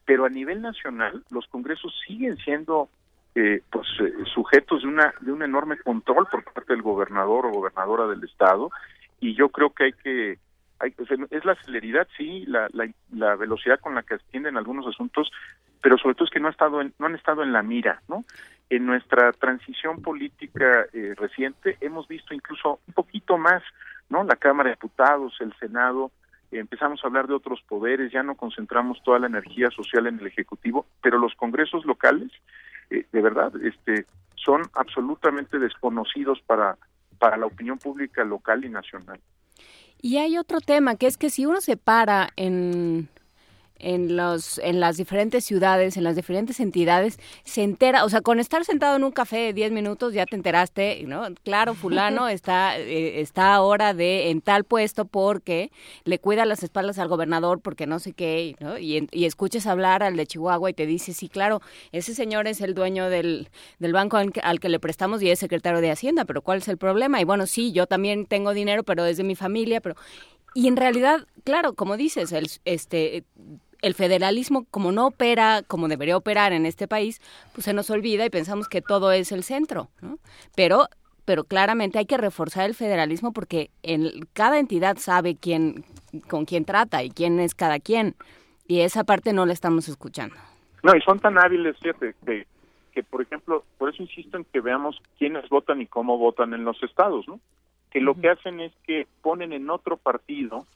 [0.05, 2.89] Pero a nivel nacional los congresos siguen siendo
[3.35, 7.51] eh, pues eh, sujetos de una de un enorme control por parte del gobernador o
[7.51, 8.71] gobernadora del estado.
[9.19, 10.39] Y yo creo que hay que
[10.79, 14.87] hay, sea, es la celeridad, sí, la, la, la velocidad con la que atienden algunos
[14.87, 15.29] asuntos,
[15.81, 18.01] pero sobre todo es que no, ha estado en- no han estado en la mira,
[18.07, 18.23] ¿no?
[18.69, 23.63] En nuestra transición política eh, reciente hemos visto incluso un poquito más,
[24.09, 24.23] ¿no?
[24.23, 26.11] La Cámara de Diputados, el Senado,
[26.51, 30.27] empezamos a hablar de otros poderes, ya no concentramos toda la energía social en el
[30.27, 32.31] Ejecutivo, pero los congresos locales,
[32.89, 34.05] eh, de verdad, este,
[34.35, 36.77] son absolutamente desconocidos para,
[37.17, 39.19] para la opinión pública local y nacional.
[40.01, 43.09] Y hay otro tema, que es que si uno se para en,
[43.79, 48.39] en, los, en las diferentes ciudades, en las diferentes entidades, se entera, o sea, con
[48.39, 51.27] estar sentado en un café de 10 minutos ya te enteraste, ¿no?
[51.43, 55.71] Claro, fulano está, eh, está ahora de en tal puesto porque
[56.03, 58.77] le cuida las espaldas al gobernador porque no sé qué, ¿no?
[58.77, 61.61] Y, y escuchas hablar al de Chihuahua y te dice, sí, claro,
[61.91, 63.49] ese señor es el dueño del,
[63.79, 66.59] del banco al que, al que le prestamos y es secretario de Hacienda, pero ¿cuál
[66.59, 67.21] es el problema?
[67.21, 69.95] Y bueno, sí, yo también tengo dinero, pero es de mi familia, pero...
[70.55, 73.23] Y en realidad, claro, como dices, el, este,
[73.81, 77.21] el federalismo, como no opera como debería operar en este país,
[77.53, 80.17] pues se nos olvida y pensamos que todo es el centro, ¿no?
[80.55, 80.87] Pero,
[81.25, 85.85] pero claramente hay que reforzar el federalismo porque en, cada entidad sabe quién,
[86.27, 88.15] con quién trata y quién es cada quien.
[88.67, 90.35] Y esa parte no la estamos escuchando.
[90.83, 92.45] No, y son tan hábiles, fíjate, que,
[92.93, 96.63] que, por ejemplo, por eso insisto en que veamos quiénes votan y cómo votan en
[96.63, 97.39] los estados, ¿no?
[97.91, 100.67] Que lo que hacen es que ponen en otro partido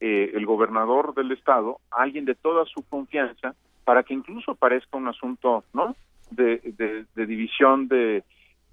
[0.00, 3.54] eh, el gobernador del estado, a alguien de toda su confianza,
[3.84, 5.94] para que incluso parezca un asunto, ¿no?
[6.30, 8.24] De, de, de división de,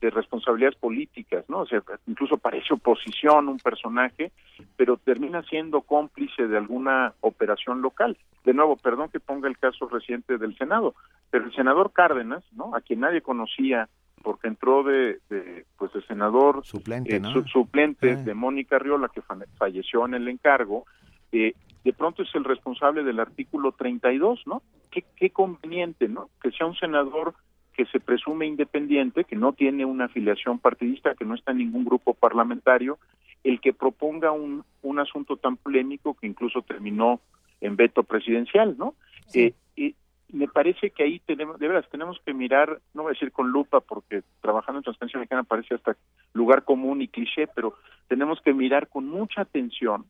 [0.01, 1.59] de responsabilidades políticas, ¿no?
[1.59, 4.31] O sea, incluso parece oposición un personaje,
[4.75, 8.17] pero termina siendo cómplice de alguna operación local.
[8.43, 10.95] De nuevo, perdón que ponga el caso reciente del Senado,
[11.29, 12.75] pero el senador Cárdenas, ¿no?
[12.75, 13.87] A quien nadie conocía
[14.23, 17.31] porque entró de, de pues de senador Suplente, eh, ¿no?
[17.33, 18.15] su- suplente Ah.
[18.15, 20.85] de Mónica Riola que fa- falleció en el encargo,
[21.33, 24.61] eh, de pronto es el responsable del artículo 32, ¿no?
[24.89, 26.29] Qué, qué conveniente, ¿no?
[26.41, 27.33] Que sea un senador
[27.73, 31.83] que se presume independiente, que no tiene una afiliación partidista, que no está en ningún
[31.83, 32.99] grupo parlamentario,
[33.43, 37.19] el que proponga un, un asunto tan polémico que incluso terminó
[37.59, 38.93] en veto presidencial, ¿no?
[39.33, 39.95] Eh, y
[40.31, 43.49] me parece que ahí tenemos, de veras, tenemos que mirar, no voy a decir con
[43.49, 45.97] lupa, porque trabajando en Transparencia Mexicana parece hasta
[46.33, 47.75] lugar común y cliché, pero
[48.07, 50.05] tenemos que mirar con mucha atención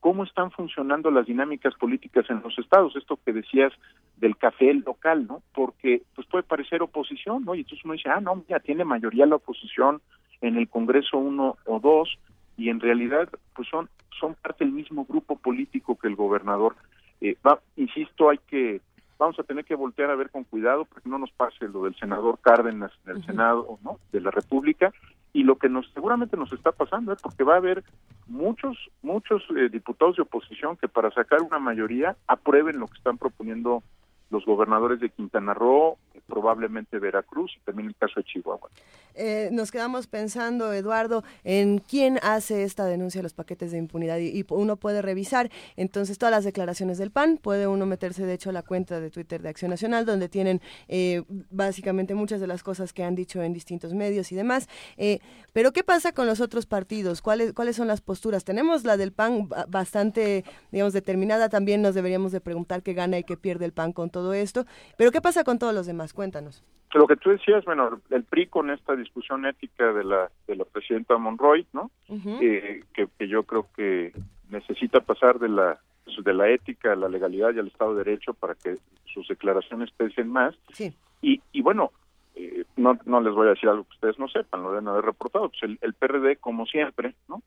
[0.00, 3.72] cómo están funcionando las dinámicas políticas en los estados, esto que decías
[4.16, 5.42] del café local, ¿no?
[5.54, 7.54] Porque pues puede parecer oposición, ¿no?
[7.54, 10.00] Y entonces uno dice, ah, no, ya tiene mayoría la oposición
[10.40, 12.18] en el Congreso uno o dos,
[12.56, 13.88] y en realidad pues son,
[14.18, 16.76] son parte del mismo grupo político que el gobernador.
[17.20, 18.80] Eh, va, insisto, hay que,
[19.18, 21.96] vamos a tener que voltear a ver con cuidado porque no nos pase lo del
[21.96, 23.98] senador Cárdenas del Senado, ¿no?
[24.12, 24.92] De la República,
[25.32, 27.84] y lo que nos seguramente nos está pasando es porque va a haber
[28.26, 33.18] muchos muchos eh, diputados de oposición que para sacar una mayoría aprueben lo que están
[33.18, 33.82] proponiendo
[34.30, 35.96] los gobernadores de Quintana Roo,
[36.28, 38.68] probablemente Veracruz y también el caso de Chihuahua.
[39.14, 44.18] Eh, nos quedamos pensando, Eduardo, en quién hace esta denuncia de los paquetes de impunidad
[44.18, 48.50] y, uno puede revisar entonces todas las declaraciones del PAN, puede uno meterse de hecho
[48.50, 52.62] a la cuenta de Twitter de Acción Nacional donde tienen eh, básicamente muchas de las
[52.62, 54.68] cosas que han dicho en distintos medios y demás.
[54.96, 55.20] Eh,
[55.52, 57.22] pero ¿qué pasa con los otros partidos?
[57.22, 58.44] ¿Cuáles, ¿Cuáles son las posturas?
[58.44, 63.24] Tenemos la del PAN bastante, digamos, determinada, también nos deberíamos de preguntar qué gana y
[63.24, 64.64] qué pierde el PAN con todo esto,
[64.96, 66.12] pero ¿qué pasa con todos los demás?
[66.12, 66.62] Cuéntanos.
[66.94, 70.64] Lo que tú decías, bueno, el PRI con esta discusión ética de la de la
[70.64, 71.90] presidenta Monroy, ¿no?
[72.08, 74.12] Eh, que, yo creo que
[74.48, 75.78] necesita pasar de la
[76.24, 78.76] de la ética a la legalidad y al Estado de Derecho para que
[79.12, 80.54] sus declaraciones pesen más.
[80.72, 80.94] Sí.
[81.20, 81.92] Y, y bueno,
[82.34, 85.04] eh, no, no les voy a decir algo que ustedes no sepan, lo deben haber
[85.04, 85.50] reportado.
[85.50, 87.42] Pues el, el PRD, como siempre, ¿no?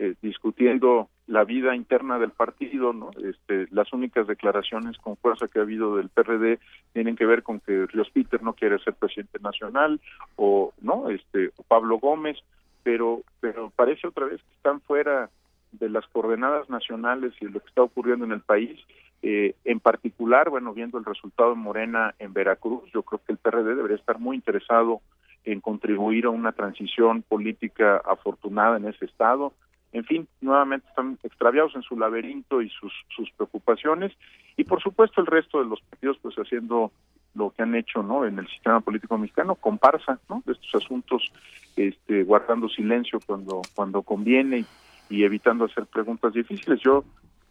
[0.00, 3.10] Eh, discutiendo la vida interna del partido, ¿no?
[3.20, 6.60] Este, las únicas declaraciones con fuerza que ha habido del PRD
[6.92, 10.00] tienen que ver con que Ríos Peter no quiere ser presidente nacional
[10.36, 12.38] o no, este, Pablo Gómez,
[12.84, 15.30] pero pero parece otra vez que están fuera
[15.72, 18.78] de las coordenadas nacionales y lo que está ocurriendo en el país.
[19.22, 23.38] Eh, en particular, bueno, viendo el resultado de Morena en Veracruz, yo creo que el
[23.38, 25.00] PRD debería estar muy interesado
[25.44, 29.52] en contribuir a una transición política afortunada en ese estado
[29.92, 34.12] en fin, nuevamente están extraviados en su laberinto y sus, sus preocupaciones.
[34.56, 36.92] Y por supuesto el resto de los partidos pues haciendo
[37.34, 41.30] lo que han hecho no en el sistema político mexicano comparsa no de estos asuntos
[41.76, 44.64] este guardando silencio cuando cuando conviene
[45.10, 46.80] y, evitando hacer preguntas difíciles.
[46.80, 47.04] Yo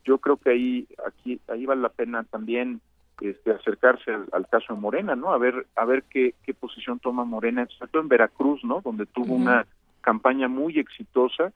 [0.04, 2.82] yo creo que ahí aquí ahí vale la pena también
[3.22, 7.24] este acercarse al, caso de Morena no a ver a ver qué qué posición toma
[7.24, 9.66] Morena sobre todo en Veracruz no donde tuvo una
[10.02, 11.52] campaña muy exitosa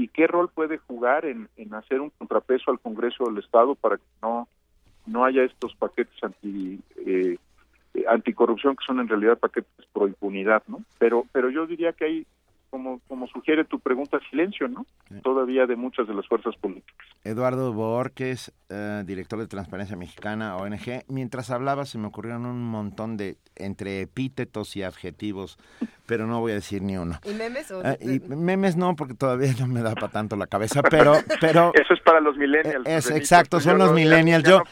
[0.00, 4.02] y qué rol puede jugar en, hacer un contrapeso al Congreso del Estado para que
[4.22, 4.48] no
[5.06, 7.36] no haya estos paquetes anti eh,
[8.08, 10.82] anticorrupción que son en realidad paquetes pro impunidad, ¿no?
[10.98, 12.26] Pero pero yo diría que hay
[12.70, 14.86] como, como sugiere tu pregunta, silencio, ¿no?
[15.22, 17.06] Todavía de muchas de las fuerzas políticas.
[17.24, 21.04] Eduardo Borges, eh, director de Transparencia Mexicana, ONG.
[21.08, 25.58] Mientras hablaba se me ocurrieron un montón de entre epítetos y adjetivos,
[26.06, 27.18] pero no voy a decir ni uno.
[27.24, 27.70] ¿Y memes?
[27.70, 31.14] Eh, y memes no, porque todavía no me da para tanto la cabeza, pero...
[31.40, 32.86] pero Eso es para los millennials.
[32.86, 34.44] Es, exacto, son los millennials.
[34.44, 34.62] Yo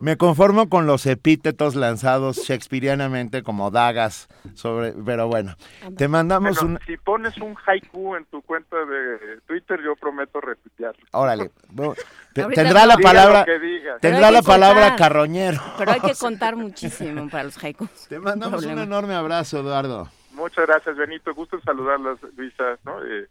[0.00, 4.92] me conformo con los epítetos lanzados shakespearianamente como dagas sobre...
[5.04, 5.56] Pero bueno,
[5.96, 11.04] te mandamos un pones un haiku en tu cuenta de Twitter, yo prometo retuitearlo.
[11.12, 11.50] Órale.
[12.34, 13.46] tendrá la palabra
[14.00, 15.60] tendrá la palabra carroñero.
[15.78, 18.08] Pero hay que contar muchísimo para los haikus.
[18.08, 20.08] Te mandamos un enorme abrazo, Eduardo.
[20.32, 21.34] Muchas gracias, Benito.
[21.34, 23.02] Gusto en saludarlas, Luisa, ¿no?
[23.02, 23.26] Eh,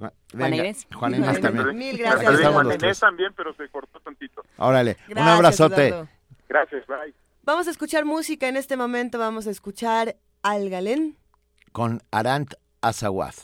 [0.00, 0.86] Juan Inés.
[0.94, 1.76] Juan Inés también.
[1.76, 2.52] Mil gracias.
[2.52, 4.42] Juan Inés también, pero se cortó tantito.
[4.56, 5.94] Órale, un abrazote.
[6.48, 7.14] Gracias, bye.
[7.42, 9.18] Vamos a escuchar música en este momento.
[9.18, 11.16] Vamos a escuchar Al Galén.
[11.72, 13.38] Con Arant Azawath.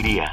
[0.00, 0.32] Día.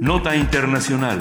[0.00, 1.20] Nota Internacional.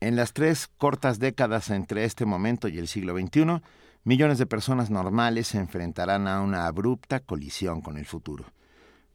[0.00, 3.62] En las tres cortas décadas entre este momento y el siglo XXI,
[4.04, 8.44] millones de personas normales se enfrentarán a una abrupta colisión con el futuro.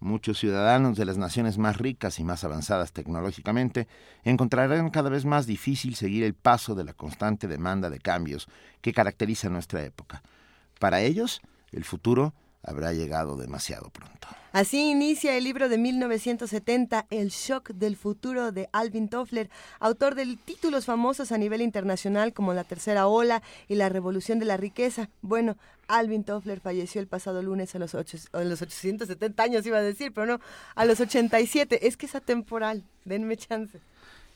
[0.01, 3.87] Muchos ciudadanos de las naciones más ricas y más avanzadas tecnológicamente
[4.23, 8.47] encontrarán cada vez más difícil seguir el paso de la constante demanda de cambios
[8.81, 10.23] que caracteriza nuestra época.
[10.79, 11.39] Para ellos,
[11.71, 12.33] el futuro
[12.63, 14.27] habrá llegado demasiado pronto.
[14.53, 19.49] Así inicia el libro de 1970, El shock del futuro de Alvin Toffler,
[19.79, 24.45] autor de títulos famosos a nivel internacional como La Tercera Ola y La Revolución de
[24.45, 25.09] la Riqueza.
[25.21, 25.55] Bueno,
[25.87, 29.81] Alvin Toffler falleció el pasado lunes a los, ocho, a los 870 años, iba a
[29.81, 30.41] decir, pero no,
[30.75, 31.87] a los 87.
[31.87, 33.79] Es que es atemporal, denme chance.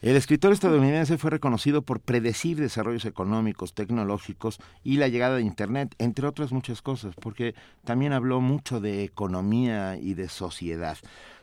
[0.06, 5.96] El escritor estadounidense fue reconocido por predecir desarrollos económicos, tecnológicos y la llegada de Internet,
[5.98, 7.56] entre otras muchas cosas, porque
[7.86, 10.96] también habló mucho de economía y de sociedad.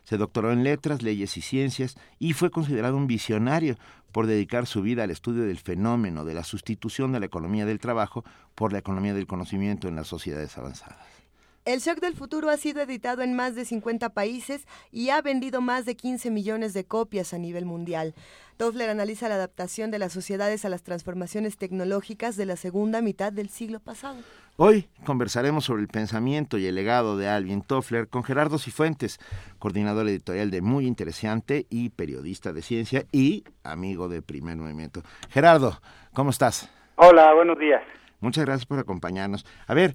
[0.04, 3.78] Se doctoró en letras, leyes y ciencias y fue considerado un visionario
[4.12, 7.80] por dedicar su vida al estudio del fenómeno de la sustitución de la economía del
[7.80, 8.24] trabajo
[8.54, 11.21] por la economía del conocimiento en las sociedades avanzadas.
[11.64, 15.60] El Shock del Futuro ha sido editado en más de 50 países y ha vendido
[15.60, 18.14] más de 15 millones de copias a nivel mundial.
[18.56, 23.32] Toffler analiza la adaptación de las sociedades a las transformaciones tecnológicas de la segunda mitad
[23.32, 24.18] del siglo pasado.
[24.56, 29.20] Hoy conversaremos sobre el pensamiento y el legado de Alvin Toffler con Gerardo Cifuentes,
[29.60, 35.02] coordinador editorial de Muy Interesante y periodista de ciencia y amigo de Primer Movimiento.
[35.30, 35.80] Gerardo,
[36.12, 36.68] ¿cómo estás?
[36.96, 37.82] Hola, buenos días.
[38.18, 39.46] Muchas gracias por acompañarnos.
[39.68, 39.94] A ver,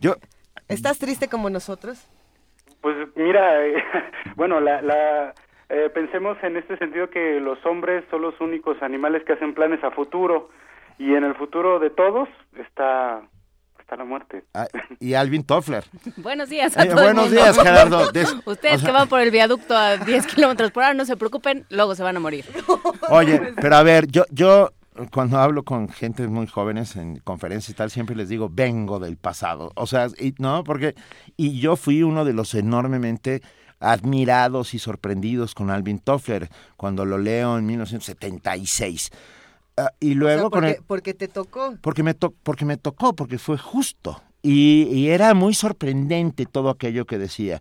[0.00, 0.16] yo
[0.68, 2.06] ¿Estás triste como nosotros?
[2.80, 3.82] Pues mira, eh,
[4.36, 5.34] bueno, la, la
[5.68, 9.82] eh, pensemos en este sentido que los hombres son los únicos animales que hacen planes
[9.82, 10.50] a futuro
[10.98, 12.28] y en el futuro de todos
[12.58, 13.22] está
[13.80, 14.44] está la muerte.
[14.54, 14.66] Ah,
[14.98, 15.84] y Alvin Toffler.
[16.16, 18.10] buenos días a eh, Buenos días, Gerardo.
[18.46, 21.94] Ustedes que van por el viaducto a 10 kilómetros por hora, no se preocupen, luego
[21.94, 22.46] se van a morir.
[23.10, 24.70] Oye, pero a ver, yo, yo
[25.12, 29.16] cuando hablo con gente muy jóvenes en conferencias y tal, siempre les digo, vengo del
[29.16, 29.72] pasado.
[29.74, 30.62] O sea, y, ¿no?
[30.64, 30.94] Porque,
[31.36, 33.42] y yo fui uno de los enormemente
[33.80, 39.10] admirados y sorprendidos con Alvin Toffler cuando lo leo en 1976.
[39.76, 41.76] Ah, y luego porque, con porque te tocó.
[41.80, 44.22] Porque me, to, porque me tocó, porque fue justo.
[44.42, 47.60] Y, y, era muy sorprendente todo aquello que decía.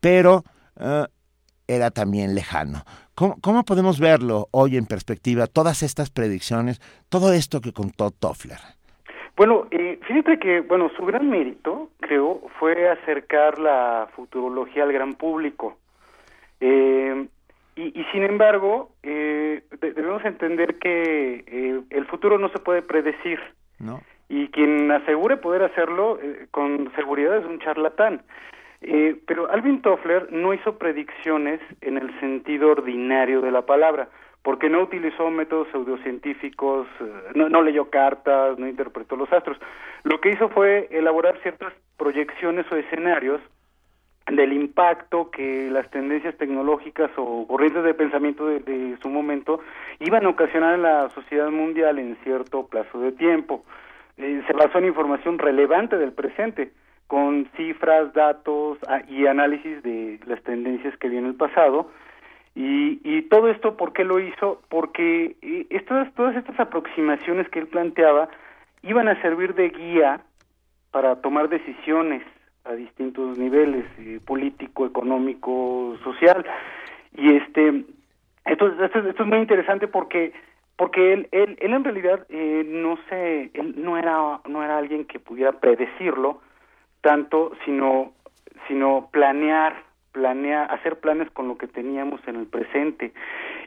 [0.00, 0.44] Pero
[0.76, 1.04] uh,
[1.66, 2.84] era también lejano.
[3.14, 8.58] ¿Cómo, ¿Cómo, podemos verlo hoy en perspectiva, todas estas predicciones, todo esto que contó Toffler?
[9.36, 15.14] Bueno, eh, fíjate que, bueno, su gran mérito, creo, fue acercar la futurología al gran
[15.14, 15.78] público.
[16.60, 17.26] Eh,
[17.74, 23.40] y, y, sin embargo, eh, debemos entender que eh, el futuro no se puede predecir.
[23.78, 24.02] No.
[24.28, 28.22] Y quien asegure poder hacerlo eh, con seguridad es un charlatán.
[28.82, 34.08] Eh, pero Alvin Toffler no hizo predicciones en el sentido ordinario de la palabra,
[34.42, 39.56] porque no utilizó métodos pseudocientíficos, eh, no, no, leyó cartas, no interpretó los astros.
[40.02, 43.40] Lo que hizo fue elaborar ciertas proyecciones o escenarios
[44.26, 49.60] del impacto que las tendencias tecnológicas o corrientes de pensamiento de, su momento
[50.00, 53.64] iban a ocasionar en la sociedad mundial en cierto plazo de tiempo.
[54.16, 56.72] Eh, se basó en información relevante del presente
[57.12, 61.90] con cifras, datos y análisis de las tendencias que viene el pasado.
[62.54, 64.62] Y, y todo esto, ¿por qué lo hizo?
[64.70, 65.36] Porque
[65.68, 68.30] estas, todas estas aproximaciones que él planteaba
[68.82, 70.22] iban a servir de guía
[70.90, 72.22] para tomar decisiones
[72.64, 76.46] a distintos niveles, eh, político, económico, social.
[77.14, 77.84] Y este,
[78.46, 80.32] esto, esto, esto es muy interesante porque
[80.76, 85.04] porque él, él, él en realidad eh, no sé, él no era, no era alguien
[85.04, 86.40] que pudiera predecirlo,
[87.02, 88.12] tanto, sino,
[88.66, 93.12] sino planear, planear, hacer planes con lo que teníamos en el presente.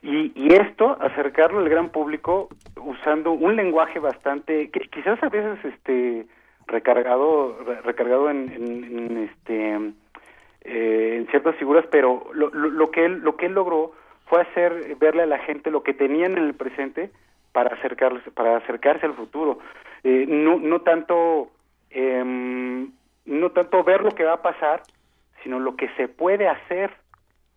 [0.01, 5.63] Y, y esto, acercarlo al gran público usando un lenguaje bastante, que quizás a veces
[5.63, 6.25] este
[6.67, 9.93] recargado, recargado en, en, en este
[10.67, 13.91] eh, en ciertas figuras, pero lo, lo, que él, lo que él logró
[14.25, 17.11] fue hacer verle a la gente lo que tenían en el presente
[17.51, 19.59] para acercarse, para acercarse al futuro.
[20.03, 21.51] Eh, no, no tanto
[21.91, 22.87] eh,
[23.26, 24.84] no tanto ver lo que va a pasar,
[25.43, 26.91] sino lo que se puede hacer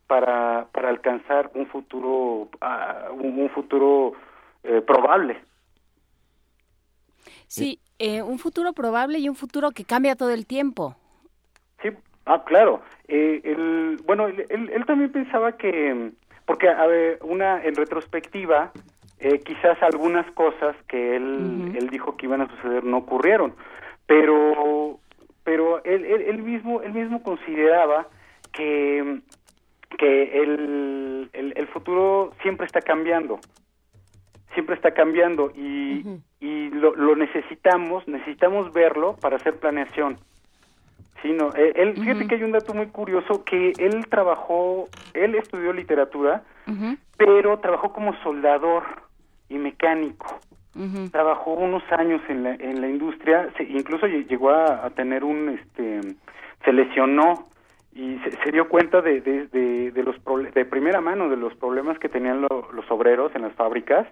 [0.07, 4.15] para, para alcanzar un futuro, uh, un, un, futuro
[4.65, 5.41] eh, probable.
[7.47, 10.97] Sí, eh, un futuro probable y un futuro que cambia todo el tiempo.
[11.83, 11.91] Sí,
[12.27, 12.83] ah, claro.
[13.07, 16.13] Eh, el, bueno, él, él, él, también pensaba que,
[16.47, 18.73] porque a ver, una en retrospectiva,
[19.21, 23.55] eh, quizás algunas cosas que él, él dijo que iban a suceder no ocurrieron,
[24.07, 25.01] pero,
[25.49, 28.07] pero él, él, él mismo, él mismo consideraba
[28.53, 29.21] que,
[29.97, 33.41] que el, el, el futuro siempre está cambiando,
[34.53, 36.05] siempre está cambiando y,
[36.39, 40.19] y lo, lo necesitamos, necesitamos verlo para hacer planeación.
[41.23, 45.35] Sí, no, eh, él, fíjate que hay un dato muy curioso que él trabajó, él
[45.35, 46.43] estudió literatura,
[47.17, 48.85] pero trabajó como soldador
[49.49, 50.41] y mecánico.
[51.11, 55.49] Trabajó unos años en la, en la industria, se- incluso lle- llegó a, tener un,
[55.49, 56.01] este,
[56.65, 57.49] se lesionó
[57.95, 60.17] y se, se dio cuenta de, de, de, de los
[60.55, 64.07] de primera mano de los problemas que tenían lo- los obreros en las fábricas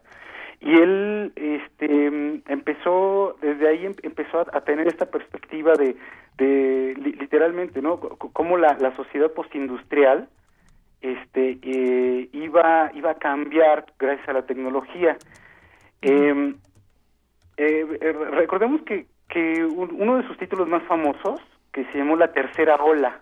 [0.61, 2.07] y él este
[2.51, 5.95] empezó desde ahí em- empezó a, tener esta perspectiva de,
[6.39, 10.28] de li- literalmente no cómo la, la sociedad postindustrial
[11.03, 15.16] este eh, iba iba a cambiar gracias a la tecnología
[16.11, 16.55] eh,
[18.01, 21.41] eh, recordemos que que un- uno de sus títulos más famosos
[21.73, 23.20] que se llamó la tercera ola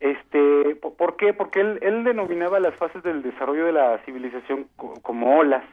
[0.00, 1.34] este, po- ¿por qué?
[1.34, 5.64] Porque él, él denominaba las fases del desarrollo de la civilización co- como olas.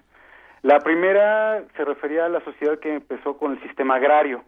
[0.63, 4.43] La primera se refería a la sociedad que empezó con el sistema agrario.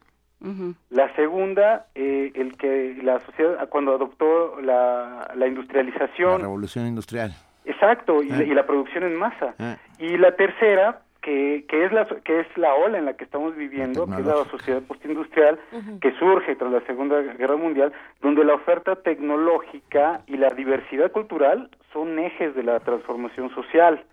[0.90, 7.32] La segunda, eh, el que la sociedad cuando adoptó la, la La industrialización, revolución industrial.
[7.66, 8.48] exacto, y, la- Eh.
[8.48, 9.56] y la producción en masa.
[9.60, 9.78] Eh.
[10.00, 13.26] Y la tercera, que, que es la so- que es la ola en la que
[13.26, 15.60] estamos viviendo, que es la sociedad postindustrial,
[16.00, 17.92] que surge tras la Segunda Guerra Mundial,
[18.22, 24.06] donde la oferta tecnológica y la diversidad cultural son ejes de la transformación social.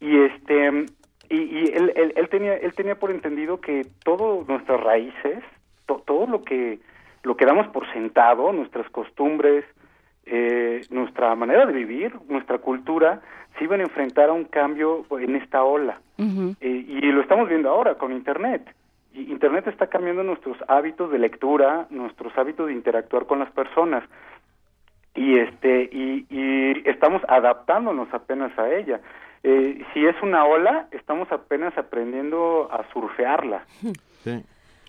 [0.00, 0.88] Y este
[1.28, 5.40] y, y él, él, él tenía él tenía por entendido que todo nuestras raíces,
[5.84, 6.78] to- todo lo que
[7.22, 9.64] lo que damos por sentado, nuestras costumbres,
[10.26, 13.20] eh, nuestra manera de vivir, nuestra cultura,
[13.58, 16.00] se iban a enfrentar a un cambio en esta ola.
[16.18, 18.62] Eh, y lo estamos viendo ahora con Internet.
[19.12, 24.02] Y Internet está cambiando nuestros hábitos de lectura, nuestros hábitos de interactuar con las personas.
[25.14, 29.00] Y, este, y, y estamos adaptándonos apenas a ella.
[29.44, 33.64] Eh, si es una ola, estamos apenas aprendiendo a surfearla.
[34.24, 34.42] Sí.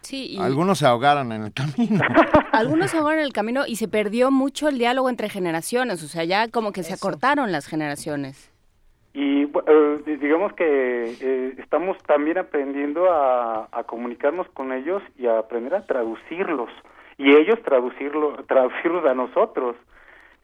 [0.06, 2.00] Sí, y Algunos se ahogaron en el camino.
[2.52, 6.08] algunos se ahogaron en el camino y se perdió mucho el diálogo entre generaciones, o
[6.08, 8.52] sea, ya como que se acortaron las generaciones.
[9.14, 10.66] Y eh, di- digamos que
[11.20, 16.70] eh, estamos también aprendiendo a, a comunicarnos con ellos y a aprender a traducirlos
[17.18, 19.76] y ellos traducirlo, traducirlos a nosotros.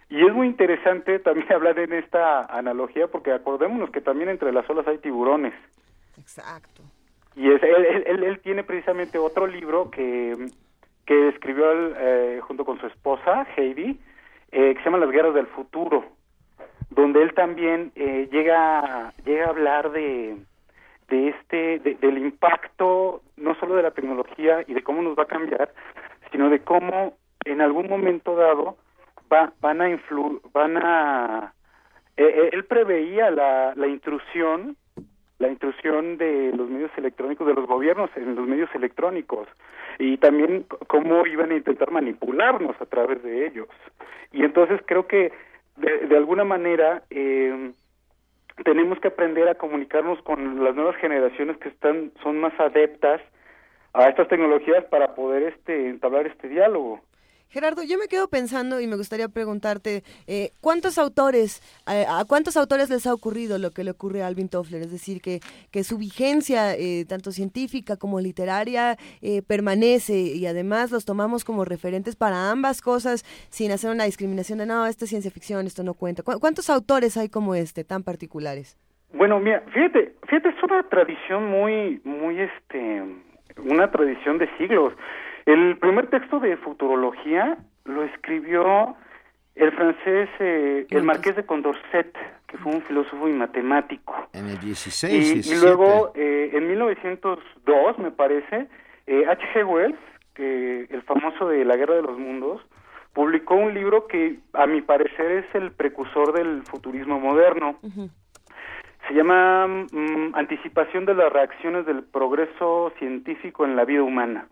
[0.09, 4.67] Y es muy interesante también hablar en esta analogía porque acordémonos que también entre las
[4.69, 5.53] olas hay tiburones.
[6.17, 6.81] Exacto.
[7.35, 10.35] Y es, él, él- él, tiene precisamente otro libro que,
[11.05, 13.99] que escribió él, eh, junto con su esposa, Heidi,
[14.51, 16.03] eh, que se llama Las Guerras del Futuro,
[16.89, 20.37] donde él también eh, llega, llega a hablar de,
[21.07, 25.23] de este, de- del impacto no solo de la tecnología y de cómo nos va
[25.23, 25.73] a cambiar,
[26.31, 28.75] sino de cómo en algún momento dado
[29.31, 31.53] va, van a influ, van a
[32.17, 34.75] eh, eh, él preveía la, la intrusión
[35.41, 39.47] la intrusión de los medios electrónicos, de los gobiernos en los medios electrónicos,
[39.97, 43.67] y también cómo iban a intentar manipularnos a través de ellos.
[44.31, 45.33] Y entonces creo que
[45.77, 47.71] de, de alguna manera eh,
[48.63, 53.21] tenemos que aprender a comunicarnos con las nuevas generaciones que están son más adeptas
[53.93, 57.01] a estas tecnologías para poder este entablar este diálogo.
[57.51, 62.55] Gerardo, yo me quedo pensando y me gustaría preguntarte, eh, ¿cuántos autores, eh, a cuántos
[62.55, 64.81] autores les ha ocurrido lo que le ocurre a Alvin Toffler?
[64.81, 70.91] Es decir, que, que su vigencia, eh, tanto científica como literaria, eh, permanece y además
[70.91, 75.09] los tomamos como referentes para ambas cosas sin hacer una discriminación de, no, esto es
[75.09, 76.23] ciencia ficción, esto no cuenta.
[76.23, 78.77] ¿Cu- ¿Cuántos autores hay como este, tan particulares?
[79.13, 83.03] Bueno, mira, fíjate, fíjate, es una tradición muy, muy, este,
[83.57, 84.93] una tradición de siglos.
[85.45, 88.95] El primer texto de futurología lo escribió
[89.55, 92.15] el francés, eh, el marqués de Condorcet,
[92.47, 94.13] que fue un filósofo y matemático.
[94.33, 95.65] En el 16, Y, y 17.
[95.65, 98.67] luego, eh, en 1902, me parece,
[99.07, 99.65] eh, H.G.
[99.65, 99.97] Wells,
[100.33, 102.61] que el famoso de La Guerra de los Mundos,
[103.13, 107.77] publicó un libro que, a mi parecer, es el precursor del futurismo moderno.
[109.07, 114.47] Se llama mm, Anticipación de las reacciones del progreso científico en la vida humana.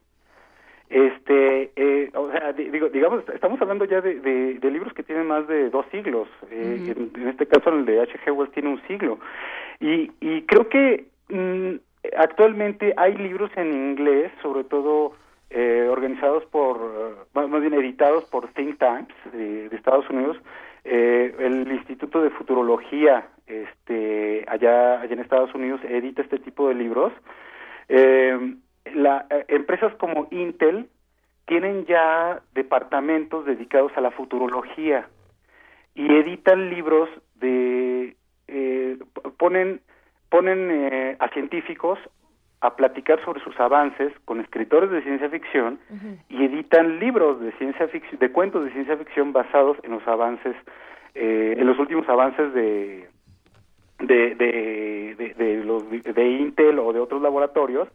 [0.90, 5.04] Este, eh, o sea, di- digo, digamos, estamos hablando ya de, de- de libros que
[5.04, 6.28] tienen más de dos siglos.
[6.50, 8.32] Eh, en, en este caso, el de H.G.
[8.32, 9.20] Wells tiene un siglo.
[9.80, 11.76] Y, y creo que mm,
[12.18, 15.14] actualmente hay libros en inglés, sobre todo
[15.52, 20.38] eh, organizados por, más, bien editados por think tanks de, de Estados Unidos,
[20.86, 26.76] eh, el Instituto de Futurología este, allá, allá en Estados Unidos, edita este tipo de
[26.76, 27.14] libros.
[27.90, 28.56] Eh,
[28.96, 30.90] la, eh, empresas como Intel
[31.46, 35.08] tienen ya departamentos dedicados a la futurología
[35.96, 38.16] y editan libros de
[38.48, 38.98] eh,
[39.38, 39.82] ponen
[40.30, 41.98] ponen eh, a científicos
[42.62, 45.80] a platicar sobre sus avances con escritores de ciencia ficción
[46.30, 50.56] y editan libros de ciencia ficción de cuentos de ciencia ficción basados en los avances
[51.16, 53.10] eh, en los últimos avances de
[54.00, 57.88] de, de, de, de los de Intel o de otros laboratorios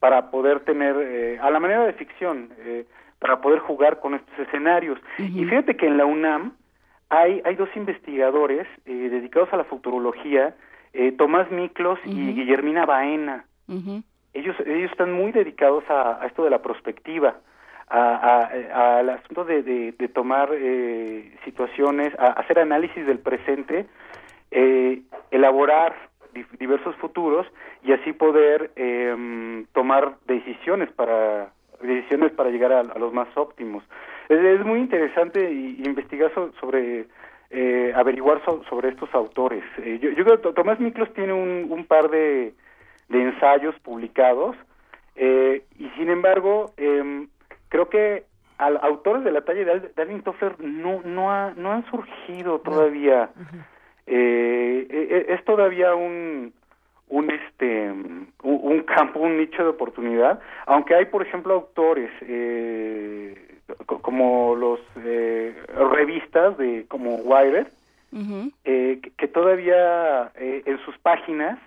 [0.00, 2.84] para poder tener eh, a la manera de ficción eh,
[3.18, 4.98] para poder jugar con estos escenarios.
[5.18, 6.52] Y fíjate que en la UNAM
[7.10, 10.54] hay hay dos investigadores eh, dedicados a la futurología
[10.92, 13.44] eh, Tomás Miklos y Guillermina Baena.
[14.34, 17.36] Ellos ellos están muy dedicados a, a esto de la prospectiva
[17.88, 23.86] a, a- al asunto de, de, de tomar eh, situaciones a hacer análisis del presente
[24.54, 25.94] eh, elaborar
[26.32, 27.46] di- diversos futuros
[27.82, 31.52] y así poder em, tomar decisiones para
[31.82, 33.84] decisiones para llegar a, a los más óptimos.
[34.28, 37.04] Es, es muy interesante y, y investigar so- sobre
[37.50, 39.62] eh, averiguar so- sobre estos autores.
[39.78, 42.54] Eh, yo, yo creo que Tomás Miklos tiene un, un par de,
[43.10, 44.56] de ensayos publicados
[45.16, 47.28] eh, y sin embargo em,
[47.68, 48.24] creo que
[48.58, 51.84] al, autores de la talla de, Al- de Alvin Toffler no no ha- no han
[51.90, 53.30] surgido todavía
[54.06, 56.52] eh, es todavía un
[57.08, 57.90] un este
[58.42, 64.80] un, campo un nicho de oportunidad aunque hay por ejemplo autores eh, co- como los
[65.04, 65.54] eh,
[65.94, 67.66] revistas de como Wired
[68.64, 71.58] eh, que, todavía eh, en sus páginas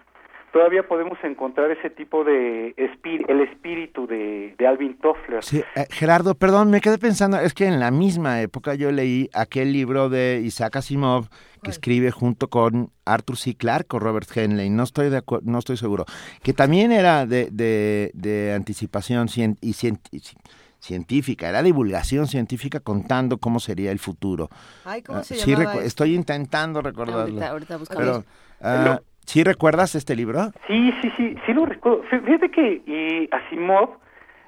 [0.54, 5.44] todavía podemos encontrar ese tipo de el espíritu de, de Alvin Toffler.
[5.44, 9.30] Sí, eh, Gerardo, perdón, me quedé pensando, es que en la misma época yo leí
[9.34, 11.26] aquel libro de Isaac Asimov
[11.68, 13.56] que escribe junto con Arthur C.
[13.56, 16.06] Clarke o Robert Henley, no estoy de no estoy seguro,
[16.44, 20.22] que también era de, de, de anticipación cien- y cien- y
[20.80, 24.50] científica, era divulgación científica contando cómo sería el futuro.
[24.86, 25.86] Ay, ¿cómo Ah, se sí, este?
[25.86, 27.22] estoy intentando recordarlo.
[27.24, 28.04] Ahorita- ahorita buscamos.
[28.06, 28.24] Pero,
[28.62, 30.52] ah, ¿sí recuerdas este libro?
[30.68, 32.04] Sí, sí, sí, sí lo recuerdo.
[32.10, 33.98] Fí- Fíjate que y Asimov,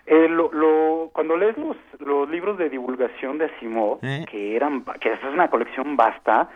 [0.06, 4.26] eh, lo, lo- cuando lees los, los libros de divulgación de Asimov, ¿Eh?
[4.30, 6.50] que eran, que es una colección vasta,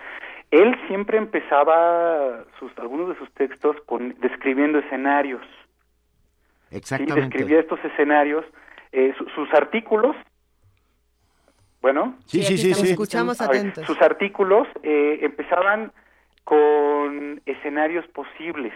[0.61, 5.41] él siempre empezaba sus, algunos de sus textos con describiendo escenarios.
[6.69, 7.21] Sí, Exactamente.
[7.21, 8.45] describía estos escenarios,
[8.91, 10.15] eh, su- sus artículos.
[11.81, 12.15] Bueno.
[12.25, 13.85] Sí, Sí, sí, sí, escuchamos atentos.
[13.85, 15.91] sus artículos eh, empezaban
[16.43, 18.73] con escenarios posibles.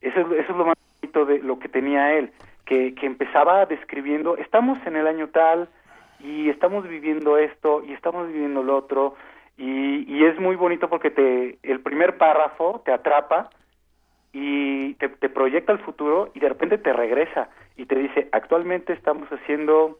[0.00, 2.32] Eso, es- eso es lo más bonito de lo que tenía él,
[2.64, 5.68] que, que empezaba describiendo, estamos en el año tal
[6.20, 9.14] y estamos viviendo esto y estamos viviendo lo otro
[9.60, 13.50] y, y es muy bonito porque te el primer párrafo te atrapa
[14.32, 18.94] y te, te proyecta el futuro y de repente te regresa y te dice actualmente
[18.94, 19.98] estamos haciendo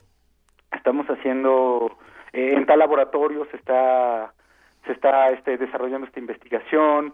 [0.72, 1.98] estamos haciendo
[2.32, 4.32] eh, en tal laboratorio se está
[4.86, 7.12] se está este, desarrollando esta investigación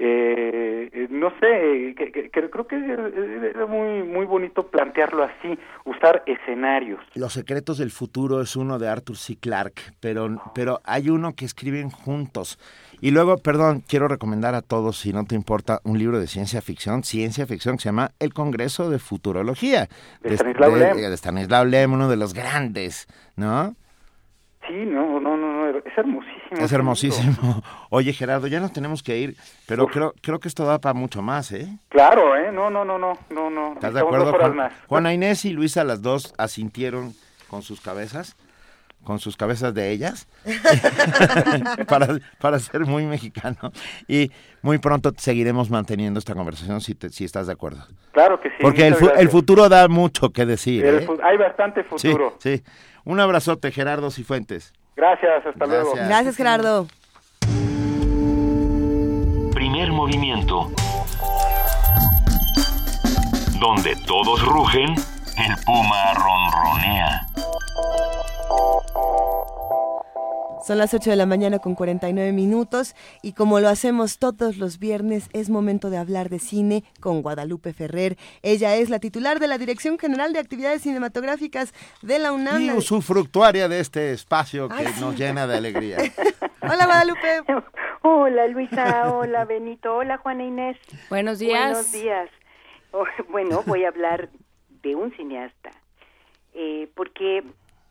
[0.00, 5.24] eh, eh, no sé que, que- que creo que es es muy muy bonito plantearlo
[5.24, 9.36] así usar escenarios Los secretos del futuro es uno de Arthur C.
[9.36, 12.58] Clarke, pero, pero hay uno que escriben juntos.
[13.00, 16.60] Y luego, perdón, quiero recomendar a todos, si no te importa, un libro de ciencia
[16.62, 19.88] ficción, ciencia ficción que se llama El Congreso de Futurología.
[20.22, 20.96] De Stanislaw Lem.
[20.96, 23.06] de Stanislaw Lem, uno de los grandes,
[23.36, 23.74] ¿no?
[24.66, 27.62] sí no no no, no es hermosísimo Es hermosísimo.
[27.90, 31.20] Oye, Gerardo, ya nos tenemos que ir, pero creo, creo que esto da para mucho
[31.22, 31.68] más, ¿eh?
[31.88, 34.32] claro eh no no no no no no ¿Estás de acuerdo?
[34.32, 37.14] Juan- más Juana Inés y Luisa, las dos asintieron
[37.48, 38.36] con sus cabezas,
[39.04, 40.26] con sus cabezas de ellas,
[41.86, 43.72] para, para ser muy mexicano.
[44.06, 44.30] Y
[44.62, 47.86] muy pronto seguiremos manteniendo esta conversación si, te- si estás de acuerdo.
[48.12, 50.84] claro que sí Porque el, fu- el futuro da mucho que decir.
[50.84, 51.08] El ¿eh?
[51.22, 52.62] hay bastante Sí, futuro sí.
[53.04, 54.72] Un abrazote, Gerardo Cifuentes.
[54.98, 56.08] Gracias hasta luego Gracias.
[56.08, 56.86] Gracias, Gerardo.
[59.54, 60.70] Primer movimiento.
[63.60, 64.94] Donde todos rugen,
[65.36, 67.26] el puma ronronea.
[70.66, 74.78] Son las 8 de la mañana con 49 minutos y como lo hacemos todos los
[74.78, 78.16] viernes, es momento de hablar de cine con Guadalupe Ferrer.
[78.42, 81.72] Ella es la titular de la Dirección General de Actividades Cinematográficas
[82.02, 82.60] de la UNAM.
[82.60, 85.00] Y usufructuaria de este espacio que Ay, sí.
[85.00, 85.98] nos llena de alegría.
[86.62, 87.42] Hola, Guadalupe.
[88.02, 90.76] Hola Luisa, hola Benito, hola Juana Inés.
[91.10, 91.72] Buenos días.
[91.72, 92.30] Buenos días.
[92.92, 94.28] Oh, bueno, voy a hablar
[94.82, 95.70] de un cineasta,
[96.54, 97.44] eh, porque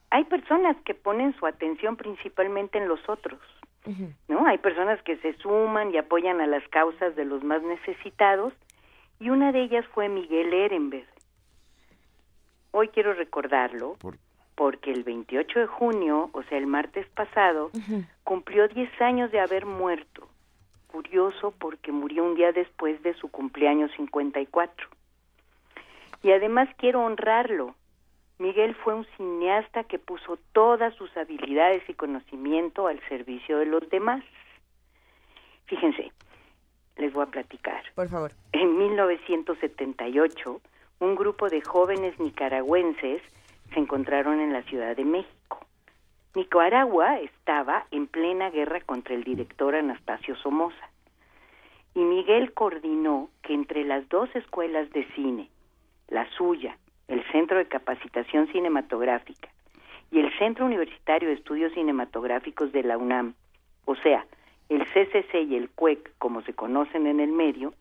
[0.09, 3.39] hay personas que ponen su atención principalmente en los otros.
[4.27, 4.45] ¿no?
[4.45, 8.53] Hay personas que se suman y apoyan a las causas de los más necesitados
[9.19, 11.07] y una de ellas fue Miguel Ehrenberg.
[12.71, 13.95] Hoy quiero recordarlo
[14.55, 17.71] porque el 28 de junio, o sea, el martes pasado,
[18.23, 20.27] cumplió 10 años de haber muerto.
[20.88, 24.88] Curioso porque murió un día después de su cumpleaños 54.
[26.23, 27.75] Y además quiero honrarlo.
[28.39, 33.89] Miguel fue un cineasta que puso todas sus habilidades y conocimiento al servicio de los
[33.89, 34.23] demás.
[35.65, 36.11] Fíjense,
[36.97, 37.84] les voy a platicar.
[37.95, 38.31] Por favor.
[38.51, 40.61] En 1978,
[40.99, 43.22] un grupo de jóvenes nicaragüenses
[43.73, 45.65] se encontraron en la Ciudad de México.
[46.35, 50.89] Nicaragua estaba en plena guerra contra el director Anastasio Somoza.
[51.95, 55.49] Y Miguel coordinó que entre las dos escuelas de cine,
[56.09, 56.77] la suya,
[57.07, 59.49] el Centro de Capacitación Cinematográfica,
[60.11, 63.34] y el Centro Universitario de Estudios Cinematográficos de la UNAM,
[63.85, 64.25] o sea,
[64.69, 67.73] el CCC y el CUEC, como se conocen en el medio,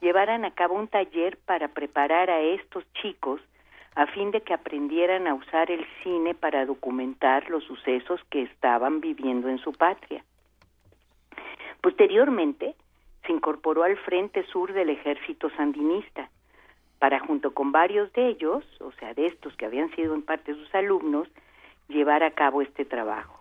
[0.00, 3.40] llevaran a cabo un taller para preparar a estos chicos
[3.94, 9.00] a fin de que aprendieran a usar el cine para documentar los sucesos que estaban
[9.00, 10.22] viviendo en su patria.
[11.80, 12.74] Posteriormente,
[13.26, 16.30] se incorporó al Frente Sur del Ejército Sandinista,
[16.98, 20.54] para junto con varios de ellos, o sea, de estos que habían sido en parte
[20.54, 21.28] sus alumnos,
[21.88, 23.40] llevar a cabo este trabajo.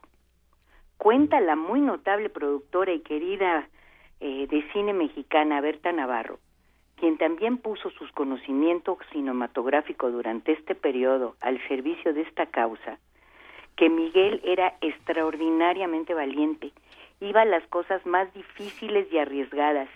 [0.98, 3.68] Cuenta la muy notable productora y querida
[4.20, 6.40] eh, de cine mexicana Berta Navarro,
[6.96, 12.98] quien también puso sus conocimientos cinematográficos durante este periodo al servicio de esta causa,
[13.76, 16.72] que Miguel era extraordinariamente valiente,
[17.20, 19.90] iba a las cosas más difíciles y arriesgadas,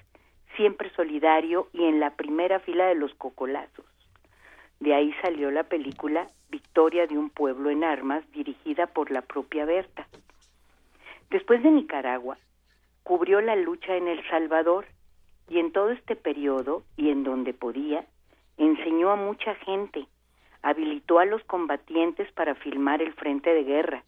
[0.55, 3.85] siempre solidario y en la primera fila de los cocolazos.
[4.79, 9.65] De ahí salió la película Victoria de un pueblo en armas, dirigida por la propia
[9.65, 10.07] Berta.
[11.29, 12.37] Después de Nicaragua,
[13.03, 14.85] cubrió la lucha en El Salvador
[15.47, 18.05] y en todo este periodo y en donde podía,
[18.57, 20.07] enseñó a mucha gente,
[20.61, 24.03] habilitó a los combatientes para filmar el frente de guerra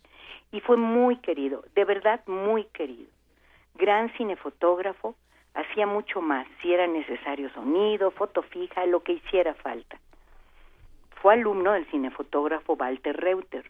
[0.51, 3.09] y fue muy querido, de verdad muy querido.
[3.75, 5.15] Gran cinefotógrafo,
[5.53, 9.99] hacía mucho más, si era necesario sonido, foto fija, lo que hiciera falta.
[11.21, 13.69] Fue alumno del cinefotógrafo Walter Reuter,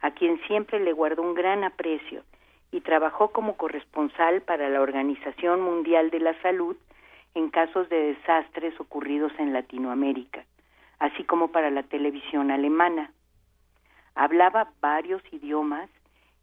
[0.00, 2.22] a quien siempre le guardó un gran aprecio
[2.70, 6.76] y trabajó como corresponsal para la Organización Mundial de la Salud
[7.34, 10.44] en casos de desastres ocurridos en Latinoamérica,
[10.98, 13.12] así como para la televisión alemana.
[14.14, 15.88] Hablaba varios idiomas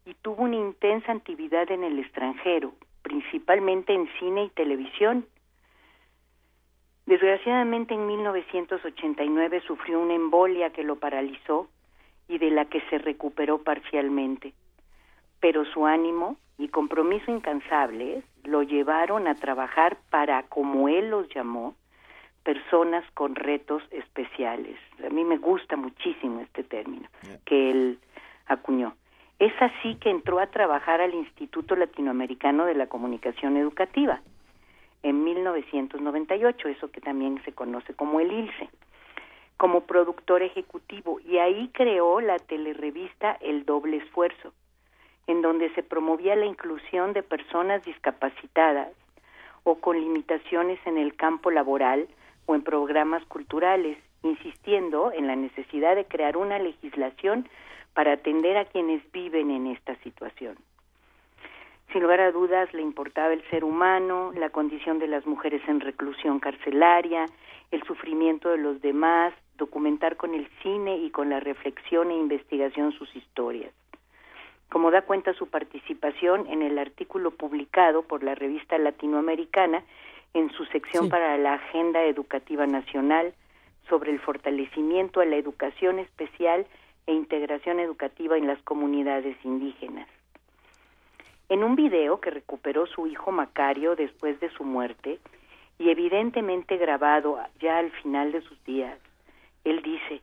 [0.04, 2.72] y tuvo una intensa actividad en el extranjero,
[3.06, 5.24] principalmente en cine y televisión.
[7.06, 11.68] Desgraciadamente en 1989 sufrió una embolia que lo paralizó
[12.26, 14.52] y de la que se recuperó parcialmente
[15.40, 21.74] pero su ánimo y compromiso incansables lo llevaron a trabajar para, como él los llamó,
[22.42, 24.78] personas con retos especiales.
[25.04, 27.08] A mí me gusta muchísimo este término
[27.44, 27.98] que él
[28.46, 28.96] acuñó.
[29.38, 34.22] Es así que entró a trabajar al Instituto Latinoamericano de la Comunicación Educativa
[35.02, 38.70] en 1998, eso que también se conoce como el ILSE,
[39.58, 44.52] como productor ejecutivo y ahí creó la telerevista El Doble Esfuerzo,
[45.26, 48.88] en donde se promovía la inclusión de personas discapacitadas
[49.64, 52.08] o con limitaciones en el campo laboral
[52.46, 57.48] o en programas culturales, insistiendo en la necesidad de crear una legislación
[57.96, 60.56] para atender a quienes viven en esta situación.
[61.90, 65.80] Sin lugar a dudas, le importaba el ser humano, la condición de las mujeres en
[65.80, 67.24] reclusión carcelaria,
[67.70, 72.92] el sufrimiento de los demás, documentar con el cine y con la reflexión e investigación
[72.92, 73.72] sus historias
[74.68, 79.84] como da cuenta su participación en el artículo publicado por la revista latinoamericana
[80.34, 83.32] en su sección para la Agenda Educativa Nacional
[83.88, 86.66] sobre el fortalecimiento a la educación especial
[87.06, 90.08] e integración educativa en las comunidades indígenas.
[91.48, 95.20] En un video que recuperó su hijo Macario después de su muerte,
[95.78, 98.98] y evidentemente grabado ya al final de sus días,
[99.64, 100.22] él dice,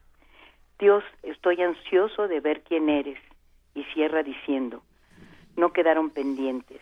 [0.80, 3.20] Dios, estoy ansioso de ver quién eres,
[3.76, 4.84] y cierra diciendo,
[5.56, 6.82] no quedaron pendientes,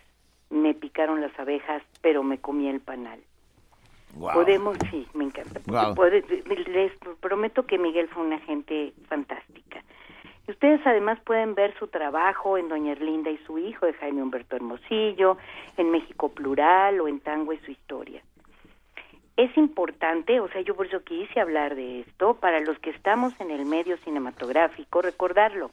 [0.50, 3.20] me picaron las abejas, pero me comí el panal.
[4.18, 5.60] Podemos, sí, me encanta.
[6.66, 9.82] les prometo que Miguel fue una gente fantástica.
[10.48, 14.56] Ustedes además pueden ver su trabajo en Doña Erlinda y su hijo, de Jaime Humberto
[14.56, 15.38] Hermosillo,
[15.76, 18.22] en México Plural o en Tango y su historia.
[19.36, 23.32] Es importante, o sea, yo por eso quise hablar de esto, para los que estamos
[23.40, 25.70] en el medio cinematográfico, recordarlo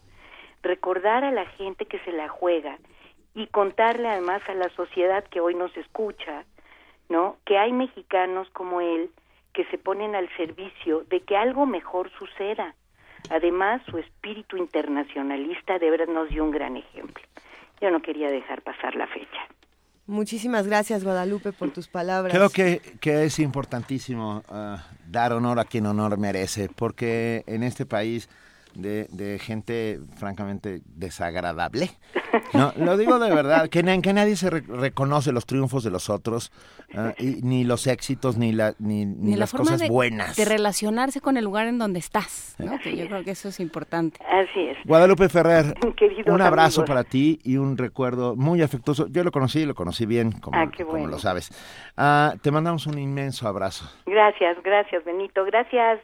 [0.62, 2.78] recordar a la gente que se la juega
[3.34, 6.46] y contarle además a la sociedad que hoy nos escucha,
[7.10, 7.38] ¿no?
[7.46, 9.10] Que hay mexicanos como él
[9.54, 12.76] que se ponen al servicio de que algo mejor suceda.
[13.30, 17.24] Además, su espíritu internacionalista de verdad nos dio un gran ejemplo.
[17.82, 19.48] Yo no quería dejar pasar la fecha.
[20.06, 22.34] Muchísimas gracias, Guadalupe, por tus palabras.
[22.34, 27.86] Creo que, que es importantísimo ah, dar honor a quien honor merece, porque en este
[27.86, 28.28] país
[28.82, 31.92] de, de gente francamente desagradable.
[32.54, 36.52] No, lo digo de verdad, que, que nadie se reconoce los triunfos de los otros,
[37.18, 40.36] y, ni los éxitos, ni, la, ni, ni, las cosas buenas.
[40.36, 42.78] De relacionarse con el lugar en donde estás, ¿no?
[42.80, 44.20] que yo creo que eso es importante.
[44.26, 44.78] Así es.
[44.86, 46.88] Guadalupe Ferrer, Queridos un abrazo amigos.
[46.88, 49.08] para ti y un recuerdo muy afectuoso.
[49.08, 51.52] Yo lo conocí, lo conocí bien, como, Ah, como lo sabes.
[51.98, 53.90] Ah, te mandamos un inmenso abrazo.
[54.06, 55.46] Gracias, gracias, Benito.
[55.46, 56.00] Gracias,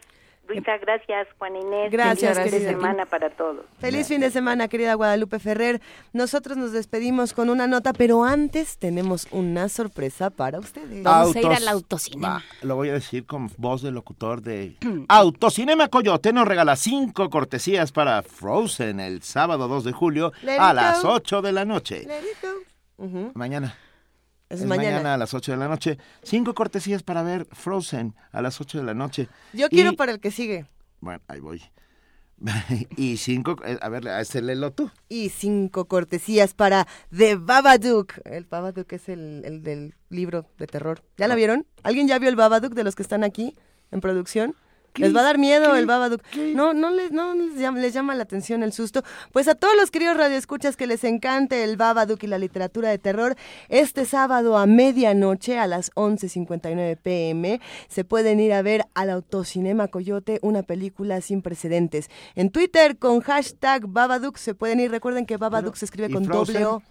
[0.47, 0.77] Luisa.
[0.77, 1.91] Gracias, Juan Inés.
[1.91, 3.65] Gracias, Feliz fin de semana para todos.
[3.79, 5.81] Feliz fin de semana, querida Guadalupe Ferrer.
[6.13, 11.03] Nosotros nos despedimos con una nota, pero antes tenemos una sorpresa para ustedes.
[11.03, 12.27] Vamos a ir Autos- al autocinema.
[12.29, 14.75] Va, lo voy a decir con voz de locutor de
[15.07, 20.73] Autocinema Coyote nos regala cinco cortesías para Frozen el sábado 2 de julio Let a
[20.73, 21.13] las go.
[21.13, 22.07] 8 de la noche.
[22.97, 23.31] Ujú.
[23.33, 23.75] Mañana.
[24.49, 24.91] Es Es mañana.
[24.97, 25.13] mañana.
[25.15, 25.97] a las 8 de la noche.
[26.23, 29.27] Cinco cortesías para ver Frozen a las 8 de la noche.
[29.53, 30.65] Yo Y- quiero para el que sigue.
[31.01, 31.61] Bueno, ahí voy.
[32.97, 34.91] y cinco, eh, a ver, a ese léelo tú.
[35.07, 36.85] Y cinco cortesías para
[37.15, 38.13] The Babadook.
[38.25, 41.01] El Babadook es el, el del libro de terror.
[41.17, 41.65] ¿Ya la vieron?
[41.83, 43.55] ¿Alguien ya vio el Babadook de los que están aquí
[43.91, 44.53] en producción?
[44.97, 46.21] Les va a dar miedo el Babadook.
[46.53, 49.03] No, no les, no les llama, les llama la atención el susto.
[49.31, 52.97] Pues a todos los queridos radioescuchas que les encante el Babadook y la literatura de
[52.97, 53.35] terror,
[53.69, 59.87] este sábado a medianoche a las 11.59 pm se pueden ir a ver al Autocinema
[59.87, 62.09] Coyote, una película sin precedentes.
[62.35, 64.91] En Twitter con hashtag Babadook se pueden ir.
[64.91, 66.81] Recuerden que Babadook se escribe ¿y con doble O.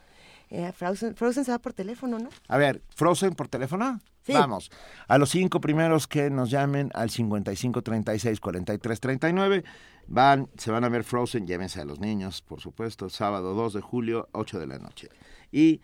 [0.50, 2.28] Eh, Frozen, Frozen se va por teléfono, ¿no?
[2.48, 4.00] A ver, Frozen por teléfono.
[4.32, 4.70] Vamos.
[5.06, 9.64] A los cinco primeros que nos llamen al 55 36 43 39
[10.06, 13.80] van, se van a ver Frozen, llévense a los niños, por supuesto, sábado 2 de
[13.80, 15.08] julio, 8 de la noche.
[15.52, 15.82] Y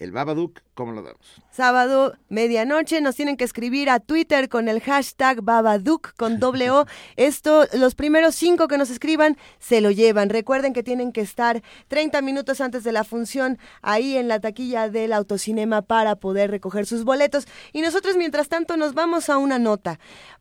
[0.00, 1.20] el Babadook, ¿cómo lo damos?
[1.52, 6.86] Sábado, medianoche, nos tienen que escribir a Twitter con el hashtag Babadook con doble O.
[7.16, 10.30] Esto, los primeros cinco que nos escriban se lo llevan.
[10.30, 14.88] Recuerden que tienen que estar 30 minutos antes de la función ahí en la taquilla
[14.88, 17.46] del autocinema para poder recoger sus boletos.
[17.72, 20.00] Y nosotros, mientras tanto, nos vamos a una nota.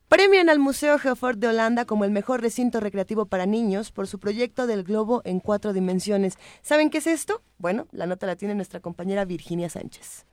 [0.09, 4.17] Premian al Museo Geofort de Holanda como el mejor recinto recreativo para niños por su
[4.17, 6.39] proyecto del globo en cuatro dimensiones.
[6.63, 7.43] ¿Saben qué es esto?
[7.59, 10.25] Bueno, la nota la tiene nuestra compañera Virginia Sánchez.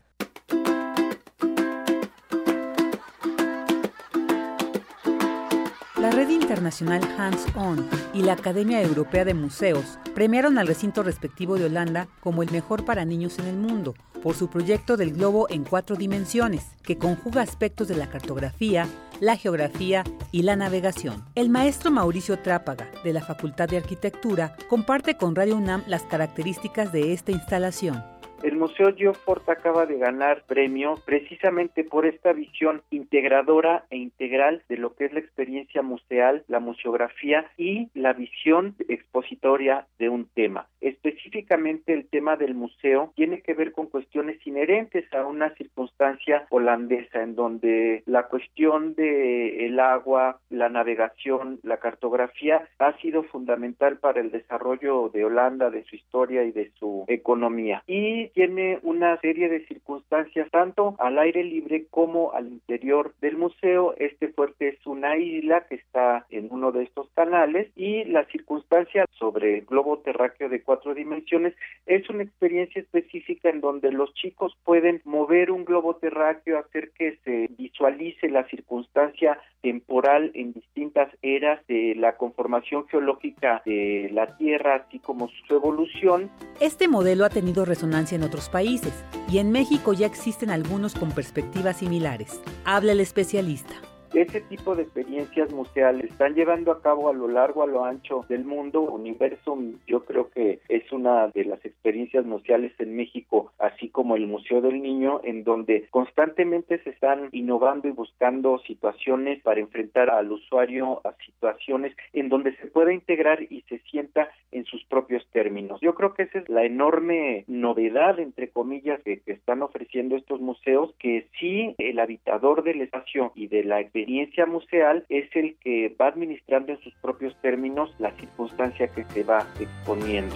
[6.06, 7.84] La Red Internacional Hands On
[8.14, 12.84] y la Academia Europea de Museos premiaron al recinto respectivo de Holanda como el mejor
[12.84, 17.42] para niños en el mundo por su proyecto del globo en cuatro dimensiones, que conjuga
[17.42, 18.86] aspectos de la cartografía,
[19.18, 21.24] la geografía y la navegación.
[21.34, 26.92] El maestro Mauricio Trápaga, de la Facultad de Arquitectura, comparte con Radio UNAM las características
[26.92, 28.04] de esta instalación.
[28.46, 34.76] El Museo Geofort acaba de ganar premio precisamente por esta visión integradora e integral de
[34.76, 40.68] lo que es la experiencia museal, la museografía y la visión expositoria de un tema.
[40.80, 47.24] Específicamente el tema del museo tiene que ver con cuestiones inherentes a una circunstancia holandesa
[47.24, 54.20] en donde la cuestión de el agua, la navegación, la cartografía ha sido fundamental para
[54.20, 57.82] el desarrollo de Holanda, de su historia y de su economía.
[57.88, 63.94] Y tiene una serie de circunstancias tanto al aire libre como al interior del museo.
[63.96, 69.06] Este fuerte es una isla que está en uno de estos canales y la circunstancia
[69.18, 71.54] sobre el globo terráqueo de cuatro dimensiones
[71.86, 77.18] es una experiencia específica en donde los chicos pueden mover un globo terráqueo, hacer que
[77.24, 84.84] se visualice la circunstancia temporal en distintas eras de la conformación geológica de la Tierra,
[84.86, 86.30] así como su evolución.
[86.60, 88.92] Este modelo ha tenido resonancia en otros países
[89.30, 92.40] y en México ya existen algunos con perspectivas similares.
[92.64, 93.74] Habla el especialista.
[94.16, 98.24] Ese tipo de experiencias museales están llevando a cabo a lo largo, a lo ancho
[98.30, 98.80] del mundo.
[98.80, 104.26] Universum yo creo que es una de las experiencias museales en México, así como el
[104.26, 110.32] Museo del Niño, en donde constantemente se están innovando y buscando situaciones para enfrentar al
[110.32, 115.78] usuario a situaciones en donde se pueda integrar y se sienta en sus propios términos.
[115.82, 120.40] Yo creo que esa es la enorme novedad, entre comillas, que, que están ofreciendo estos
[120.40, 124.05] museos, que sí el habitador del espacio y de la experiencia
[124.46, 129.46] museal es el que va administrando en sus propios términos la circunstancia que se va
[129.60, 130.34] exponiendo.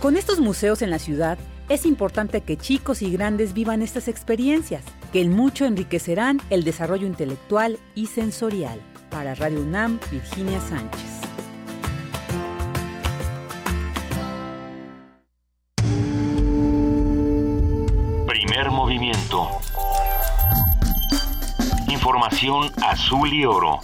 [0.00, 1.38] Con estos museos en la ciudad,
[1.68, 7.06] es importante que chicos y grandes vivan estas experiencias, que en mucho enriquecerán el desarrollo
[7.06, 8.80] intelectual y sensorial.
[9.10, 11.22] Para Radio UNAM, Virginia Sánchez.
[18.26, 19.48] Primer movimiento.
[22.06, 23.80] Información azul y oro.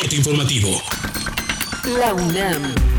[0.00, 0.80] Corte informativo.
[1.98, 2.89] La UNAM.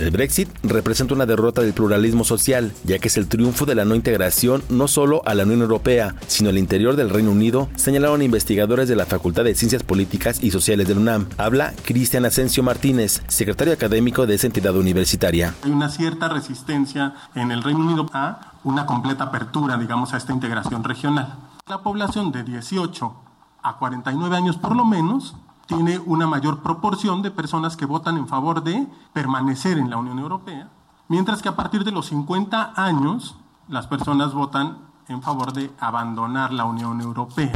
[0.00, 3.84] El Brexit representa una derrota del pluralismo social, ya que es el triunfo de la
[3.84, 8.22] no integración no solo a la Unión Europea, sino al interior del Reino Unido, señalaron
[8.22, 11.26] investigadores de la Facultad de Ciencias Políticas y Sociales del UNAM.
[11.36, 15.54] Habla Cristian Asensio Martínez, secretario académico de esa entidad universitaria.
[15.64, 20.32] Hay una cierta resistencia en el Reino Unido a una completa apertura, digamos, a esta
[20.32, 21.34] integración regional.
[21.68, 23.14] La población de 18
[23.62, 25.34] a 49 años por lo menos
[25.70, 30.18] tiene una mayor proporción de personas que votan en favor de permanecer en la Unión
[30.18, 30.68] Europea,
[31.08, 33.36] mientras que a partir de los 50 años
[33.68, 34.78] las personas votan
[35.08, 37.52] en favor de abandonar la Unión Europea.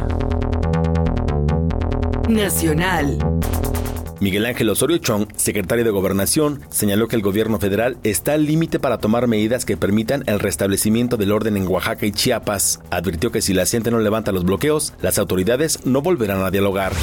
[2.29, 3.19] Nacional.
[4.21, 8.79] Miguel Ángel Osorio Chong, secretario de Gobernación, señaló que el gobierno federal está al límite
[8.79, 12.79] para tomar medidas que permitan el restablecimiento del orden en Oaxaca y Chiapas.
[12.91, 16.93] Advirtió que si la gente no levanta los bloqueos, las autoridades no volverán a dialogar.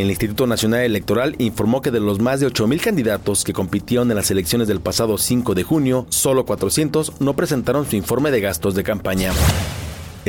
[0.00, 4.16] El Instituto Nacional Electoral informó que de los más de 8.000 candidatos que compitieron en
[4.16, 8.74] las elecciones del pasado 5 de junio, solo 400 no presentaron su informe de gastos
[8.74, 9.30] de campaña.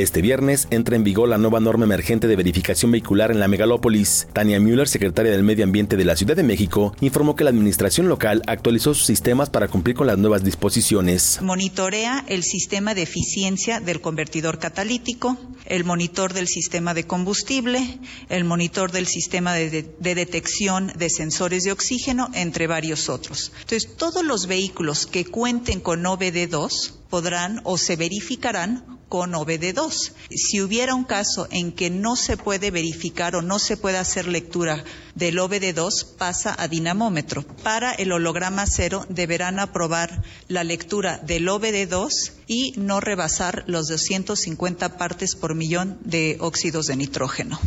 [0.02, 4.26] Este viernes entra en vigor la nueva norma emergente de verificación vehicular en la megalópolis.
[4.32, 8.08] Tania Müller, secretaria del Medio Ambiente de la Ciudad de México, informó que la administración
[8.08, 11.38] local actualizó sus sistemas para cumplir con las nuevas disposiciones.
[11.40, 18.42] Monitorea el sistema de eficiencia del convertidor catalítico, el monitor del sistema de combustible, el
[18.42, 23.52] monitor del sistema de, de- de detección de sensores de oxígeno, entre varios otros.
[23.60, 29.91] Entonces, todos los vehículos que cuenten con OBD2 podrán o se verificarán con OBD2.
[30.30, 34.26] Si hubiera un caso en que no se puede verificar o no se puede hacer
[34.26, 37.42] lectura del OBD2, pasa a dinamómetro.
[37.62, 44.96] Para el holograma cero deberán aprobar la lectura del OBD2 y no rebasar los 250
[44.96, 47.58] partes por millón de óxidos de nitrógeno.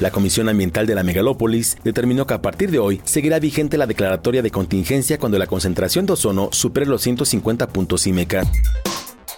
[0.00, 3.86] La Comisión Ambiental de la Megalópolis determinó que a partir de hoy seguirá vigente la
[3.86, 8.50] declaratoria de contingencia cuando la concentración de ozono supere los 150 puntos IMECA.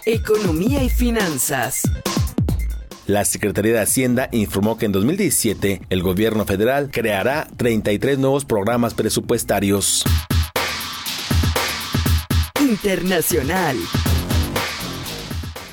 [0.05, 1.83] Economía y finanzas.
[3.07, 8.93] La Secretaría de Hacienda informó que en 2017 el gobierno federal creará 33 nuevos programas
[8.93, 10.03] presupuestarios.
[12.59, 13.77] Internacional.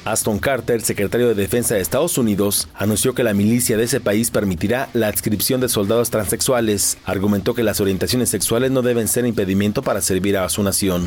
[0.05, 4.31] Aston Carter, secretario de Defensa de Estados Unidos, anunció que la milicia de ese país
[4.31, 6.99] permitirá la adscripción de soldados transexuales.
[7.05, 11.07] Argumentó que las orientaciones sexuales no deben ser impedimento para servir a su nación.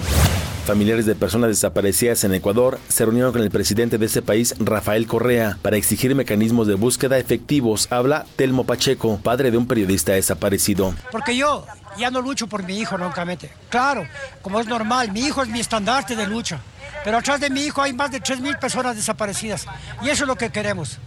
[0.66, 5.08] Familiares de personas desaparecidas en Ecuador se reunieron con el presidente de ese país, Rafael
[5.08, 7.88] Correa, para exigir mecanismos de búsqueda efectivos.
[7.92, 10.94] Habla Telmo Pacheco, padre de un periodista desaparecido.
[11.12, 11.66] Porque yo
[11.98, 13.52] ya no lucho por mi hijo, francamente.
[13.70, 14.08] Claro,
[14.42, 16.62] como es normal, mi hijo es mi estandarte de lucha.
[17.04, 19.66] Pero atrás de mi hijo hay más de 3.000 personas desaparecidas.
[20.02, 21.00] Y eso es lo que queremos.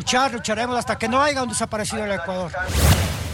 [0.00, 2.50] Luchar, lucharemos hasta que no haya un desaparecido en el Ecuador.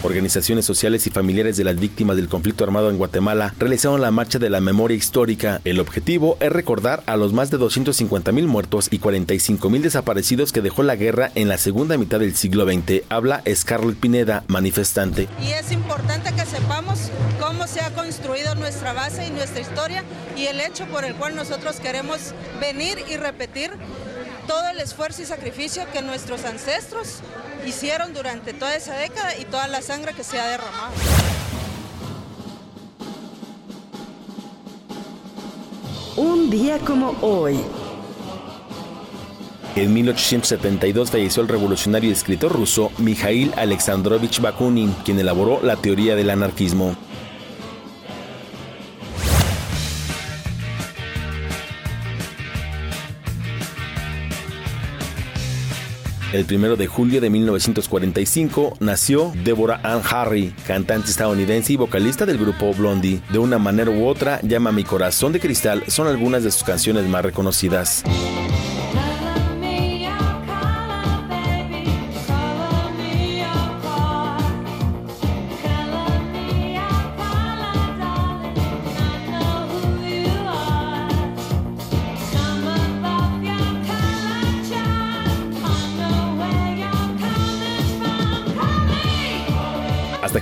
[0.03, 4.41] Organizaciones sociales y familiares de las víctimas del conflicto armado en Guatemala realizaron la Marcha
[4.41, 5.61] de la Memoria Histórica.
[5.65, 10.51] El objetivo es recordar a los más de 250 mil muertos y 45 mil desaparecidos
[10.51, 13.05] que dejó la guerra en la segunda mitad del siglo XX.
[13.11, 15.29] Habla Scarlett Pineda, manifestante.
[15.41, 20.03] Y es importante que sepamos cómo se ha construido nuestra base y nuestra historia
[20.37, 23.71] y el hecho por el cual nosotros queremos venir y repetir
[24.47, 27.21] todo el esfuerzo y sacrificio que nuestros ancestros
[27.67, 30.93] hicieron durante toda esa década y toda la sangre que se ha derramado.
[36.17, 37.61] Un día como hoy.
[39.75, 46.17] En 1872 falleció el revolucionario y escritor ruso Mikhail Alexandrovich Bakunin, quien elaboró la teoría
[46.17, 46.97] del anarquismo.
[56.37, 62.37] El primero de julio de 1945 nació Deborah Ann Harry, cantante estadounidense y vocalista del
[62.37, 63.23] grupo Blondie.
[63.31, 67.09] De una manera u otra, Llama mi corazón de cristal son algunas de sus canciones
[67.09, 68.05] más reconocidas.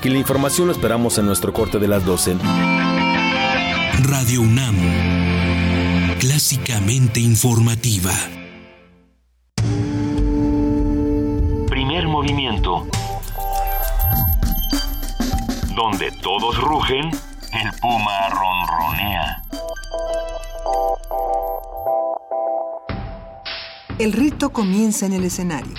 [0.04, 2.36] Aquí la información, lo esperamos en nuestro corte de las 12.
[4.02, 4.76] Radio UNAM,
[6.20, 8.12] clásicamente informativa.
[11.70, 12.86] Primer movimiento.
[15.74, 19.42] Donde todos rugen, el puma ronronea.
[23.98, 25.72] El rito comienza en el escenario.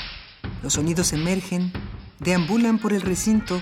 [0.64, 1.72] Los sonidos emergen,
[2.18, 3.62] deambulan por el recinto,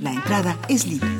[0.00, 1.10] La entrada es libre.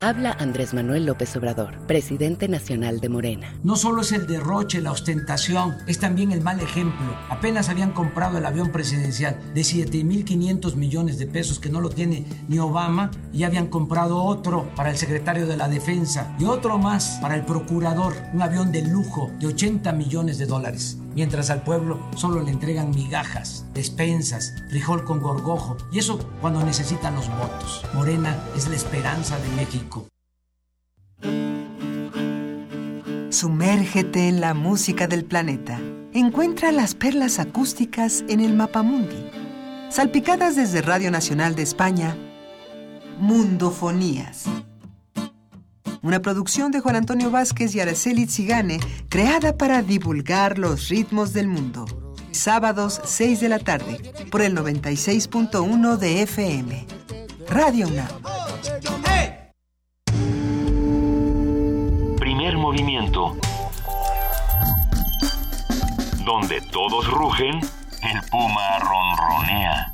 [0.00, 3.52] Habla Andrés Manuel López Obrador, presidente nacional de Morena.
[3.64, 7.16] No solo es el derroche, la ostentación, es también el mal ejemplo.
[7.30, 12.24] Apenas habían comprado el avión presidencial de 7.500 millones de pesos que no lo tiene
[12.46, 17.18] ni Obama y habían comprado otro para el secretario de la Defensa y otro más
[17.20, 20.96] para el procurador, un avión de lujo de 80 millones de dólares.
[21.18, 27.16] Mientras al pueblo solo le entregan migajas, despensas, frijol con gorgojo y eso cuando necesitan
[27.16, 27.84] los votos.
[27.92, 30.06] Morena es la esperanza de México.
[33.30, 35.80] Sumérgete en la música del planeta.
[36.12, 39.28] Encuentra las perlas acústicas en el Mapamundi.
[39.90, 42.16] Salpicadas desde Radio Nacional de España,
[43.18, 44.44] Mundofonías.
[46.02, 51.48] Una producción de Juan Antonio Vázquez y Araceli Zigane, creada para divulgar los ritmos del
[51.48, 51.86] mundo.
[52.30, 56.86] Sábados 6 de la tarde, por el 96.1 de FM.
[57.48, 58.06] Radio UNAM.
[62.18, 63.36] Primer movimiento.
[66.24, 67.58] Donde todos rugen,
[68.02, 69.92] el puma ronronea.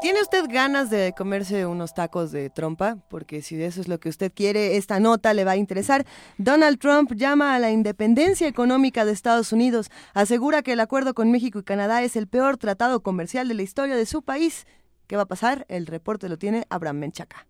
[0.00, 2.96] ¿Tiene usted ganas de comerse unos tacos de trompa?
[3.10, 6.06] Porque si eso es lo que usted quiere, esta nota le va a interesar.
[6.38, 9.90] Donald Trump llama a la independencia económica de Estados Unidos.
[10.14, 13.62] Asegura que el acuerdo con México y Canadá es el peor tratado comercial de la
[13.62, 14.66] historia de su país.
[15.06, 15.66] ¿Qué va a pasar?
[15.68, 17.46] El reporte lo tiene Abraham Menchaca.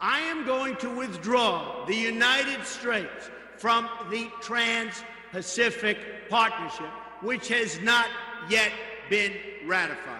[0.00, 5.98] I am going to withdraw the United States from the Trans-Pacific
[6.30, 6.88] Partnership,
[7.20, 8.06] which has not
[8.48, 8.72] yet
[9.10, 9.32] been
[9.68, 10.19] ratified.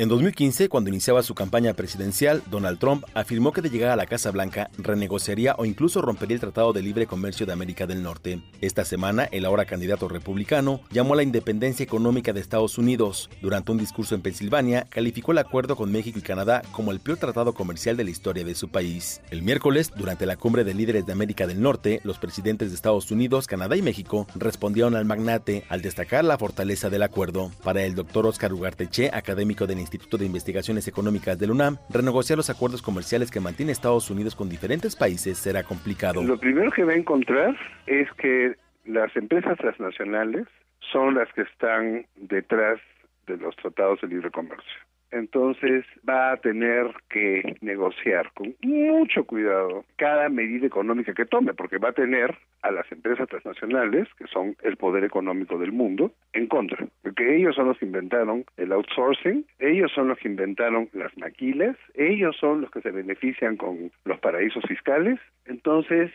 [0.00, 4.06] En 2015, cuando iniciaba su campaña presidencial, Donald Trump afirmó que de llegar a la
[4.06, 8.40] Casa Blanca renegociaría o incluso rompería el Tratado de Libre Comercio de América del Norte.
[8.62, 13.28] Esta semana, el ahora candidato republicano llamó a la independencia económica de Estados Unidos.
[13.42, 17.18] Durante un discurso en Pensilvania, calificó el acuerdo con México y Canadá como el peor
[17.18, 19.20] tratado comercial de la historia de su país.
[19.30, 23.10] El miércoles, durante la cumbre de líderes de América del Norte, los presidentes de Estados
[23.10, 27.50] Unidos, Canadá y México respondieron al magnate al destacar la fortaleza del acuerdo.
[27.62, 32.48] Para el doctor Oscar Ugarteche, académico del Instituto de Investigaciones Económicas del UNAM, renegociar los
[32.48, 36.22] acuerdos comerciales que mantiene Estados Unidos con diferentes países será complicado.
[36.22, 37.56] Lo primero que va a encontrar
[37.86, 38.54] es que
[38.84, 40.46] las empresas transnacionales
[40.92, 42.78] son las que están detrás
[43.26, 44.78] de los tratados de libre comercio
[45.12, 51.78] entonces va a tener que negociar con mucho cuidado cada medida económica que tome, porque
[51.78, 56.46] va a tener a las empresas transnacionales, que son el poder económico del mundo, en
[56.46, 61.16] contra, porque ellos son los que inventaron el outsourcing, ellos son los que inventaron las
[61.16, 66.10] maquilas, ellos son los que se benefician con los paraísos fiscales, entonces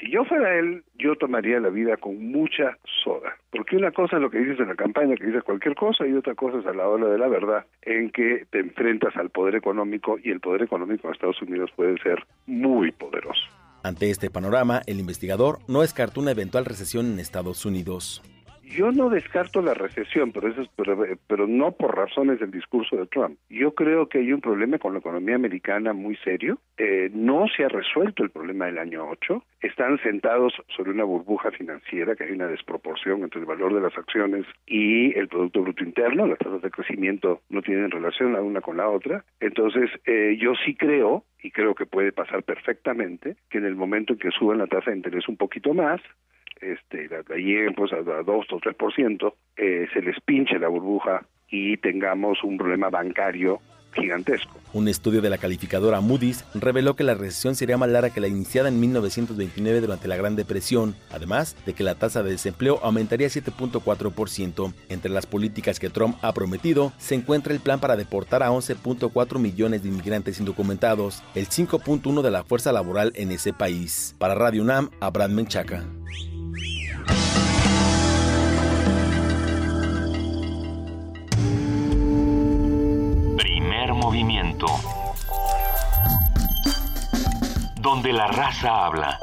[0.00, 3.36] si yo fuera él, yo tomaría la vida con mucha soda.
[3.50, 6.12] Porque una cosa es lo que dices en la campaña, que dices cualquier cosa, y
[6.12, 9.54] otra cosa es a la hora de la verdad, en que te enfrentas al poder
[9.54, 13.42] económico y el poder económico de Estados Unidos puede ser muy poderoso.
[13.82, 18.22] Ante este panorama, el investigador no descartó una eventual recesión en Estados Unidos.
[18.66, 20.68] Yo no descarto la recesión, pero, eso es,
[21.28, 23.38] pero, no por razones del discurso de Trump.
[23.48, 26.58] Yo creo que hay un problema con la economía americana muy serio.
[26.76, 29.42] Eh, no se ha resuelto el problema del año 8.
[29.60, 33.96] Están sentados sobre una burbuja financiera, que hay una desproporción entre el valor de las
[33.96, 36.26] acciones y el Producto Bruto Interno.
[36.26, 39.24] Las tasas de crecimiento no tienen relación la una con la otra.
[39.38, 44.14] Entonces, eh, yo sí creo y creo que puede pasar perfectamente que en el momento
[44.14, 46.00] en que suban la tasa de interés un poquito más,
[46.60, 51.26] este, la, lleguen pues a, a 2 o 3%, eh, se les pinche la burbuja
[51.48, 53.60] y tengamos un problema bancario
[53.96, 54.60] gigantesco.
[54.72, 58.28] Un estudio de la calificadora Moody's reveló que la recesión sería más larga que la
[58.28, 63.28] iniciada en 1929 durante la Gran Depresión, además de que la tasa de desempleo aumentaría
[63.28, 64.72] 7.4%.
[64.88, 69.38] Entre las políticas que Trump ha prometido se encuentra el plan para deportar a 11.4
[69.38, 74.14] millones de inmigrantes indocumentados, el 5.1 de la fuerza laboral en ese país.
[74.18, 75.84] Para Radio UNAM, Abraham Menchaca.
[83.36, 84.66] Primer movimiento.
[87.80, 89.18] Donde la raza habla.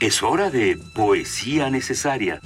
[0.00, 2.40] Es hora de poesía necesaria.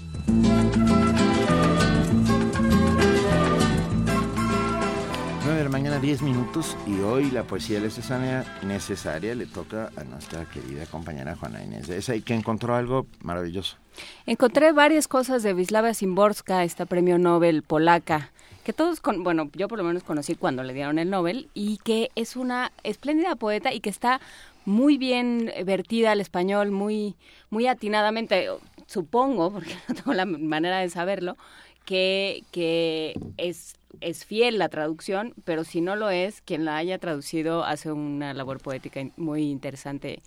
[6.04, 11.64] 10 minutos, y hoy la poesía necesaria, necesaria le toca a nuestra querida compañera Juana
[11.64, 13.78] Inés de esa y que encontró algo maravilloso.
[14.26, 18.32] Encontré varias cosas de Wisława Szymborska, esta premio Nobel polaca,
[18.64, 21.78] que todos, con, bueno, yo por lo menos conocí cuando le dieron el Nobel, y
[21.78, 24.20] que es una espléndida poeta y que está
[24.66, 27.14] muy bien vertida al español, muy,
[27.48, 28.50] muy atinadamente,
[28.86, 31.38] supongo, porque no tengo la manera de saberlo,
[31.84, 36.98] que, que es, es fiel la traducción, pero si no lo es, quien la haya
[36.98, 40.22] traducido hace una labor poética muy interesante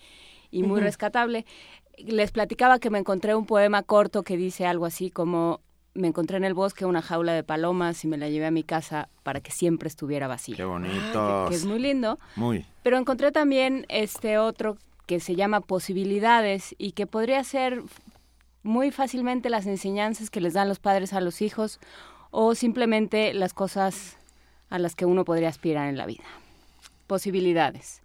[0.52, 1.46] y muy rescatable.
[1.98, 5.62] Les platicaba que me encontré un poema corto que dice algo así como
[5.98, 8.64] me encontré en el bosque una jaula de palomas y me la llevé a mi
[8.64, 10.56] casa para que siempre estuviera vacía.
[10.56, 11.46] Qué bonito.
[11.50, 12.20] que es muy lindo.
[12.36, 12.66] Muy.
[12.84, 14.78] Pero encontré también este otro
[15.08, 17.82] que se llama Posibilidades y que podría ser
[18.64, 21.80] muy fácilmente las enseñanzas que les dan los padres a los hijos
[22.32, 24.18] o simplemente las cosas
[24.70, 26.26] a las que uno podría aspirar en la vida.
[27.08, 28.02] Posibilidades.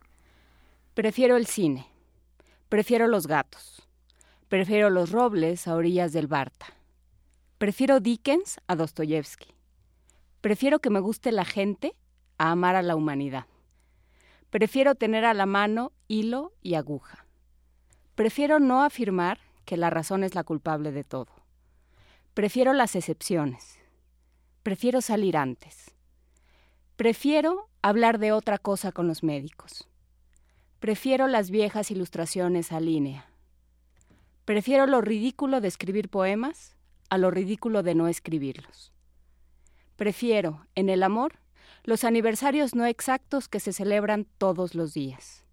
[0.94, 1.86] Prefiero el cine.
[2.68, 3.88] Prefiero los gatos.
[4.48, 6.66] Prefiero los robles a orillas del Barta.
[7.58, 9.48] Prefiero Dickens a Dostoyevsky.
[10.40, 11.94] Prefiero que me guste la gente
[12.38, 13.46] a amar a la humanidad.
[14.50, 17.24] Prefiero tener a la mano hilo y aguja.
[18.14, 21.28] Prefiero no afirmar que la razón es la culpable de todo.
[22.34, 23.78] Prefiero las excepciones.
[24.62, 25.92] Prefiero salir antes.
[26.96, 29.88] Prefiero hablar de otra cosa con los médicos.
[30.78, 33.28] Prefiero las viejas ilustraciones a línea.
[34.44, 36.76] Prefiero lo ridículo de escribir poemas
[37.10, 38.92] a lo ridículo de no escribirlos.
[39.96, 41.38] Prefiero, en el amor,
[41.84, 45.44] los aniversarios no exactos que se celebran todos los días.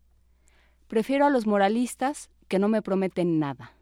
[0.88, 3.74] Prefiero a los moralistas que no me prometen nada.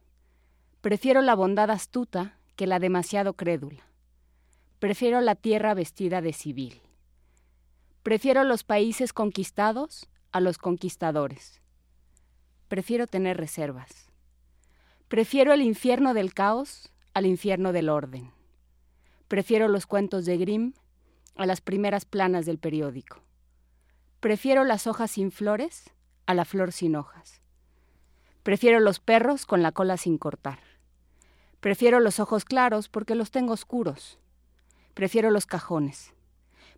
[0.87, 3.83] Prefiero la bondad astuta que la demasiado crédula.
[4.79, 6.81] Prefiero la tierra vestida de civil.
[8.03, 11.59] Prefiero los países conquistados a los conquistadores.
[12.69, 14.07] Prefiero tener reservas.
[15.09, 18.31] Prefiero el infierno del caos al infierno del orden.
[19.27, 20.71] Prefiero los cuentos de Grimm
[21.35, 23.21] a las primeras planas del periódico.
[24.21, 25.91] Prefiero las hojas sin flores
[26.27, 27.41] a la flor sin hojas.
[28.43, 30.66] Prefiero los perros con la cola sin cortar.
[31.59, 34.19] Prefiero los ojos claros porque los tengo oscuros.
[34.93, 36.13] Prefiero los cajones.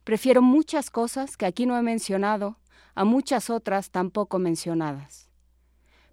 [0.04, 2.58] Prefiero muchas cosas que aquí no he mencionado
[2.96, 5.30] a muchas otras tampoco mencionadas.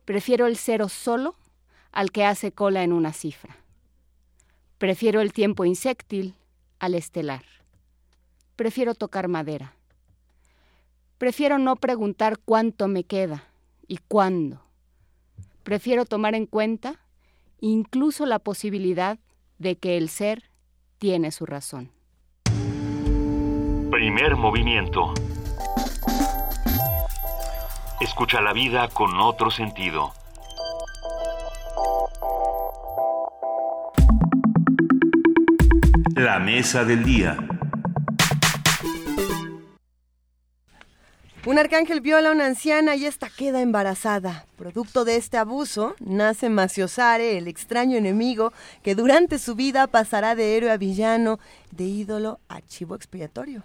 [0.05, 1.36] Prefiero el cero solo
[1.93, 3.56] al que hace cola en una cifra.
[4.78, 6.34] Prefiero el tiempo insectil
[6.78, 7.44] al estelar.
[8.56, 9.74] Prefiero tocar madera.
[11.18, 13.44] Prefiero no preguntar cuánto me queda
[13.88, 14.60] y cuándo.
[15.62, 17.01] Prefiero tomar en cuenta
[17.60, 19.18] incluso la posibilidad
[19.58, 20.50] de que el ser
[20.98, 21.92] tiene su razón.
[23.90, 25.14] Primer movimiento.
[28.00, 30.12] Escucha la vida con otro sentido.
[36.14, 37.36] La mesa del día.
[41.47, 44.47] Un arcángel viola a una anciana y esta queda embarazada.
[44.59, 48.52] Producto de este abuso, nace Maciosare, el extraño enemigo
[48.82, 51.39] que durante su vida pasará de héroe a villano,
[51.70, 53.62] de ídolo a chivo expiatorio.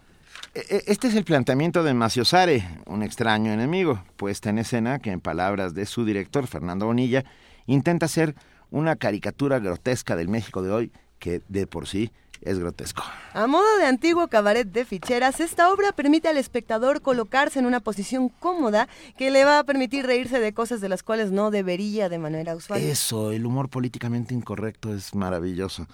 [0.53, 5.09] E- e- Este es el planteamiento de Maciosare, un extraño enemigo, puesta en escena que
[5.09, 7.25] en palabras de su director, Fernando Bonilla,
[7.65, 8.35] intenta ser
[8.69, 13.03] una caricatura grotesca del México de hoy, que de por sí es grotesco.
[13.33, 17.79] A modo de antiguo cabaret de ficheras, esta obra permite al espectador colocarse en una
[17.79, 18.87] posición cómoda
[19.17, 22.55] que le va a permitir reírse de cosas de las cuales no debería de manera
[22.55, 22.81] usual.
[22.81, 25.87] Eso, el humor políticamente incorrecto es maravilloso.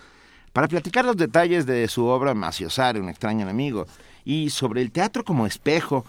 [0.53, 3.85] Para platicar los detalles de su obra Maciosare, un extraño enemigo,
[4.25, 6.03] y sobre el teatro como espejo,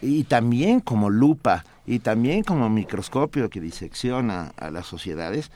[0.00, 5.50] y también como lupa, y también como microscopio que disecciona a las sociedades,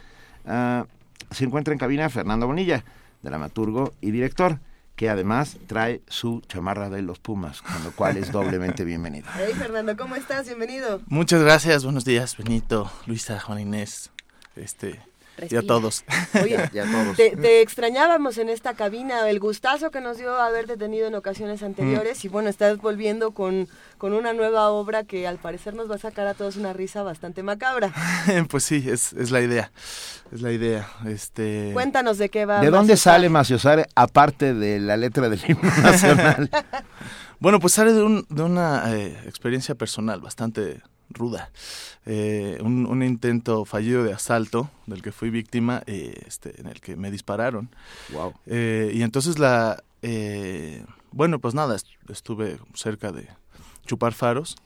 [0.46, 0.84] ah,
[1.30, 2.84] se encuentra en cabina Fernando Bonilla,
[3.22, 4.60] dramaturgo y director
[4.96, 9.28] que además trae su chamarra de los Pumas, con lo cual es doblemente bienvenido.
[9.36, 10.46] Hey Fernando, ¿cómo estás?
[10.46, 11.02] Bienvenido.
[11.06, 14.10] Muchas gracias, buenos días, Benito, Luisa, Juan Inés,
[14.56, 15.00] este,
[15.50, 16.04] y a todos.
[16.42, 17.16] Oye, y a todos.
[17.16, 21.62] Te, te, extrañábamos en esta cabina, el gustazo que nos dio haberte tenido en ocasiones
[21.62, 22.26] anteriores mm.
[22.26, 23.68] y bueno, estás volviendo con,
[23.98, 27.02] con una nueva obra que al parecer nos va a sacar a todos una risa
[27.02, 27.92] bastante macabra.
[28.50, 29.70] pues sí, es, es la idea,
[30.32, 30.88] es la idea.
[31.06, 31.70] Este...
[31.72, 32.60] Cuéntanos de qué va.
[32.60, 36.50] ¿De dónde sale Maciosare aparte de la letra del himno nacional?
[37.40, 40.82] bueno, pues sale de, un, de una eh, experiencia personal bastante
[41.16, 41.50] ruda.
[42.04, 46.80] Eh, un, un, intento fallido de asalto del que fui víctima, eh, este, en el
[46.80, 47.68] que me dispararon.
[48.12, 48.34] Wow.
[48.46, 51.76] Eh, y entonces la, eh, bueno, pues nada,
[52.08, 53.28] estuve cerca de
[53.86, 54.56] chupar faros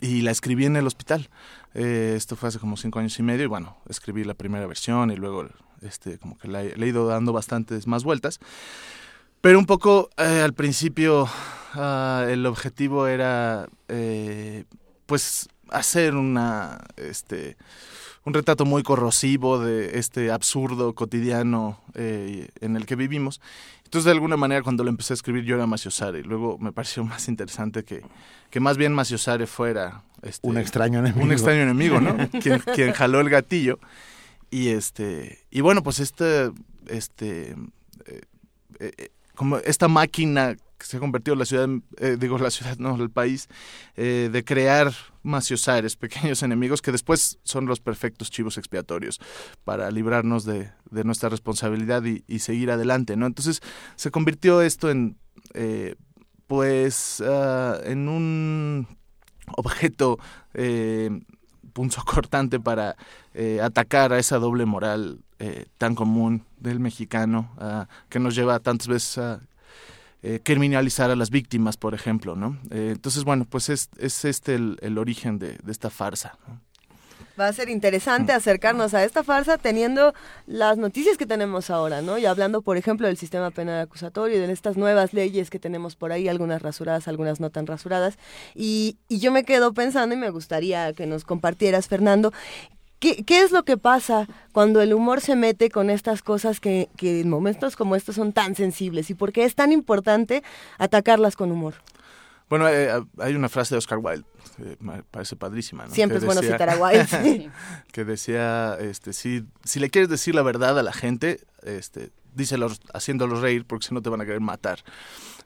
[0.00, 1.28] y la escribí en el hospital.
[1.74, 5.16] Esto fue hace como cinco años y medio y bueno, escribí la primera versión y
[5.16, 5.48] luego
[5.82, 8.38] este, como que le, le he ido dando bastantes más vueltas.
[9.44, 11.28] Pero un poco eh, al principio
[11.74, 14.64] uh, el objetivo era eh,
[15.04, 17.56] pues hacer una este
[18.24, 23.40] un retrato muy corrosivo de este absurdo cotidiano eh, en el que vivimos.
[23.84, 26.20] Entonces, de alguna manera, cuando lo empecé a escribir, yo era Maciosare.
[26.20, 28.02] Y luego me pareció más interesante que,
[28.50, 30.02] que más bien Maciosare fuera...
[30.22, 31.22] Este, un extraño enemigo.
[31.22, 32.16] Un extraño enemigo, ¿no?
[32.42, 33.78] quien, quien jaló el gatillo.
[34.50, 36.50] Y, este, y bueno, pues este...
[36.86, 37.54] este
[38.06, 38.20] eh,
[38.80, 42.76] eh, como esta máquina que se ha convertido en la ciudad, eh, digo la ciudad,
[42.78, 43.48] no, el país,
[43.96, 44.92] eh, de crear
[45.22, 49.20] maciosares, pequeños enemigos que después son los perfectos chivos expiatorios
[49.64, 53.26] para librarnos de, de nuestra responsabilidad y, seguir adelante, ¿no?
[53.26, 53.62] Entonces
[53.96, 55.16] se convirtió esto en,
[55.54, 55.94] eh,
[56.46, 58.86] pues, uh, en un
[59.56, 60.18] objeto
[61.72, 62.96] punzo cortante para
[63.62, 65.23] atacar a esa doble moral
[65.78, 69.40] tan común del mexicano uh, que nos lleva tantas veces a
[70.26, 72.58] eh, criminalizar a las víctimas, por ejemplo, ¿no?
[72.70, 76.38] Eh, entonces, bueno, pues es, es este el, el origen de, de, esta farsa.
[76.48, 76.58] ¿no?
[77.38, 80.14] Va a ser interesante acercarnos a esta farsa teniendo
[80.46, 82.16] las noticias que tenemos ahora, ¿no?
[82.16, 85.94] Y hablando, por ejemplo, del sistema penal acusatorio y de estas nuevas leyes que tenemos
[85.94, 88.16] por ahí, algunas rasuradas, algunas no tan rasuradas.
[88.54, 92.32] Y, y yo me quedo pensando y me gustaría que nos compartieras, Fernando,
[93.04, 96.88] ¿Qué, ¿Qué, es lo que pasa cuando el humor se mete con estas cosas que,
[96.96, 99.10] que, en momentos como estos son tan sensibles?
[99.10, 100.42] ¿Y por qué es tan importante
[100.78, 101.74] atacarlas con humor?
[102.48, 104.24] Bueno, eh, hay una frase de Oscar Wilde,
[104.80, 105.84] me parece padrísima.
[105.84, 105.94] ¿no?
[105.94, 107.06] Siempre que es decía, bueno citar a Wilde.
[107.06, 107.50] Sí.
[107.92, 112.70] que decía, este, si, si le quieres decir la verdad a la gente, este, díselo
[112.94, 114.78] haciéndolos reír porque si no te van a querer matar.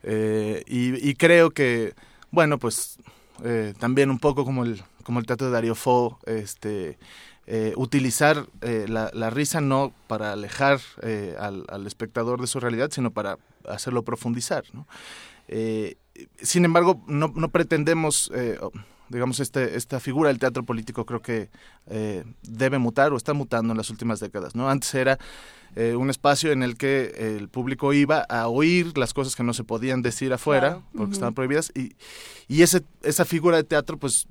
[0.05, 1.95] Eh, y, y, creo que,
[2.31, 2.99] bueno, pues
[3.43, 6.99] eh, también un poco como el, como el teatro de Dario Fo, este
[7.51, 12.61] eh, utilizar eh, la, la, risa no para alejar eh, al, al, espectador de su
[12.61, 14.65] realidad, sino para hacerlo profundizar.
[14.75, 14.87] ¿no?
[15.49, 15.97] Eh,
[16.43, 18.31] sin embargo, no, no pretendemos,
[19.09, 21.49] digamos, este, esta figura del teatro político creo que
[22.43, 24.55] debe mutar o está mutando en las últimas décadas.
[24.55, 24.69] ¿no?
[24.69, 25.19] Antes era
[25.97, 29.65] un espacio en el que el público iba a oír las cosas que no se
[29.65, 30.85] podían decir afuera, claro.
[30.93, 31.13] porque uh -huh.
[31.13, 31.95] estaban prohibidas, y,
[32.49, 34.27] y ese, esa figura de teatro, pues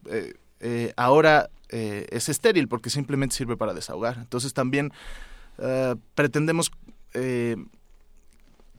[0.59, 4.17] eh, ahora eh, es estéril porque simplemente sirve para desahogar.
[4.17, 4.91] Entonces también
[5.57, 6.71] uh, pretendemos
[7.13, 7.57] eh,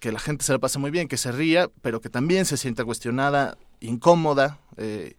[0.01, 2.57] que la gente se la pase muy bien, que se ría, pero que también se
[2.57, 4.59] sienta cuestionada, incómoda.
[4.77, 5.15] Eh,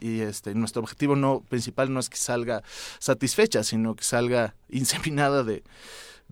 [0.00, 2.62] y, este, nuestro objetivo no principal no es que salga
[2.98, 5.62] satisfecha, sino que salga inseminada de,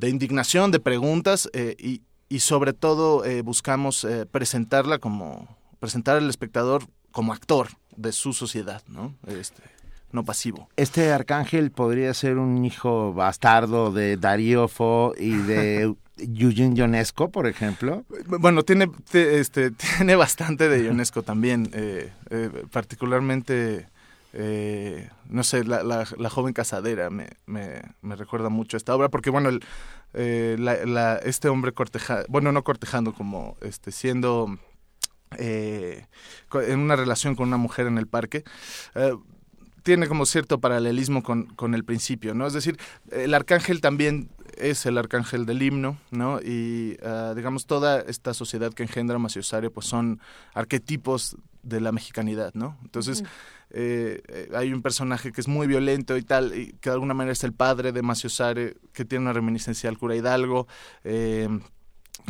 [0.03, 1.49] indignación, de preguntas
[1.79, 8.83] y, y, sobre todo buscamos presentarla como presentar al espectador como actor de su sociedad,
[8.89, 9.15] ¿no?
[9.27, 9.63] Este,
[10.11, 10.69] no pasivo.
[10.77, 17.47] Este arcángel podría ser un hijo bastardo de Darío Fo y de Eugene Ionesco, por
[17.47, 18.05] ejemplo.
[18.27, 23.87] Bueno, tiene, este, tiene bastante de Ionesco también, eh, eh, particularmente...
[24.35, 29.11] Eh, no sé, la, la, la joven casadera me, me, me, recuerda mucho esta obra,
[29.11, 29.63] porque bueno, el,
[30.15, 34.59] eh, la, este hombre cortejando, bueno, no cortejando, como este, siendo
[35.39, 36.07] eh,
[36.55, 38.45] en una relación con una mujer en el parque,
[38.95, 39.15] eh,
[39.83, 42.47] tiene como cierto paralelismo con, con, el principio, ¿no?
[42.47, 42.79] Es decir,
[43.11, 46.41] el arcángel también es el arcángel del himno, ¿no?
[46.41, 50.21] Y uh, digamos, toda esta sociedad que engendra Maciosario, pues son
[50.55, 52.79] arquetipos de la mexicanidad, ¿no?
[52.83, 53.25] Entonces,
[53.71, 57.33] eh, hay un personaje que es muy violento y tal, y que de alguna manera
[57.33, 60.67] es el padre de Maciosare, que tiene una reminiscencia al cura Hidalgo,
[61.05, 61.49] eh,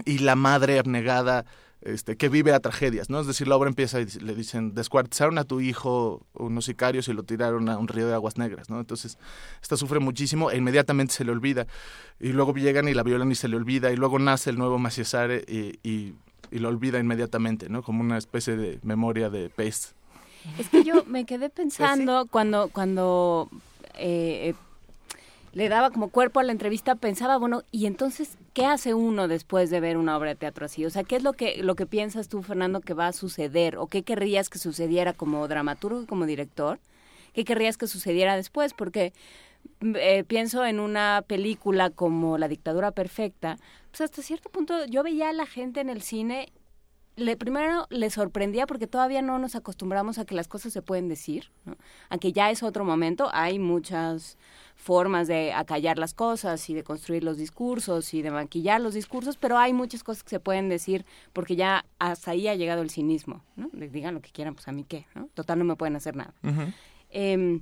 [0.04, 1.44] y la madre abnegada,
[1.82, 3.20] este, que vive a tragedias, ¿no?
[3.20, 7.12] Es decir, la obra empieza y le dicen, descuartizaron a tu hijo unos sicarios y
[7.12, 8.80] lo tiraron a un río de aguas negras, ¿no?
[8.80, 9.18] Entonces,
[9.60, 11.66] esta sufre muchísimo e inmediatamente se le olvida.
[12.20, 13.90] Y luego llegan y la violan y se le olvida.
[13.90, 16.14] Y luego nace el nuevo Maciasare y, y,
[16.50, 17.82] y lo olvida inmediatamente, ¿no?
[17.82, 19.94] Como una especie de memoria de pez.
[20.58, 23.48] Es que yo me quedé pensando cuando, cuando
[23.94, 24.54] eh,
[25.52, 29.68] le daba como cuerpo a la entrevista, pensaba, bueno, y entonces, ¿qué hace uno después
[29.70, 30.84] de ver una obra de teatro así?
[30.86, 33.76] O sea, ¿qué es lo que, lo que piensas tú, Fernando, que va a suceder?
[33.76, 36.80] ¿O qué querrías que sucediera como dramaturgo y como director?
[37.34, 38.72] ¿Qué querrías que sucediera después?
[38.72, 39.12] Porque
[39.80, 43.58] eh, pienso en una película como La dictadura perfecta,
[43.90, 46.50] pues hasta cierto punto yo veía a la gente en el cine
[47.22, 51.08] le, primero le sorprendía porque todavía no nos acostumbramos a que las cosas se pueden
[51.08, 51.76] decir, ¿no?
[52.10, 54.38] aunque ya es otro momento, hay muchas
[54.74, 59.36] formas de acallar las cosas y de construir los discursos y de maquillar los discursos,
[59.36, 62.90] pero hay muchas cosas que se pueden decir porque ya hasta ahí ha llegado el
[62.90, 63.70] cinismo, ¿no?
[63.72, 65.28] digan lo que quieran, pues a mí qué, ¿no?
[65.34, 66.34] Total no me pueden hacer nada.
[67.10, 67.60] eh,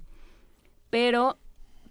[0.91, 1.39] pero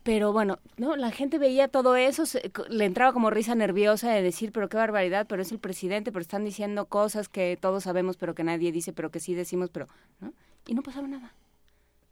[0.03, 4.21] pero bueno, no, la gente veía todo eso, se, le entraba como risa nerviosa de
[4.21, 8.17] decir, pero qué barbaridad, pero es el presidente, pero están diciendo cosas que todos sabemos,
[8.17, 9.87] pero que nadie dice, pero que sí decimos, pero,
[10.19, 10.33] ¿no?
[10.67, 11.33] Y no pasaba nada.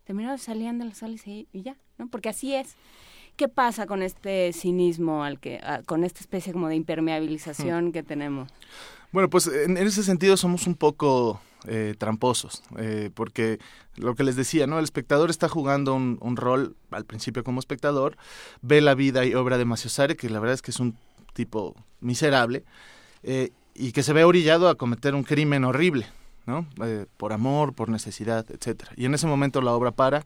[0.04, 2.08] Terminaban, salían de las salas y, y, ya, ¿no?
[2.08, 2.76] Porque así es.
[3.36, 8.04] ¿Qué pasa con este cinismo, al que, a, con esta especie como de impermeabilización que
[8.04, 8.50] tenemos?
[9.12, 13.60] Bueno, pues en, en ese sentido somos un poco eh, tramposos, eh, porque
[13.98, 14.78] lo que les decía, ¿no?
[14.78, 18.16] El espectador está jugando un, rol al principio como espectador,
[18.62, 20.96] ve la vida y obra de Maciosare, que la verdad es que es un
[21.34, 22.64] tipo miserable,
[23.24, 26.08] eh, y que se ve orillado a cometer un crimen horrible,
[26.46, 26.68] ¿no?
[27.18, 28.92] por amor, por necesidad, etcétera.
[28.96, 30.26] Y en ese momento la obra para,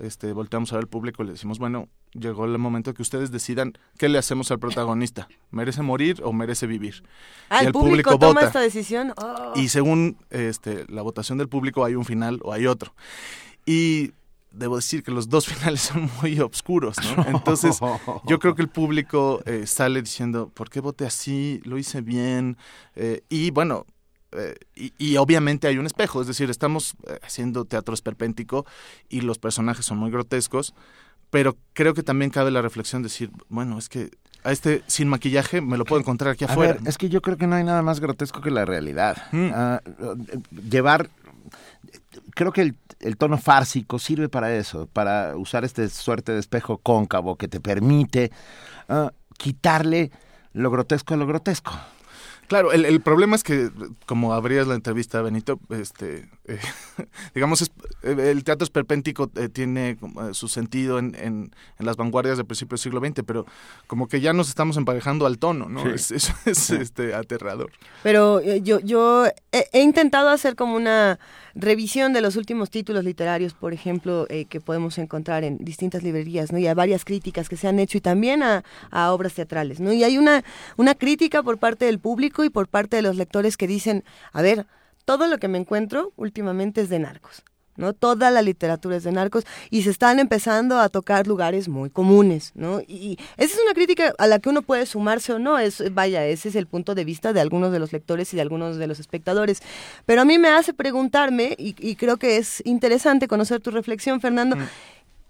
[0.00, 3.30] este, volteamos a ver al público y le decimos, bueno, llegó el momento que ustedes
[3.30, 5.28] decidan qué le hacemos al protagonista.
[5.50, 7.02] ¿Merece morir o merece vivir?
[7.48, 8.46] Ah, y el, público, público toma vota.
[8.46, 9.12] esta decisión.
[9.16, 9.52] Oh.
[9.56, 12.94] Y según este, la votación del público hay un final o hay otro.
[13.66, 14.12] Y
[14.54, 17.24] debo decir que los dos finales son muy oscuros, ¿no?
[17.28, 17.78] Entonces,
[18.24, 21.60] yo creo que el público eh, sale diciendo, ¿por qué voté así?
[21.64, 22.56] Lo hice bien.
[22.94, 23.86] Eh, y bueno,
[24.34, 28.66] eh, y, y, obviamente hay un espejo, es decir, estamos eh, haciendo teatro esperpéntico
[29.08, 30.74] y los personajes son muy grotescos,
[31.30, 34.10] pero creo que también cabe la reflexión de decir, bueno, es que
[34.44, 36.74] a este sin maquillaje me lo puedo encontrar aquí a afuera.
[36.74, 39.16] Ver, es que yo creo que no hay nada más grotesco que la realidad.
[39.32, 39.50] Mm.
[39.50, 40.18] Uh,
[40.70, 41.10] llevar,
[42.34, 46.78] creo que el, el, tono fársico sirve para eso, para usar este suerte de espejo
[46.78, 48.30] cóncavo que te permite
[48.88, 50.10] uh, quitarle
[50.52, 51.72] lo grotesco a lo grotesco.
[52.48, 53.70] Claro, el, el, problema es que,
[54.06, 56.58] como abrías la entrevista, Benito, este, eh,
[57.34, 57.70] digamos, es,
[58.02, 59.98] el teatro esperpéntico eh, tiene eh,
[60.32, 63.46] su sentido en, en, en, las vanguardias del principio del siglo XX, pero
[63.86, 65.82] como que ya nos estamos emparejando al tono, ¿no?
[65.96, 66.14] Sí.
[66.14, 67.70] Eso es, es este, aterrador.
[68.02, 69.34] Pero eh, yo, yo he,
[69.72, 71.18] he, intentado hacer como una
[71.54, 76.52] revisión de los últimos títulos literarios, por ejemplo, eh, que podemos encontrar en distintas librerías,
[76.52, 76.58] ¿no?
[76.58, 79.92] Y hay varias críticas que se han hecho y también a, a obras teatrales, ¿no?
[79.92, 80.44] Y hay una,
[80.76, 84.42] una crítica por parte del público y por parte de los lectores que dicen, a
[84.42, 84.66] ver,
[85.04, 87.44] todo lo que me encuentro últimamente es de narcos.
[87.76, 87.92] ¿no?
[87.92, 92.52] Toda la literatura es de narcos y se están empezando a tocar lugares muy comunes,
[92.54, 92.80] ¿no?
[92.86, 96.24] Y esa es una crítica a la que uno puede sumarse o no, es, vaya,
[96.26, 98.86] ese es el punto de vista de algunos de los lectores y de algunos de
[98.86, 99.60] los espectadores.
[100.06, 104.20] Pero a mí me hace preguntarme, y, y creo que es interesante conocer tu reflexión,
[104.20, 104.68] Fernando, mm.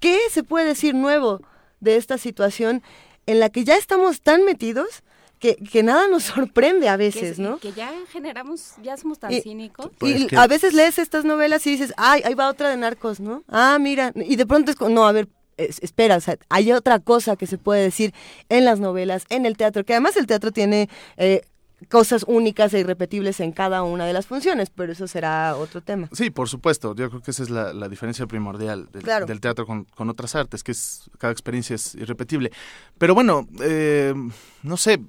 [0.01, 1.41] ¿qué se puede decir nuevo
[1.81, 2.83] de esta situación
[3.27, 5.03] en la que ya estamos tan metidos?
[5.45, 7.59] Que, que, nada nos sorprende a veces, que, ¿no?
[7.59, 9.91] Que ya generamos, ya somos tan y, cínicos.
[9.99, 10.37] Pues y que...
[10.39, 13.45] a veces lees estas novelas y dices, ay, ahí va otra de narcos, ¿no?
[13.49, 16.73] Ah, mira, y de pronto es como, no, a ver, es, espera, o sea, hay
[16.73, 18.15] otra cosa que se puede decir
[18.49, 20.89] en las novelas, en el teatro, que además el teatro tiene...
[21.19, 21.43] Eh,
[21.89, 26.09] cosas únicas e irrepetibles en cada una de las funciones, pero eso será otro tema.
[26.13, 26.95] Sí, por supuesto.
[26.95, 29.27] Yo creo que esa es la, la diferencia primordial del, claro.
[29.27, 32.51] del teatro con, con, otras artes, que es cada experiencia es irrepetible.
[32.99, 34.15] Pero bueno, eh,
[34.63, 35.01] no sé,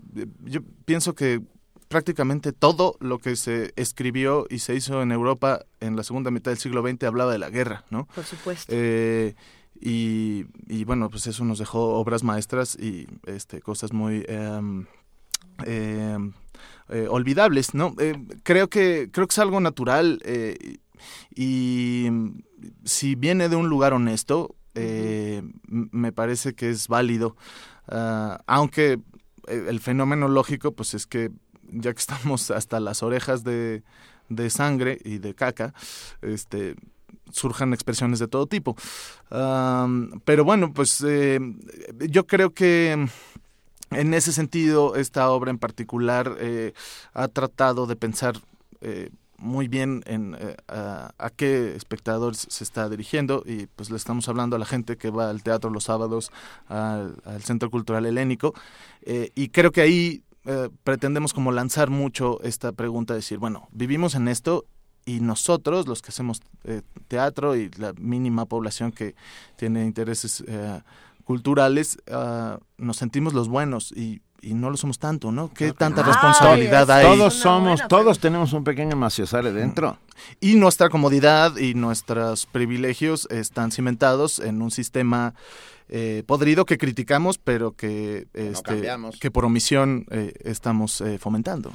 [0.44, 1.42] yo pienso que
[1.88, 6.52] prácticamente todo lo que se escribió y se hizo en Europa en la segunda mitad
[6.52, 8.08] del siglo XX hablaba de la guerra, ¿no?
[8.16, 8.74] Por supuesto.
[8.76, 9.36] Eh,
[9.80, 14.26] y, y, bueno, pues eso nos dejó obras maestras y este, cosas muy...
[15.66, 16.18] Eh,
[16.90, 17.96] eh, olvidables, ¿no?
[17.98, 20.78] Eh, creo que creo que es algo natural eh,
[21.36, 22.08] y
[22.84, 24.56] si viene de un lugar honesto,
[25.68, 27.38] me parece que es válido,
[27.88, 29.00] uh, aunque
[29.48, 31.32] el fenómeno lógico, pues es que
[31.72, 33.84] ya que estamos hasta las orejas de,
[34.30, 35.74] de sangre y de caca,
[36.22, 36.76] este
[37.32, 38.76] surjan expresiones de todo tipo.
[39.32, 41.04] Uh, pero bueno, pues
[42.10, 43.08] yo creo que
[43.96, 46.74] en ese sentido, esta obra en particular eh,
[47.14, 48.36] ha tratado de pensar
[48.82, 54.28] eh, muy bien en eh, a, qué espectador se está dirigiendo y pues le estamos
[54.30, 56.32] hablando a la gente que va al teatro los sábados
[56.68, 58.54] al, Centro Cultural Helénico
[59.02, 64.16] eh, y creo que ahí eh, pretendemos como lanzar mucho esta pregunta, decir, bueno, vivimos
[64.16, 64.66] en esto
[65.06, 69.16] y nosotros, los que hacemos eh, teatro y la mínima población que
[69.56, 70.44] tiene intereses
[71.26, 75.52] culturales, ah, nos sentimos los buenos y, y no lo somos tanto, ¿no?
[75.54, 77.06] ¿Qué tanta responsabilidad hay?
[77.06, 79.98] Todos somos, todos tenemos un pequeño maciosare dentro.
[80.40, 85.34] Y nuestra comodidad y nuestros privilegios están cimentados en un sistema
[85.90, 88.88] eh, podrido que criticamos, pero que, este,
[89.20, 91.74] que por omisión eh, estamos eh, fomentando.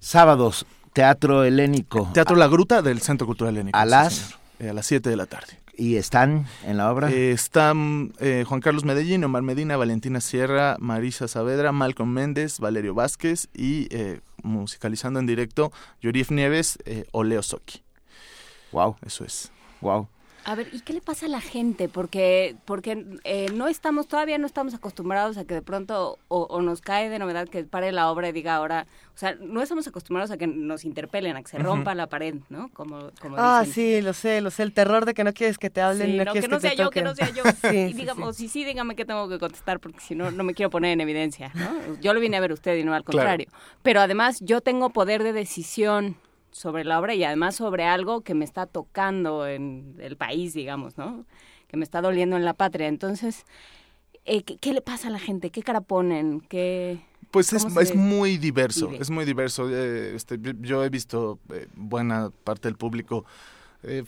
[0.00, 2.10] Sábados, Teatro Helénico.
[2.14, 3.78] Teatro La Gruta del Centro Cultural Helénico.
[3.78, 4.14] ¿A sí, las?
[4.14, 4.46] señor.
[4.58, 5.58] Eh, a las 7 de la tarde.
[5.78, 7.10] ¿Y están en la obra?
[7.10, 12.94] Eh, están eh, Juan Carlos Medellín, Omar Medina, Valentina Sierra, Marisa Saavedra, Malcolm Méndez, Valerio
[12.94, 17.82] Vázquez y eh, musicalizando en directo Yorif Nieves eh, o Leo Soki.
[18.72, 18.96] Wow.
[19.04, 19.52] Eso es.
[19.82, 20.08] Wow.
[20.48, 21.88] A ver, ¿y qué le pasa a la gente?
[21.88, 26.62] Porque porque eh, no estamos, todavía no estamos acostumbrados a que de pronto o, o
[26.62, 29.88] nos cae de novedad que pare la obra y diga ahora, o sea, no estamos
[29.88, 32.68] acostumbrados a que nos interpelen, a que se rompa la pared, ¿no?
[32.74, 33.74] Como, como Ah, dicen.
[33.74, 34.62] sí, lo sé, lo sé.
[34.62, 36.60] El terror de que no quieres que te hablen, Sí, no, no, quieres que no
[36.60, 37.42] te sea yo, que no sea yo.
[37.60, 38.44] Sí, y digamos, sí.
[38.44, 41.00] sí, sí, dígame qué tengo que contestar, porque si no, no me quiero poner en
[41.00, 42.00] evidencia, ¿no?
[42.00, 43.18] Yo lo vine a ver a usted y no al Claro.
[43.18, 43.46] contrario.
[43.82, 46.16] Pero además, yo tengo poder de decisión
[46.56, 50.96] sobre la obra y además sobre algo que me está tocando en el país, digamos,
[50.96, 51.26] ¿no?
[51.68, 52.88] Que me está doliendo en la patria.
[52.88, 53.44] Entonces,
[54.24, 55.50] eh, ¿qué, qué le pasa a la gente?
[55.50, 56.40] ¿Qué cara ponen?
[56.40, 56.98] ¿Qué...?
[57.30, 59.02] Pues es, ¿Cómo se es muy diverso, vive?
[59.02, 59.68] es muy diverso.
[59.68, 63.24] Eh, este, yo- he visto eh, buena parte del público
[63.82, 64.04] eh,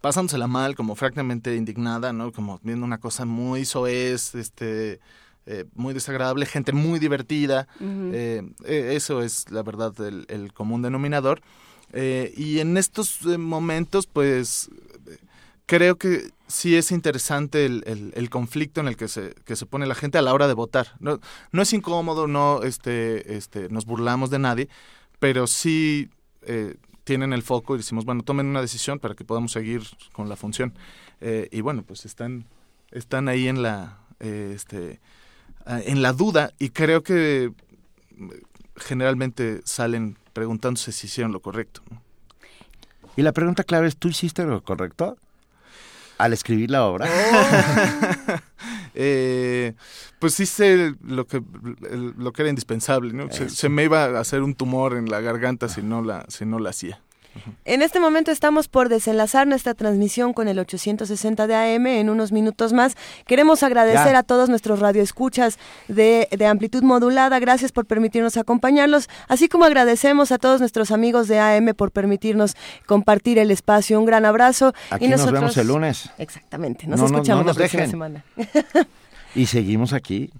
[0.00, 2.32] pasándosela mal, como francamente indignada, ¿no?
[2.32, 5.00] Como viendo una cosa muy soez, este,
[5.44, 7.66] eh, muy desagradable, gente muy divertida.
[7.80, 11.42] Eh, eh, eso es, la verdad, el, el común denominador.
[11.92, 14.70] Eh, y en estos eh, momentos, pues,
[15.66, 19.86] creo que sí es interesante el, el- conflicto en el que se, que se pone
[19.86, 20.88] la gente a la hora de votar.
[21.00, 24.68] No, no es incómodo, no este, este, nos burlamos de nadie,
[25.18, 26.10] pero sí
[26.42, 30.28] eh, tienen el foco y decimos, bueno, tomen una decisión para que podamos seguir con
[30.28, 30.74] la función.
[31.52, 32.46] Y bueno, pues están,
[32.90, 35.00] están ahí en la, este,
[35.66, 37.52] en la duda y creo que
[38.76, 41.82] generalmente salen preguntándose si hicieron lo correcto.
[41.90, 42.02] ¿no?
[43.16, 45.16] Y la pregunta clave es, ¿tú hiciste lo correcto?
[46.18, 47.08] Al escribir la obra.
[48.94, 49.72] Eh,
[50.18, 51.42] pues hice lo que
[52.18, 53.30] lo que era indispensable, ¿no?
[53.32, 56.44] Se, se me iba a hacer un tumor en la garganta si no la si
[56.44, 57.00] no la hacía.
[57.64, 62.30] En este momento estamos por desenlazar nuestra transmisión con el 860 de AM en unos
[62.32, 62.96] minutos más.
[63.26, 64.18] Queremos agradecer Ya.
[64.18, 67.38] a todos nuestros radioescuchas de, de amplitud modulada.
[67.38, 72.56] Gracias por permitirnos acompañarlos, así como agradecemos a todos nuestros amigos de AM por permitirnos
[72.86, 73.98] compartir el espacio.
[73.98, 74.72] Un gran abrazo.
[74.90, 76.10] Aquí nos vemos el lunes.
[76.18, 77.90] Exactamente, nos No, no, escuchamos no nos la próxima dejen.
[77.90, 78.24] semana.
[79.34, 80.30] Y seguimos aquí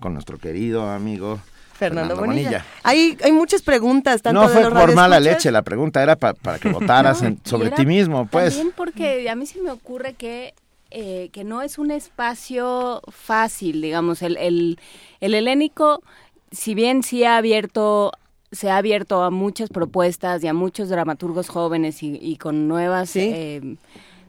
[0.00, 1.40] con nuestro querido amigo
[1.74, 2.48] Fernando, Fernando Bonilla.
[2.50, 2.64] Bonilla.
[2.82, 6.16] Hay, hay muchas preguntas, tanto No de fue los por mala leche, la pregunta era
[6.16, 8.54] pa- para que votaras en- sobre ti mismo, pues.
[8.54, 10.54] También porque a mí se me ocurre que,
[10.90, 14.78] eh, que no es un espacio fácil, digamos, el, el,
[15.20, 16.02] el helénico,
[16.50, 18.12] si bien sí ha abierto
[18.52, 23.16] se ha abierto a muchas propuestas y a muchos dramaturgos jóvenes y, y con nuevas
[23.16, 23.60] eh,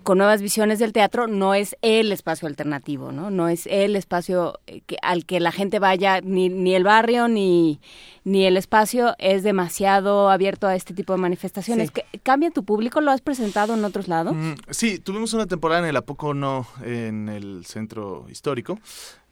[0.05, 4.59] con nuevas visiones del teatro no es el espacio alternativo no no es el espacio
[4.67, 7.81] eh, que, al que la gente vaya ni, ni el barrio ni
[8.23, 12.01] ni el espacio es demasiado abierto a este tipo de manifestaciones Sí.
[12.11, 15.81] ¿Qué- cambia tu público lo has presentado en otros lados Mm, sí, tuvimos una temporada
[15.81, 18.79] en el Apoco No, en el centro histórico.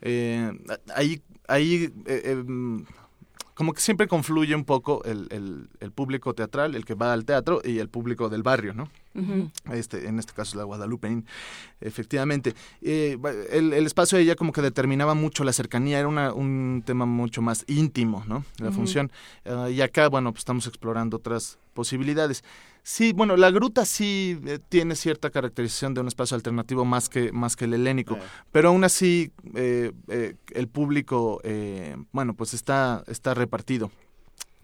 [0.01, 0.51] Eh,
[0.95, 2.43] ahí, ahí eh, eh,
[3.55, 7.23] como que siempre confluye un poco el, el- el público teatral, el que va al
[7.25, 8.89] teatro, y el público del barrio, ¿no?
[9.71, 11.25] Este, en este caso la Guadalupeín,
[11.81, 12.55] efectivamente.
[12.81, 13.17] Eh,
[13.51, 17.05] el, el espacio de ella como que determinaba mucho la cercanía, era una- un tema
[17.05, 18.43] mucho más íntimo, ¿no?
[18.57, 19.11] La función.
[19.45, 22.43] Ah, y acá, bueno, pues estamos explorando otras posibilidades.
[22.85, 27.31] Sí, bueno, la gruta sí eh, tiene cierta caracterización de un espacio alternativo más que,
[27.31, 28.17] más que el helénico,
[28.51, 33.89] pero aún así eh, eh, el público, eh, bueno, pues está, está repartido.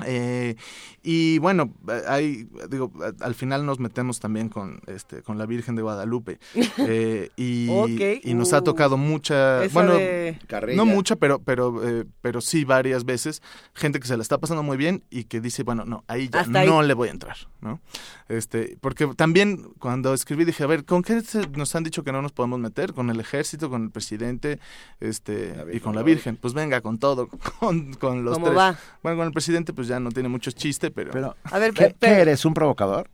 [0.06, 0.56] Eh,
[1.04, 1.74] y bueno,
[2.08, 6.40] hay, digo, al final nos metemos también con, este, con la Virgen de Guadalupe.
[6.78, 8.24] eh, y, Ok.
[8.24, 8.64] y nos ha Uh.
[8.64, 10.38] tocado mucha, Esa bueno, de-
[10.76, 13.42] no mucha, pero, pero, eh, pero sí varias veces,
[13.74, 16.42] gente que se la está pasando muy bien y que dice, bueno, no, ahí ya
[16.42, 16.68] Hasta ahí.
[16.68, 17.80] no le voy a entrar, ¿no?
[18.28, 22.12] Este, porque también cuando escribí dije, a ver, ¿con qué se- nos han dicho que
[22.12, 22.94] no nos podemos meter?
[22.94, 24.60] Con el ejército, con el presidente,
[25.00, 26.36] este, y con la Virgen.
[26.36, 27.28] Pues venga, con todo,
[27.60, 28.58] con, con los ¿Cómo tres.
[28.58, 28.78] va?
[29.02, 31.12] Bueno, con el presidente, pues ya no tiene mucho chiste, pero...
[31.12, 32.46] Pero, A ver, ¿qué, eres?
[32.46, 33.10] ¿Un provocador?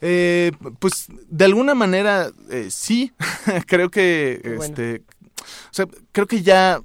[0.00, 3.12] Eh, pues de alguna manera eh, sí,
[3.66, 4.64] creo que bueno.
[4.64, 5.02] este,
[5.38, 6.80] o sea, creo que ya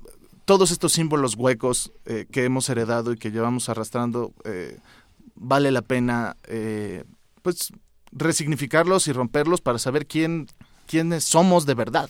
[0.46, 4.78] todos estos símbolos huecos eh, que hemos heredado y que llevamos arrastrando eh,
[5.36, 7.04] vale la pena eh,
[7.42, 7.72] pues
[8.12, 10.48] resignificarlos y romperlos para saber quién
[10.88, 12.10] quiénes somos de verdad,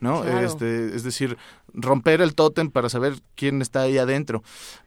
[0.00, 0.22] ¿no?
[0.22, 0.46] Claro.
[0.46, 1.36] Este, es decir,
[1.72, 4.42] romper el tótem para saber quién está ahí adentro,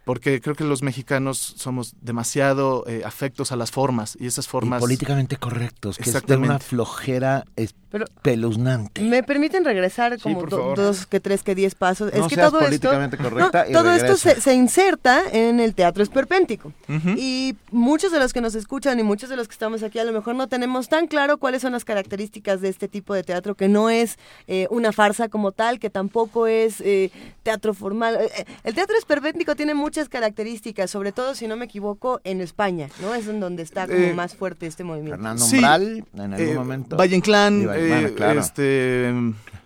[0.06, 4.50] porque creo que los mexicanos somos demasiado eh, afectos a las formas y esas Y
[4.50, 7.46] formas políticamente correctos, que es de una flojera
[7.92, 9.02] Pero- espeluznante.
[9.02, 12.12] ¿Me permiten regresar como por do- dos, que tres, que diez pasos?
[12.14, 14.36] No es que seas todo esto, políticamente correcta No, y todo esto regresa.
[14.36, 16.74] se, se inserta en el teatro esperpéntico.
[16.88, 17.10] Ujú.
[17.18, 20.04] Y muchos de los que nos escuchan y muchos de los que estamos aquí a
[20.04, 23.56] lo mejor no tenemos tan claro cuáles son las características de este tipo de teatro,
[23.56, 27.10] que no es eh, una farsa como tal, que tampoco es eh,
[27.44, 28.16] teatro formal.
[28.20, 32.42] Eh, eh, El teatro esperpéntico tiene muchas características, sobre todo, si no me equivoco, en
[32.42, 33.16] España, ¿no?
[33.16, 35.16] Es en donde está como Eh, más fuerte este movimiento.
[35.16, 36.98] Fernando Sí, Umbral, en algún eh, momento.
[36.98, 38.42] Valle Inclán, eh, claro.
[38.42, 39.14] este,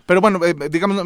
[0.06, 1.02] pero bueno, eh, digamos,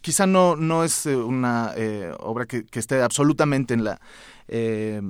[0.00, 4.00] quizá no, no es una eh, obra que, que esté absolutamente en la,
[4.48, 5.02] eh,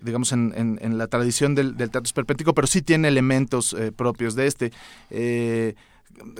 [0.00, 3.90] digamos, en, en- en la tradición del, del teatro esperpéntico, pero sí tiene elementos eh,
[3.90, 4.70] propios de este,
[5.10, 5.74] eh,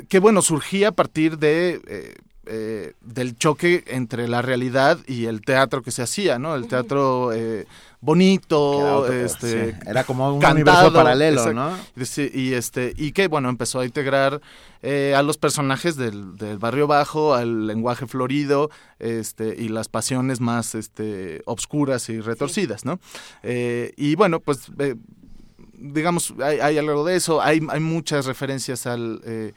[0.08, 1.80] que bueno, surgía a partir de...
[1.86, 2.14] eh,
[2.52, 6.56] eh, del choque entre la realidad y el teatro que se hacía, ¿no?
[6.56, 7.66] El teatro eh,
[8.00, 11.54] bonito, otro- este, sí, era como un cantado, universo paralelo, exacto.
[11.96, 12.02] ¿no?
[12.02, 14.40] Y sí, y este y que bueno empezó a integrar
[14.82, 20.40] eh, a los personajes del, del barrio bajo al lenguaje florido este y las pasiones
[20.40, 22.98] más este obscuras y retorcidas no
[23.42, 24.96] Eh, y bueno pues eh,
[25.80, 29.52] digamos hay, hay algo de eso hay hay muchas referencias al eh,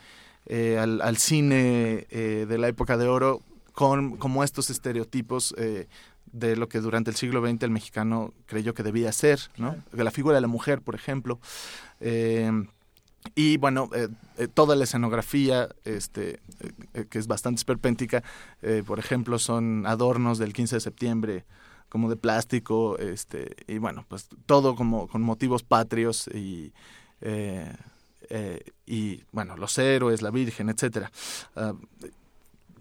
[0.47, 3.41] eh, al, al cine eh, de la época de oro
[3.73, 5.87] con como estos estereotipos eh,
[6.31, 9.75] de lo que durante el siglo XX el mexicano creyó que debía ser, ¿no?
[9.91, 11.39] De la figura de la mujer, por ejemplo.
[11.99, 12.51] Eh,
[13.35, 16.39] y bueno, eh, eh, toda la escenografía, este,
[16.93, 18.23] eh, que es bastante esperpéntica,
[18.85, 21.45] por ejemplo, son adornos del 15 de septiembre,
[21.93, 26.73] como de plástico, este, y bueno, pues todo como con motivos patrios y,
[27.21, 27.71] eh,
[28.31, 31.11] eh, y bueno, los héroes, la Virgen, etcétera.
[31.55, 31.73] Ah,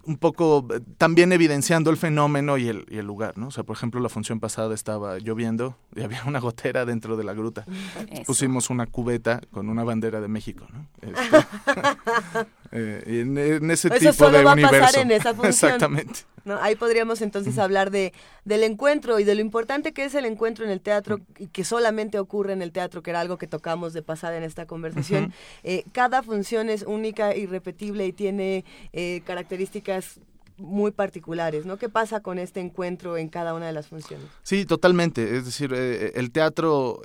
[0.05, 3.49] un poco eh, también evidenciando el fenómeno y el, y el lugar, ¿no?
[3.49, 7.23] O sea, por ejemplo, la función pasada estaba lloviendo y había una gotera dentro de
[7.23, 7.65] la gruta.
[8.09, 8.23] Eso.
[8.23, 10.87] Pusimos una cubeta con una bandera de México, ¿no?
[11.01, 11.47] Este,
[12.71, 15.53] eh, en, en ese Eso tipo solo de va a pasar en esa función.
[15.53, 16.32] Exactamente.
[16.45, 16.57] ¿No?
[16.61, 18.13] Ahí podríamos entonces hablar de,
[18.45, 21.63] del encuentro y de lo importante que es el encuentro en el teatro y que
[21.63, 25.33] solamente ocurre en el teatro, que era algo que tocamos de pasada en esta conversación.
[25.63, 30.19] Eh, cada función es única, irrepetible y tiene eh, características
[30.57, 31.77] muy particulares, ¿no?
[31.77, 34.27] ¿Qué pasa con este encuentro en cada una de las funciones?
[34.43, 35.35] Sí, totalmente.
[35.35, 37.01] Es decir, eh, el teatro,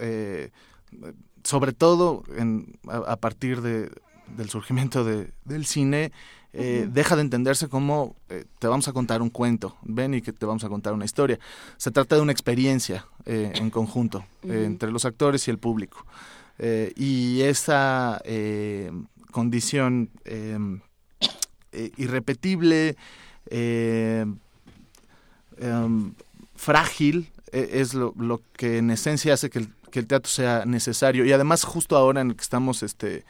[1.45, 3.91] sobre todo en- a, a partir de,
[4.37, 6.13] del surgimiento de- del cine,
[6.55, 10.33] eh, deja de entenderse como eh, te vamos a contar un cuento, ven y que
[10.33, 11.39] te vamos a contar una historia.
[11.77, 16.07] Se trata de una experiencia eh, en conjunto entre los actores y el público.
[16.97, 18.21] Y esa
[19.31, 20.11] condición
[21.97, 22.97] irrepetible,
[23.51, 24.39] em,
[26.57, 31.25] frágil, es lo, lo que en esencia hace que el, que el teatro sea necesario.
[31.25, 33.25] Y además justo ahora en el que estamos este,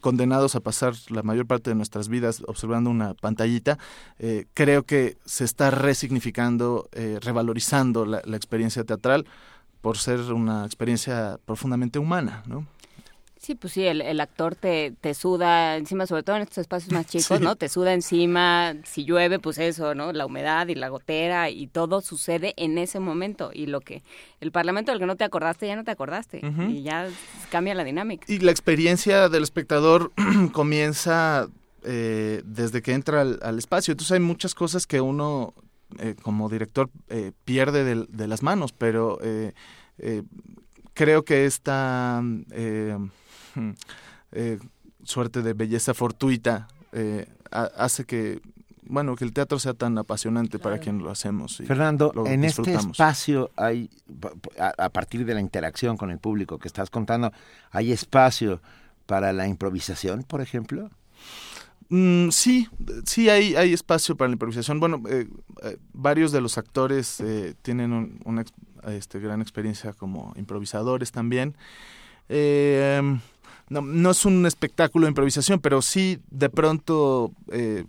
[0.00, 3.78] condenados a pasar la mayor parte de nuestras vidas observando una pantallita,
[4.18, 9.26] eh, creo que se está resignificando, eh, revalorizando la, la experiencia teatral
[9.80, 12.66] por ser una experiencia profundamente humana, ¿no?
[13.42, 16.92] Sí, pues sí, el, el actor te, te suda encima, sobre todo en estos espacios
[16.92, 17.42] más chicos, Sí.
[17.42, 17.56] ¿no?
[17.56, 20.12] Te suda encima, si llueve, pues eso, ¿no?
[20.12, 23.50] La humedad y la gotera y todo sucede en ese momento.
[23.54, 24.02] Y lo que,
[24.40, 26.42] el parlamento del que no te acordaste, ya no te acordaste.
[26.68, 27.08] Y ya
[27.50, 28.26] cambia la dinámica.
[28.30, 30.12] Y la experiencia del espectador
[30.52, 31.48] comienza
[31.84, 33.92] eh, desde que entra al, al espacio.
[33.92, 35.54] Entonces hay muchas cosas que uno
[35.98, 39.54] eh, como director eh, pierde del- de, las manos, pero eh,
[39.96, 40.24] eh,
[40.92, 42.22] creo que esta
[44.32, 44.58] eh,
[45.04, 48.40] suerte de belleza fortuita eh, ha- hace que
[48.82, 51.60] bueno que el teatro sea tan apasionante para quien lo hacemos.
[51.60, 52.92] y Fernando, lo en este disfrutamos.
[52.98, 53.88] espacio hay,
[54.58, 57.32] a, partir de la interacción con el público que estás contando,
[57.70, 58.60] ¿hay espacio
[59.06, 60.90] para la improvisación, por ejemplo?
[61.88, 62.68] Mm, sí,
[63.04, 64.78] sí hay, hay espacio para la improvisación.
[64.80, 65.28] Bueno, eh,
[65.62, 68.44] eh, varios de los actores eh, tienen un- una
[68.88, 71.56] este, gran experiencia como improvisadores también.
[72.28, 73.18] Eh,
[73.70, 77.84] no, no es un espectáculo de improvisación, pero sí de pronto eh,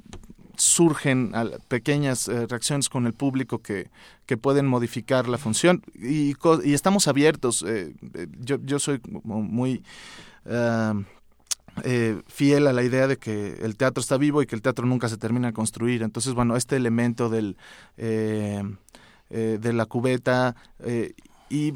[0.55, 1.33] surgen
[1.67, 3.89] pequeñas eh, reacciones con el público que,
[4.27, 7.63] que pueden modificar la función y, y estamos abiertos.
[7.63, 9.83] eh, eh, yo, yo soy muy
[10.45, 10.93] ah,
[11.83, 14.85] eh, fiel a la idea de que el teatro está vivo y que el teatro
[14.85, 16.03] nunca se termina de construir.
[16.03, 17.57] Entonces, bueno, este elemento del,
[17.97, 18.61] eh,
[19.29, 20.55] eh, de la cubeta
[21.49, 21.73] y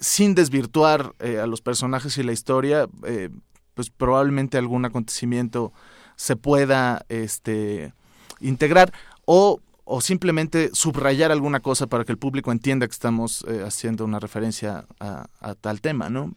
[0.00, 3.28] sin desvirtuar eh, a los personajes y la historia, eh,
[3.74, 5.72] pues probablemente algún acontecimiento
[6.16, 7.94] se pueda este,
[8.40, 8.92] integrar
[9.24, 14.04] o, o simplemente subrayar alguna cosa para que el público entienda que estamos eh, haciendo
[14.04, 16.34] una referencia a, a tal tema, ¿no?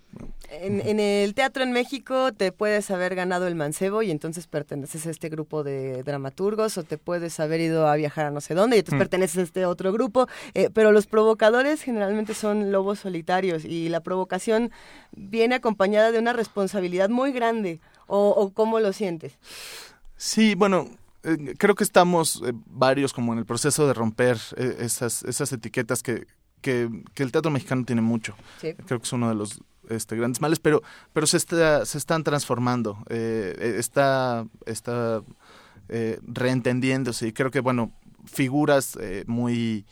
[0.50, 5.08] En, en el teatro en México te puedes haber ganado el mancebo y entonces perteneces
[5.08, 8.54] a este grupo de dramaturgos o te puedes haber ido a viajar a no sé
[8.54, 9.00] dónde y entonces Mm.
[9.00, 14.02] perteneces a este otro grupo, eh, pero los provocadores generalmente son lobos solitarios y la
[14.02, 14.72] provocación
[15.12, 17.80] viene acompañada de una responsabilidad muy grande.
[18.06, 19.34] ¿O, o cómo lo sientes?
[20.18, 20.90] Sí, bueno,
[21.24, 25.52] eh, creo que estamos eh, varios como en el proceso de romper eh, esas, esas
[25.54, 26.28] etiquetas que,
[26.62, 28.36] que, que el teatro mexicano tiene mucho.
[28.62, 28.74] Sí.
[28.86, 30.82] Creo que es uno de los este, grandes males, pero,
[31.14, 35.22] pero se, está, se están transformando, está, está
[35.88, 37.92] reentendiéndose y creo que, bueno,
[38.26, 39.86] figuras muy...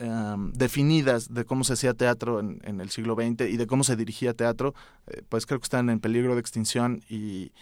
[0.00, 3.84] um, definidas de cómo se hacía teatro en, en el siglo XX y de cómo
[3.84, 4.74] se dirigía teatro,
[5.06, 7.52] eh, pues creo que están en peligro de extinción y,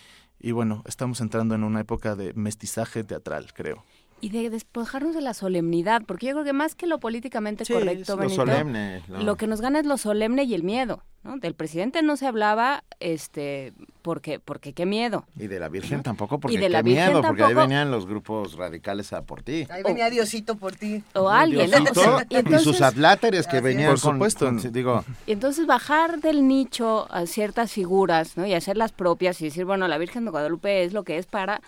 [0.42, 3.84] y bueno, estamos entrando en una época de mestizaje teatral, creo.
[4.22, 7.72] Y de despojarnos de la solemnidad, porque yo creo que más que lo políticamente Sí,
[7.72, 9.20] correcto, es lo Benito, solemne, ¿no?
[9.22, 11.02] lo que nos gana es lo solemne y el miedo.
[11.24, 11.36] ¿no?
[11.38, 15.24] Del presidente no se hablaba, este, porque, porque qué miedo.
[15.36, 17.90] Y de la Virgen tampoco, porque Y de la qué Virgen miedo, porque ahí venían
[17.90, 19.66] los grupos radicales a por ti.
[19.70, 21.02] Ahí venía Diosito por ti.
[21.14, 21.68] O alguien.
[21.70, 21.78] ¿no?
[21.80, 24.46] Diosito, O sea, y sus atláteres que venían Por con- supuesto.
[24.46, 28.46] con- digo, Y entonces bajar del nicho a ciertas figuras, ¿no?
[28.46, 31.60] Y hacerlas propias y decir, bueno, la Virgen de Guadalupe es lo que es para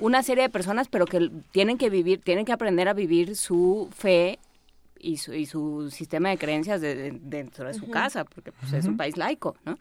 [0.00, 3.88] una serie de personas, pero que tienen que vivir, tienen que aprender a vivir su
[3.96, 4.38] fe
[5.00, 8.72] y su, y su sistema de creencias de- de- dentro de su casa, porque pues,
[8.72, 9.78] es un país laico, ¿no?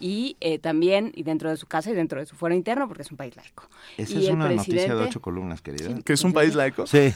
[0.00, 3.02] Y eh, también, y dentro de su casa y dentro de su fuero interno, porque
[3.02, 3.68] es un país laico.
[3.96, 5.88] esa y es una noticia de ocho columnas, querida.
[5.94, 6.84] Sí, ¿Que es un país laico?
[6.86, 7.12] Sí,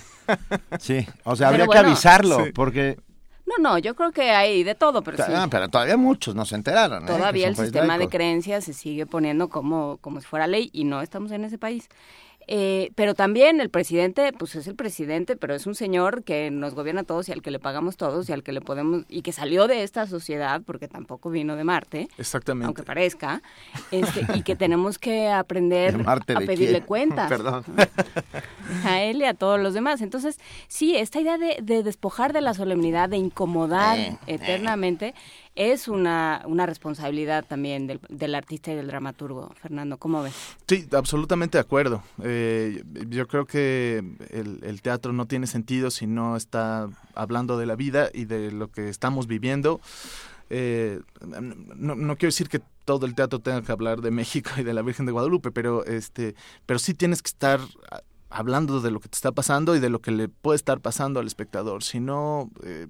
[0.78, 1.06] sí.
[1.24, 2.52] O sea, habría que avisarlo, Sí.
[2.52, 2.98] porque
[3.46, 5.24] No, no, yo creo que hay de todo, pero sí.
[5.34, 7.02] ah, pero todavía muchos no se enteraron.
[7.02, 7.06] ¿eh?
[7.08, 11.02] Todavía el sistema de creencias se sigue poniendo como, como si fuera ley y no
[11.02, 11.88] estamos en ese país.
[12.46, 16.74] Eh, pero también el presidente, pues es el presidente, pero es un señor que nos
[16.74, 19.22] gobierna a todos y al que le pagamos todos y al que le podemos, y
[19.22, 22.66] que salió de esta sociedad porque tampoco vino de Marte, Exactamente.
[22.66, 23.42] aunque parezca,
[23.92, 26.84] este, y que tenemos que aprender ¿De Marte a pedirle quién?
[26.86, 27.28] cuentas.
[27.28, 27.64] Perdón.
[28.84, 30.00] A él y a todos los demás.
[30.00, 30.38] Entonces,
[30.68, 35.14] sí, esta idea de, de despojar de la solemnidad, de incomodar Eh, eternamente,
[35.60, 39.52] es una, una responsabilidad también del, del artista y del dramaturgo.
[39.60, 40.34] Fernando, ¿cómo ves?
[40.66, 42.02] Sí, absolutamente de acuerdo.
[42.22, 47.76] Eh, yo creo que el, teatro no tiene sentido si no está hablando de la
[47.76, 49.82] vida y de lo que estamos viviendo.
[50.48, 51.00] Eh,
[51.76, 54.72] no, no quiero decir que todo el teatro tenga que hablar de México y de
[54.72, 57.60] la Virgen de Guadalupe, pero este, pero sí tienes que estar
[58.30, 61.20] hablando de lo que te está pasando y de lo que le puede estar pasando
[61.20, 61.82] al espectador.
[61.82, 62.86] Si no, eh,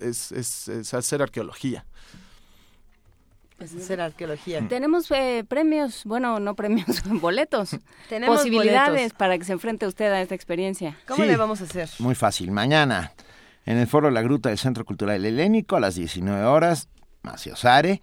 [0.00, 1.84] es, es, es hacer arqueología.
[3.58, 4.66] Es hacer arqueología.
[4.68, 7.76] Tenemos eh, premios, bueno, no premios, boletos.
[8.08, 9.18] Tenemos posibilidades boletos.
[9.18, 10.96] para que se enfrente usted a esta experiencia.
[11.08, 11.28] ¿Cómo Sí.
[11.28, 11.88] le vamos a hacer?
[11.98, 12.52] Muy fácil.
[12.52, 13.12] Mañana,
[13.66, 16.88] en el Foro La Gruta del Centro Cultural Helénico, a las 19 horas,
[17.22, 18.00] Maciosare.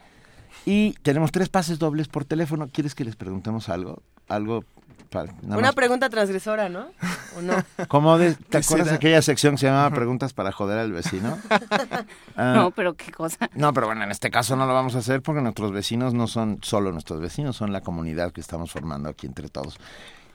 [0.66, 2.70] Y tenemos tres pases dobles por teléfono.
[2.70, 4.02] ¿Quieres que les preguntemos algo?
[4.28, 4.66] Algo
[5.44, 6.88] Una más- pregunta transgresora, ¿no?
[7.38, 7.54] ¿O no?
[7.88, 10.92] ¿Cómo de- ¿Te acuerdas da- de aquella sección que se llamaba Preguntas para joder al
[10.92, 11.38] vecino?
[12.38, 13.50] Ah, No, pero qué cosa.
[13.54, 16.28] No, pero bueno, en este caso no lo vamos a hacer porque nuestros vecinos no
[16.28, 19.78] son solo nuestros vecinos, son la comunidad que estamos formando aquí entre todos.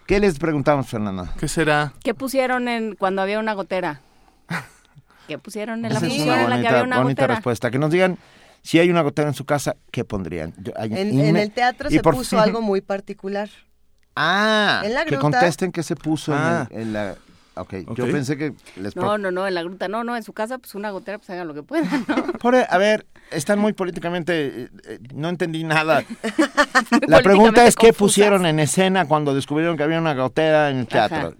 [0.07, 1.28] ¿Qué les preguntamos, Fernando?
[1.39, 1.92] ¿Qué será?
[2.02, 4.00] ¿Qué pusieron en cuando había una gotera?
[5.28, 7.34] ¿Qué pusieron en la Esa función una en la que bonita, había una bonita gotera?
[7.36, 7.70] respuesta.
[7.70, 8.18] Que nos digan
[8.62, 10.52] si hay una gotera en su casa, ¿qué pondrían?
[10.58, 13.49] Yo- hay- En, y en me- el teatro se por- puso algo muy particular.
[14.23, 16.68] Ah, En la que contesten qué se puso en Ah.
[16.70, 17.15] el- en, la...
[17.55, 18.94] Ok, yo pensé que les...
[18.97, 21.28] No, no, no, en la gruta, no, no, en su casa, pues una gotera, pues
[21.31, 22.32] hagan lo que puedan, ¿no?
[22.40, 24.47] Por- a ver, están muy políticamente...
[24.65, 26.05] eh, eh, no entendí nada.
[27.08, 30.86] La pregunta es qué pusieron en escena cuando descubrieron que había una gotera en el
[30.90, 31.08] Ajá.
[31.08, 31.36] teatro.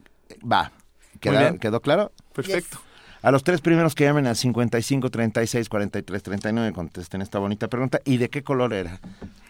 [0.51, 0.73] Va,
[1.21, 1.59] ¿quedó, bien.
[1.59, 2.13] ¿quedó claro?
[2.35, 2.79] Perfecto.
[3.23, 8.01] A los tres primeros que llamen al 55 36 43 39 contesten esta bonita pregunta.
[8.05, 8.99] ¿Y de qué color era?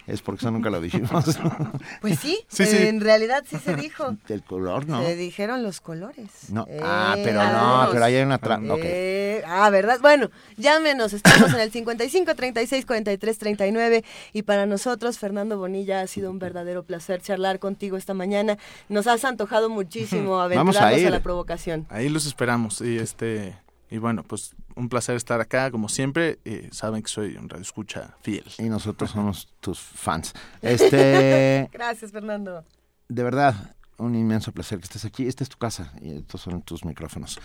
[0.06, 1.10] Es porque eso nunca lo dijimos.
[2.00, 2.76] Pues sí, Sí, sí.
[2.76, 4.16] en realidad sí se dijo.
[4.26, 5.02] Del color, ¿no?
[5.02, 6.28] Se dijeron los colores.
[6.50, 6.66] No.
[6.82, 8.74] ah, Eh, pero no, pero ahí hay una trampa.
[8.78, 9.98] Eh, ah, ¿verdad?
[10.00, 16.06] Bueno, llámenos, estamos en el 55 36 43 39 y para nosotros, Fernando Bonilla, ha
[16.06, 18.58] sido un verdadero placer charlar contigo esta mañana.
[18.88, 21.86] Nos has antojado muchísimo Vamos a aventurarnos a, la provocación.
[21.90, 23.54] Ahí los esperamos y este
[23.91, 26.39] y bueno, pues un placer estar acá como siempre.
[26.44, 28.44] y saben que soy un radio escucha fiel.
[28.59, 30.33] Y nosotros somos tus fans.
[30.62, 32.65] Este, Gracias, Fernando.
[33.09, 35.27] de verdad, un inmenso placer que estés aquí.
[35.27, 37.39] Esta es tu casa y estos son tus micrófonos.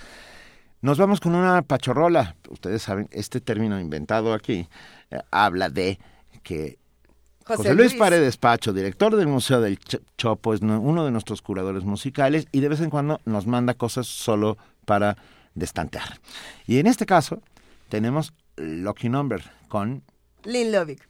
[0.82, 2.36] Nos vamos con una pachorrola.
[2.50, 4.68] Ustedes saben, este término inventado aquí
[5.10, 5.98] eh, habla de
[6.44, 6.78] que
[7.44, 8.00] José José, Luis Luis.
[8.00, 12.48] Paredes Pacho, director del Museo del Ch- Chopo, es no- uno de nuestros curadores musicales
[12.52, 15.18] y de vez en cuando nos manda cosas solo para
[15.56, 16.19] destantear.
[16.67, 17.42] Y en este caso
[17.90, 20.03] tenemos Lucky Number con
[20.43, 21.08] Lynn Lovick.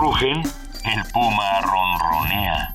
[0.00, 2.74] Rugen, el puma ronronea.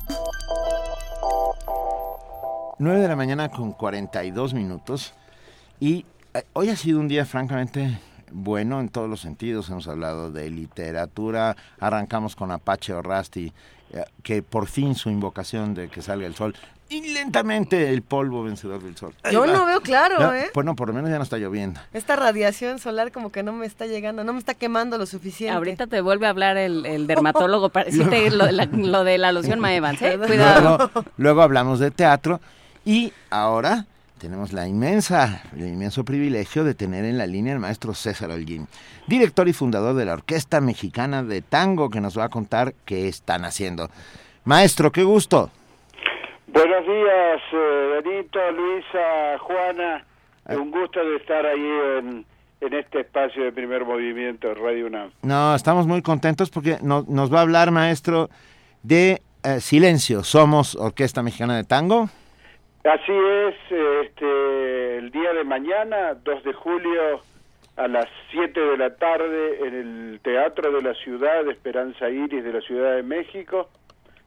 [2.77, 5.15] 9 de la mañana con 42 minutos.
[5.79, 6.05] Y
[6.35, 7.97] eh, hoy ha sido un día francamente
[8.31, 9.71] bueno en todos los sentidos.
[9.71, 13.51] Hemos hablado de literatura, arrancamos con Apache Orrasti,
[13.91, 16.55] eh, que por fin su invocación de que salga el sol.
[16.87, 19.13] Y lentamente el polvo vencedor del sol.
[19.23, 19.47] Ahí Yo va.
[19.47, 20.51] no veo claro, No, ¿eh?
[20.53, 21.79] Pues no, por lo menos ya no está lloviendo.
[21.93, 25.55] Esta radiación solar como que no me está llegando, no me está quemando lo suficiente.
[25.55, 29.17] Ahorita te vuelve a hablar el, el dermatólogo para decirte lo, de la- lo de
[29.17, 30.19] la loción Maevans, ¿eh?
[30.25, 30.77] Cuidado.
[30.77, 32.39] Luego, luego hablamos de teatro
[32.85, 33.87] y ahora
[34.19, 38.67] tenemos la inmensa, el inmenso privilegio de tener en la línea al maestro César Holguín,
[39.07, 43.07] director y fundador de la Orquesta Mexicana de Tango, que nos va a contar qué
[43.07, 43.89] están haciendo.
[44.45, 45.49] Maestro, qué gusto.
[46.55, 50.05] Buenos días, eh, Benito, Luisa, Juana.
[50.47, 51.59] Un gusto de estar ahí
[51.99, 52.25] en,
[52.61, 55.11] en este espacio de primer movimiento de Radio UNAM.
[55.21, 58.29] No, estamos muy contentos porque no- nos va a hablar, maestro,
[58.83, 60.23] de eh, Silencio.
[60.23, 62.03] Somos Orquesta Mexicana de Tango.
[62.85, 63.55] Así es,
[64.05, 67.19] este, el día de mañana, 2 de julio,
[67.75, 72.45] a las 7 de la tarde en el Teatro de la Ciudad de Esperanza Iris
[72.45, 73.67] de la Ciudad de México.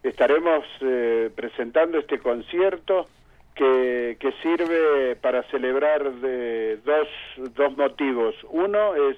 [0.03, 3.09] Estaremos eh, presentando este concierto
[3.55, 7.09] que, que sirve para celebrar de dos,
[7.57, 8.35] dos motivos.
[8.51, 9.17] Uno es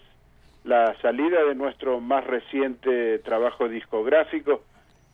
[0.65, 4.63] la salida de nuestro más reciente trabajo discográfico,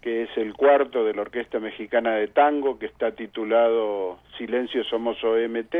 [0.00, 5.22] que es el cuarto de la Orquesta Mexicana de Tango, que está titulado Silencio Somos
[5.22, 5.74] OMT.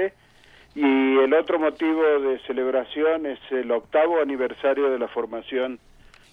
[0.75, 5.79] Y el otro motivo de celebración es el octavo aniversario de la formación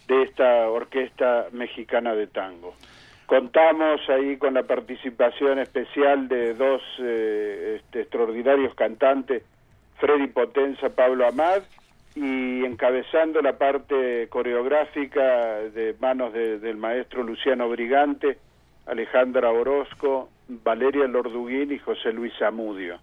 [0.07, 2.75] de esta Orquesta Mexicana de Tango.
[3.25, 9.43] Contamos ahí con la participación especial de dos eh, este, extraordinarios cantantes,
[9.99, 11.61] Freddy Potenza, Pablo Amad,
[12.15, 15.21] y encabezando la parte coreográfica
[15.73, 18.37] de manos de- del maestro Luciano Brigante,
[18.85, 22.99] Alejandra Orozco, Valeria Lorduguín y José Luis Zamudio.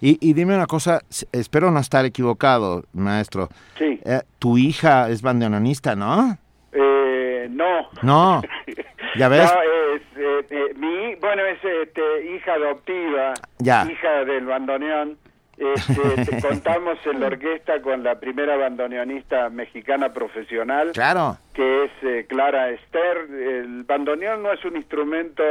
[0.00, 1.00] Y, y dime una cosa,
[1.30, 3.48] espero no estar equivocado, maestro.
[3.78, 4.00] Sí.
[4.04, 6.36] Eh, tu hija es bandoneonista, ¿no?
[6.72, 7.88] Eh, no.
[8.02, 8.42] No.
[9.16, 9.52] ¿Ya ves?
[9.52, 9.60] No,
[9.94, 13.86] es, eh, eh, mi, bueno, es este, hija adoptiva, Ya.
[13.90, 15.16] hija del bandoneón.
[15.56, 21.36] Este, te contamos en la orquesta con la primera bandoneonista mexicana profesional, Claro.
[21.54, 23.18] que es eh, Clara Esther.
[23.30, 25.42] El bandoneón no es un instrumento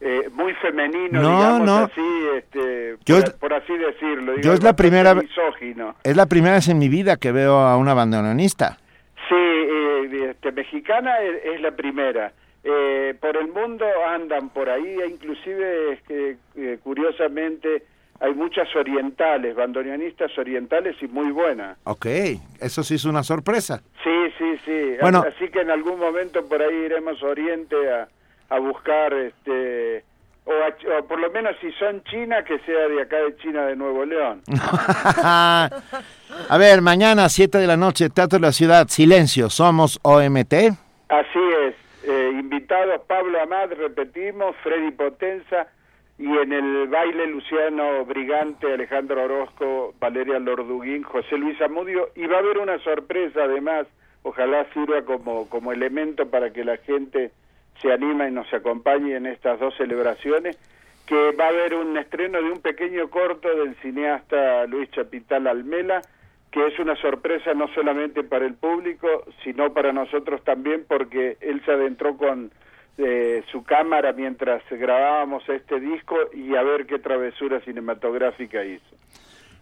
[0.00, 1.76] eh, muy femenino, No, digamos no.
[1.84, 4.36] así, este, Yo por, así decirlo.
[4.40, 5.94] yo es la primera misógino.
[6.04, 8.78] Es la primera vez en mi vida que veo a una bandoneonista.
[9.28, 12.32] Sí, eh, este, mexicana es, es la primera.
[12.70, 17.84] Eh, por el mundo andan por ahí, e inclusive es que, eh, curiosamente
[18.20, 21.78] hay muchas orientales, bandoneonistas orientales y muy buenas.
[21.84, 22.06] Ok,
[22.60, 23.80] eso sí es una sorpresa.
[24.04, 24.96] Sí, sí, sí.
[25.00, 25.24] Bueno.
[25.26, 28.08] Así que en algún momento por ahí iremos a Oriente a,
[28.54, 30.04] a buscar, este,
[30.44, 33.64] o, a- o por lo menos si son China, que sea de acá de China
[33.66, 34.42] de Nuevo León.
[35.28, 40.52] a ver, mañana, 7 de la noche, Teatro de la Ciudad, Silencio, somos OMT.
[41.08, 41.74] Así es,
[42.38, 45.66] invitados Pablo Amad, repetimos, Freddy Potenza
[46.18, 52.36] y en el baile Luciano Brigante, Alejandro Orozco, Valeria Lorduguín, José Luis Amudio y va
[52.36, 53.86] a haber una sorpresa además,
[54.22, 57.30] ojalá sirva como, como elemento para que la gente
[57.80, 60.58] se anima y nos acompañe en estas dos celebraciones,
[61.06, 66.02] que va a haber un estreno de un pequeño corto del cineasta Luis Chapital Almela,
[66.50, 69.06] que es una sorpresa no solamente para el público,
[69.44, 72.50] sino para nosotros también, porque él se adentró con
[72.96, 78.96] eh, su cámara mientras grabábamos este disco y a ver qué travesura cinematográfica hizo.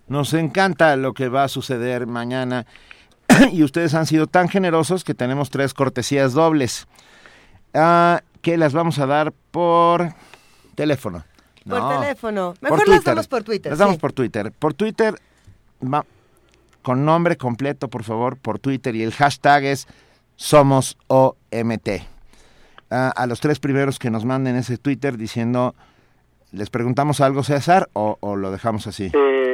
[0.08, 2.66] Nos encanta lo que va a suceder mañana
[3.52, 6.86] y ustedes han sido tan generosos que tenemos tres cortesías dobles
[7.74, 10.10] ah, que las vamos a dar por
[10.76, 11.24] teléfono.
[11.68, 12.54] Por No, teléfono.
[12.60, 13.04] por Mejor las Twitter.
[13.14, 13.72] damos por Twitter.
[13.72, 14.52] Las damos por Twitter.
[14.56, 15.14] Por Twitter,
[15.82, 16.06] va-
[16.86, 19.88] con nombre completo, por favor, por Twitter y el hashtag es
[20.36, 21.88] Somos OMT.
[22.92, 25.74] Ah, a los tres primeros que nos manden ese Twitter diciendo,
[26.52, 29.10] ¿les preguntamos algo, César, o, o lo dejamos así?
[29.12, 29.45] Eh,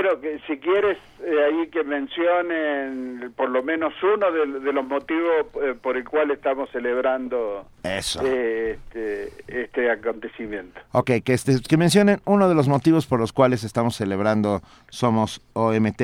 [0.00, 4.86] bueno, que si quieres eh, ahí que mencionen por lo menos uno de, de los
[4.86, 8.20] motivos eh, por el cual estamos celebrando Eso.
[8.24, 10.80] eh, este, este acontecimiento.
[10.92, 15.40] Ok, que, este, que mencionen uno de los motivos por los cuales estamos celebrando Somos
[15.54, 16.02] OMT.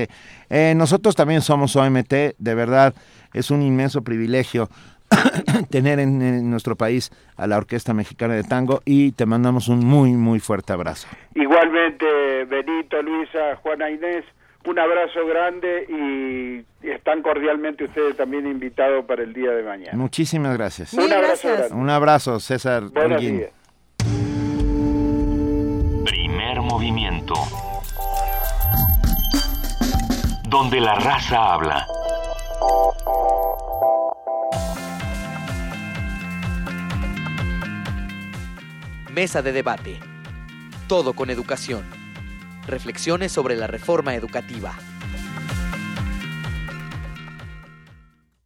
[0.51, 2.95] Eh, nosotros también somos OMT, de verdad
[3.33, 4.69] es un inmenso privilegio
[5.71, 9.85] tener en, en nuestro país a la Orquesta Mexicana de Tango y te mandamos un
[9.85, 11.09] muy, muy fuerte abrazo.
[11.35, 12.07] Igualmente,
[12.45, 14.25] Benito, Luisa, Juana Inés,
[14.67, 19.97] un abrazo grande y están cordialmente ustedes también invitados para el día de mañana.
[19.97, 20.95] Muchísimas gracias.
[20.95, 21.75] Un abrazo grande.
[21.75, 23.51] Un abrazo, César Buenos días.
[26.05, 27.35] Primer movimiento.
[30.49, 31.87] Donde la raza habla.
[39.15, 40.01] Mesa de debate.
[40.89, 41.85] Todo con educación.
[42.67, 44.77] Reflexiones sobre la reforma educativa.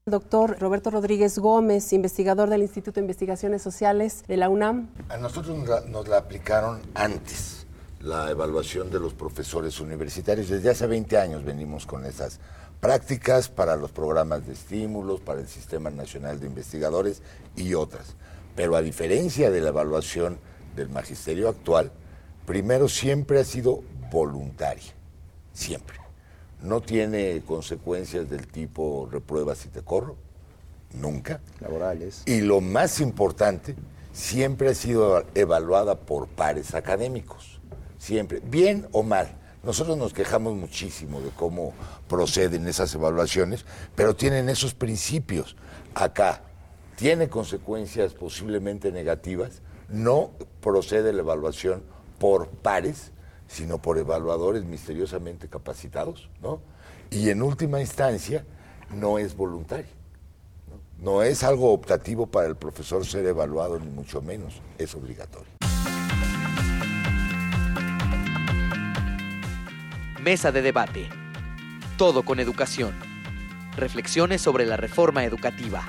[0.04, 4.90] Doctor Roberto Rodríguez Gómez, investigador del Instituto de Investigaciones Sociales de la UNAM.
[5.08, 7.66] A nosotros nos la, nos la aplicaron antes,
[8.02, 10.50] la evaluación de los profesores universitarios.
[10.50, 12.40] Desde hace 20 años venimos con esas
[12.78, 17.22] prácticas para los programas de estímulos, para el Sistema Nacional de Investigadores
[17.56, 18.16] y otras.
[18.54, 20.38] Pero a diferencia de la evaluación
[20.78, 21.92] del magisterio actual,
[22.46, 24.94] primero siempre ha sido voluntaria,
[25.52, 25.98] siempre.
[26.62, 30.16] No tiene consecuencias del tipo repruebas si te corro,
[30.94, 31.40] nunca.
[31.60, 32.22] Laborales.
[32.26, 33.76] Y lo más importante,
[34.12, 37.60] siempre ha sido evaluada por pares académicos,
[37.98, 39.36] siempre, bien o mal.
[39.62, 41.74] Nosotros nos quejamos muchísimo de cómo
[42.08, 45.56] proceden esas evaluaciones, pero tienen esos principios.
[45.94, 46.42] Acá
[46.96, 51.82] tiene consecuencias posiblemente negativas, no procede la evaluación
[52.18, 53.12] por pares,
[53.46, 56.60] sino por evaluadores misteriosamente capacitados, ¿no?
[57.10, 58.44] Y en última instancia,
[58.94, 59.90] no es voluntario.
[60.98, 61.12] ¿no?
[61.12, 65.48] No es algo optativo para el profesor ser evaluado, ni mucho menos, es obligatorio.
[70.22, 71.08] Mesa de debate.
[71.96, 72.94] Todo con educación.
[73.76, 75.88] Reflexiones sobre la reforma educativa.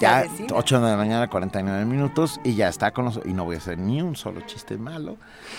[0.00, 0.48] Ya, avecina.
[0.54, 3.20] 8 de la mañana, 49 minutos, y ya está con los...
[3.24, 5.16] Y no voy a hacer ni un solo chiste malo.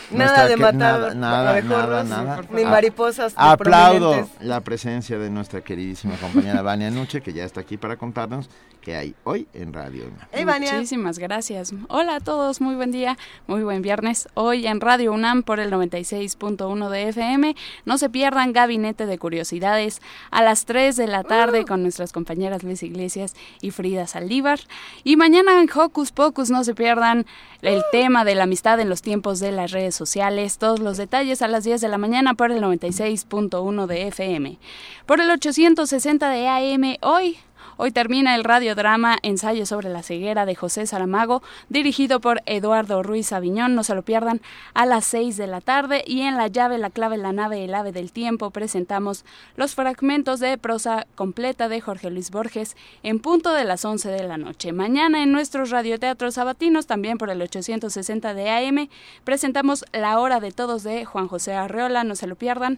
[0.10, 2.42] Nada de que- matar Nada, nada, nada, nada.
[2.52, 7.61] ni mariposas de Aplaudo la presencia de nuestra queridísima compañera Vania Nuche, que ya está
[7.61, 8.50] aquí para contarnos
[8.82, 10.27] qué hay hoy en Radio UNAM.
[10.32, 10.45] Hey.
[10.45, 11.74] Muchísimas gracias.
[11.88, 14.27] Hola a todos, muy buen día, muy buen viernes.
[14.34, 17.56] Hoy en Radio UNAM por el 96.1 de FM.
[17.85, 20.01] No se pierdan Gabinete de Curiosidades
[20.32, 24.60] a las 3 de la tarde con nuestras compañeras Luis Iglesias y Frida Saldívar.
[25.03, 27.26] Y mañana en Hocus Pocus no se pierdan
[27.61, 30.58] el tema de la amistad en los tiempos de las redes sociales.
[30.58, 34.58] Todos los detalles a las 10 de la mañana por el 96.1 de FM.
[35.06, 37.38] Por el 860 de AM hoy
[37.84, 43.34] Hoy termina el radiodrama Ensayo sobre la ceguera de José Saramago, dirigido por Eduardo Ruiz
[43.34, 43.74] Aviñón.
[43.74, 44.40] No se lo pierdan
[44.76, 46.03] a las 6 de la tarde.
[46.06, 50.40] Y en La llave, la clave, la nave, el ave del tiempo presentamos los fragmentos
[50.40, 54.74] de prosa completa de Jorge Luis Borges en punto de las 11 de la noche.
[54.74, 58.90] Mañana en nuestros radioteatros sabatinos, también por el 860 de AM,
[59.24, 62.03] presentamos La hora de todos de Juan José Arreola.
[62.03, 62.77] No se lo pierdan.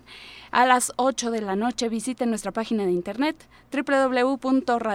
[0.52, 3.36] A las 8 de la noche visiten nuestra página de internet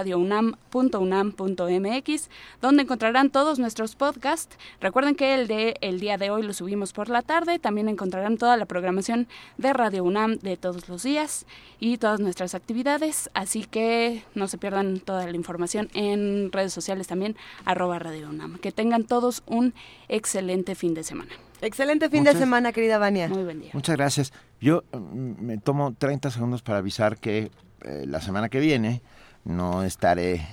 [0.03, 2.29] www.radiounam.unam.mx
[2.61, 4.57] donde encontrarán todos nuestros podcasts.
[4.81, 7.59] Recuerden que el de el día de hoy lo subimos por la tarde.
[7.59, 11.45] También encontrarán toda la programación de Radio UNAM de todos los días
[11.79, 13.29] y todas nuestras actividades.
[13.33, 18.57] Así que no se pierdan toda la información en redes sociales también, arroba Radio UNAM.
[18.59, 19.73] Que tengan todos un
[20.07, 21.31] excelente fin de semana.
[21.61, 23.27] Excelente fin Muchas- de semana, querida Vania.
[23.27, 23.71] Muy buen día.
[23.73, 24.33] Muchas gracias.
[24.61, 29.01] Yo mm, me tomo 30 segundos para avisar que eh, la semana que viene
[29.49, 30.47] no estaré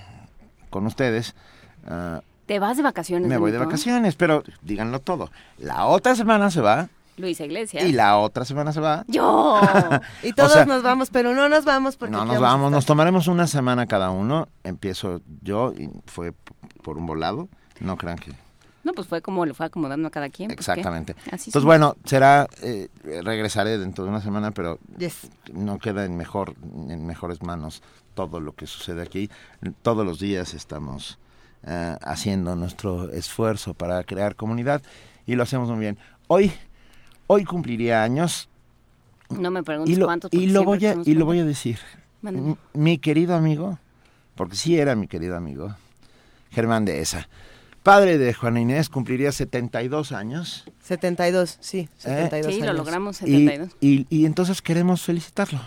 [0.70, 1.34] con ustedes.
[1.86, 3.28] Ah, ¿Te vas de vacaciones?
[3.28, 5.30] me voy de vacaciones, pero díganlo todo.
[5.58, 7.84] La otra semana se va Luisa Iglesias.
[7.84, 9.04] y la otra semana se va.
[9.08, 9.60] Yo.
[10.22, 13.26] Y todos sea, nos vamos, pero no nos vamos porque No nos vamos nos tomaremos
[13.26, 14.48] una semana cada uno.
[14.64, 16.32] Empiezo yo y fue
[16.82, 17.48] por un volado.
[17.80, 18.32] No crean que
[18.86, 20.48] No, pues fue como le fue acomodando a cada quien.
[20.48, 20.58] pues.
[20.60, 21.12] Exactamente.
[21.32, 21.64] Así Entonces, somos.
[21.66, 25.28] bueno, será, eh, regresaré dentro de una semana, pero Yes.
[25.52, 26.54] no queda en mejor,
[26.88, 27.82] en mejores manos
[28.14, 29.28] todo lo que sucede aquí.
[29.82, 31.18] Todos los días estamos
[31.64, 34.82] eh, haciendo nuestro esfuerzo para crear comunidad
[35.26, 35.98] y lo hacemos muy bien.
[36.28, 36.52] Hoy,
[37.26, 38.48] hoy cumpliría años
[39.30, 40.32] No me preguntes y lo, cuántos.
[40.32, 41.78] y lo voy a, y lo voy a decir.
[42.72, 43.78] Mi querido amigo,
[44.36, 45.74] porque sí era mi querido amigo,
[46.50, 47.28] Germán de Esa,
[47.86, 50.64] padre de Juana Inés, cumpliría 72 años.
[50.82, 53.76] 72, sí, 72 Sí, lo logramos Y, 72.
[53.80, 55.60] y, y entonces queremos felicitarlo,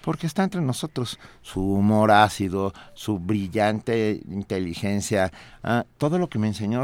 [0.00, 1.20] porque está entre nosotros.
[1.40, 5.30] Su humor ácido, su brillante inteligencia,
[5.62, 6.82] ah, todo lo que me enseñó,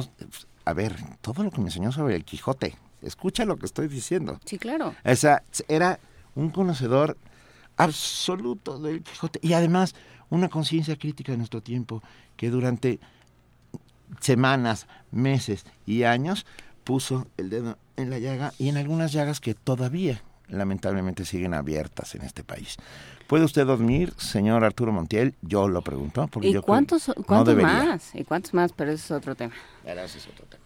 [0.65, 2.77] a ver, todo lo que me enseñó sobre el Quijote.
[3.03, 4.39] Escucha lo que estoy diciendo.
[4.45, 4.95] Sí, claro.
[5.05, 5.99] O sea, era
[6.37, 7.17] un conocedor
[7.77, 9.97] absoluto del Quijote y además
[10.31, 12.01] una conciencia crítica de nuestro tiempo
[12.37, 13.01] que durante
[14.21, 16.47] semanas, meses y años
[16.85, 22.15] puso el dedo en la llaga y en algunas llagas que todavía lamentablemente siguen abiertas
[22.15, 22.77] en este país.
[23.27, 25.35] ¿Puede usted dormir, señor Arturo Montiel?
[25.43, 26.29] Yo lo pregunto.
[26.29, 28.15] Porque ¿Y yo cuántos, no cuántos más?
[28.15, 28.73] ¿Y cuántos más?
[28.73, 29.53] Pero ese es otro tema.
[29.85, 30.65] Pero ese es otro tema.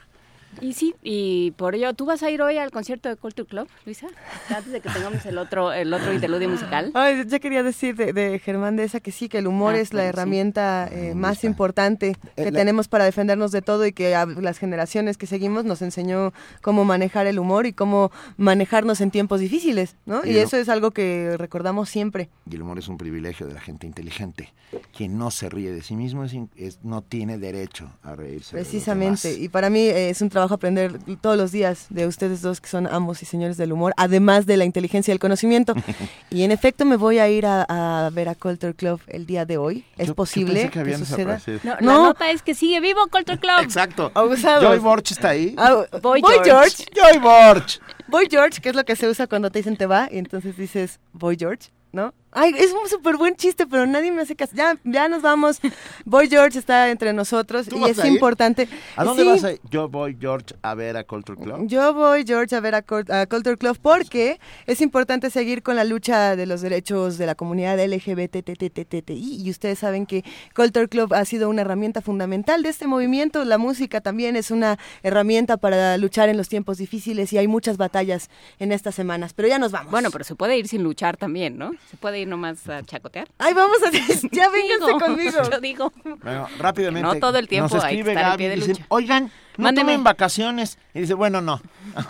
[0.61, 3.69] Y sí, y por ello, ¿tú vas a ir hoy al concierto de Culture Club,
[3.87, 4.07] Luisa?
[4.49, 6.91] Antes de que tengamos el otro, el otro interludio musical.
[6.95, 9.79] Ay, ya quería decir de, de Germán de esa que sí, que el humor Ah,
[9.81, 10.09] es la sí.
[10.09, 14.27] herramienta eh, más importante que Eh, la- tenemos para defendernos de todo y que a
[14.27, 19.41] las generaciones que seguimos nos enseñó cómo manejar el humor y cómo manejarnos en tiempos
[19.41, 20.21] difíciles, ¿no?
[20.25, 22.29] Y eso es algo que recordamos siempre.
[22.51, 24.53] Y el humor es un privilegio de la gente inteligente.
[24.97, 28.57] Quien no se ríe de sí mismo es in- es- no tiene derecho a reírse.
[28.57, 29.43] de los Precisamente, demás.
[29.45, 32.61] y para mí eh, es un trabajo trabajo aprender todos los días de ustedes dos
[32.61, 35.75] que son amos y señores del humor, además de la inteligencia y el conocimiento.
[36.31, 37.63] y en efecto me voy a ir a,
[38.07, 39.85] a ver a Culture Club el día de hoy.
[39.97, 41.35] ¿Es Yo- yo posible pensé que que, habían suceda?
[41.35, 41.77] desaparecido.
[41.81, 43.61] No, la nota es que sigue vivo Culture Club.
[43.63, 44.11] Exacto.
[44.15, 45.55] Joy Borch está ahí.
[45.57, 46.51] Ah, Boy Boy George.
[46.51, 46.85] George.
[46.93, 47.81] Joy Borch.
[48.09, 50.57] Boy George, que es lo que se usa cuando te dicen te va, y entonces
[50.57, 52.13] dices Boy George, ¿no?
[52.33, 54.53] Ay, es un súper buen chiste, pero nadie me hace caso.
[54.57, 55.61] Ya, ya nos vamos.
[56.05, 58.69] Boy George está entre nosotros ¿Tú y es a importante.
[58.97, 59.61] ¿A dónde Sí, vas a ir?
[59.71, 61.67] Yo voy, George, a ver a Culture Club.
[61.67, 65.85] Yo voy, George, a ver a, a Culture Club porque es importante seguir con la
[65.85, 71.25] lucha de los derechos de la comunidad LGBTTTTI y ustedes saben que Culture Club ha
[71.25, 73.45] sido una herramienta fundamental de este movimiento.
[73.45, 77.77] La música también es una herramienta para luchar en los tiempos difíciles y hay muchas
[77.77, 79.33] batallas en estas semanas.
[79.35, 79.91] Pero ya nos vamos.
[79.91, 81.73] Bueno, pero se puede ir sin luchar también, ¿no?
[81.91, 83.29] Se puede ir nomás a chacotear.
[83.39, 83.91] Ay, vamos a...
[84.33, 85.39] Ya vénganse Digo, conmigo.
[85.51, 85.93] Yo digo.
[86.23, 87.07] Bueno, rápidamente.
[87.07, 89.31] No todo el tiempo Nos hay que escribe estar Gaby pie de y dice, oigan,
[89.57, 89.93] no Mándeme.
[89.93, 90.79] tomen vacaciones.
[90.95, 91.61] Y dice, bueno, no.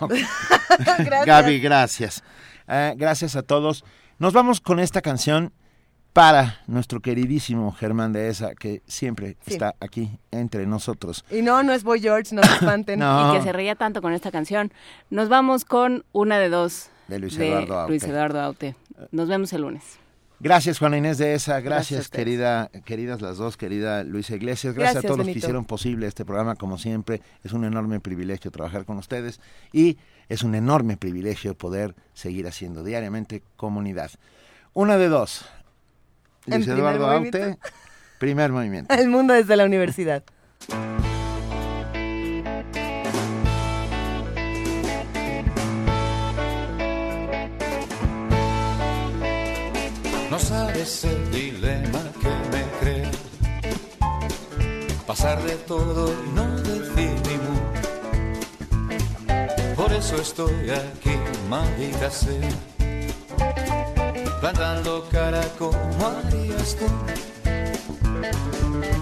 [0.79, 1.25] Gracias.
[1.25, 2.23] Gaby, gracias.
[2.67, 3.83] Eh, gracias a todos.
[4.19, 5.51] Nos vamos con esta canción
[6.13, 9.53] para nuestro queridísimo Germán de Esa, que siempre Sí.
[9.53, 11.25] está aquí entre nosotros.
[11.31, 12.99] Y no, no es Boy George, no se espanten.
[12.99, 13.33] No.
[13.33, 14.71] Y que se reía tanto con esta canción.
[15.09, 16.89] Nos vamos con una de dos.
[17.07, 17.89] De Luis Eduardo Aute.
[17.89, 18.75] Luis Eduardo Aute.
[19.11, 19.99] Nos vemos el lunes.
[20.39, 21.61] Gracias, Juana Inés de Esa.
[21.61, 24.73] Gracias querida, queridas las dos, querida Luisa Iglesias.
[24.73, 27.21] Gracias, Gracias, a todos los que hicieron posible este programa, como siempre.
[27.43, 29.39] Es un enorme privilegio trabajar con ustedes
[29.71, 29.97] y
[30.29, 34.11] es un enorme privilegio poder seguir haciendo diariamente comunidad.
[34.73, 35.45] Una de dos.
[36.45, 37.57] Luis Eduardo Aute,
[38.19, 38.93] primer movimiento.
[38.93, 40.23] El mundo desde la universidad.
[50.83, 53.11] Sabes el dilema que me crea
[55.07, 57.57] Pasar de todo y no decir ni mu.
[59.77, 61.15] Por eso estoy aquí,
[61.47, 62.49] maldita sea.
[64.41, 66.85] Plantando cara como harías tú.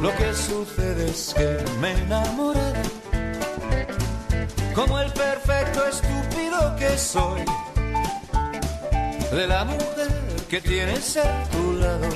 [0.02, 2.74] Lo que sucede es que me enamoré
[4.76, 7.42] Como el perfecto estúpido que soy.
[9.32, 12.10] De la mujer que tienes a tu lado.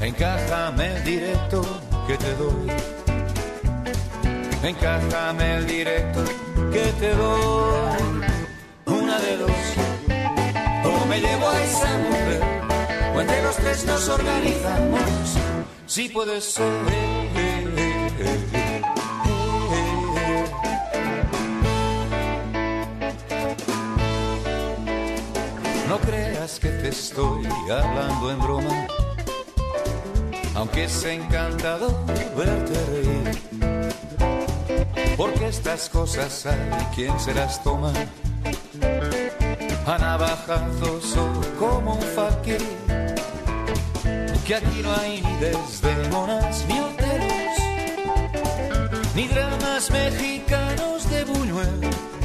[0.00, 1.60] Encájame el directo
[2.06, 2.72] que te doy.
[4.62, 6.24] Encájame el directo
[6.72, 8.24] que te doy.
[8.86, 9.50] Una de dos.
[10.86, 12.40] O me llevo a esa mujer,
[13.14, 15.00] o entre los tres nos organizamos.
[15.86, 17.06] Si puede ser.
[26.46, 28.86] Creas que te estoy hablando en broma,
[30.54, 31.94] aunque es encantador
[32.36, 33.42] verte reír.
[35.16, 37.92] Porque estas cosas hay quien se las toma
[39.86, 42.62] a navajazos o como un fakir.
[44.46, 47.58] Que aquí no hay ni desdemonas ni hoteles,
[49.16, 52.15] ni dramas mexicanos de Buñuel.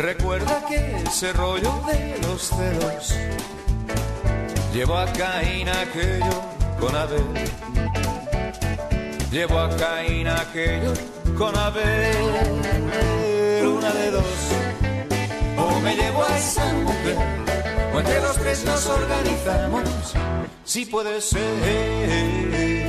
[0.00, 3.14] Recuerda que ese rollo de los celos
[4.72, 6.42] llevó a Caín aquello
[6.80, 7.22] con Abel.
[9.30, 10.94] Llevó a Caín aquello
[11.36, 12.16] con Abel.
[13.62, 14.24] Una de dos.
[15.58, 17.18] O me llevo a esa mujer,
[17.92, 19.84] o entre los tres nos organizamos.
[20.64, 22.80] Si puede ser.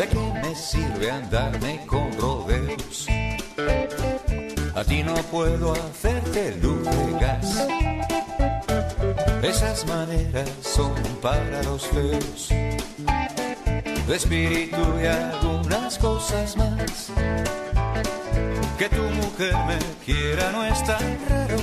[0.00, 3.06] ¿De qué me sirve andarme con rodeos?
[4.74, 7.68] A ti no puedo hacerte luz de gas.
[9.42, 12.48] Esas maneras son para los feos.
[12.48, 17.10] De espíritu y algunas cosas más.
[18.78, 21.58] Que tu mujer me quiera no es tan raro.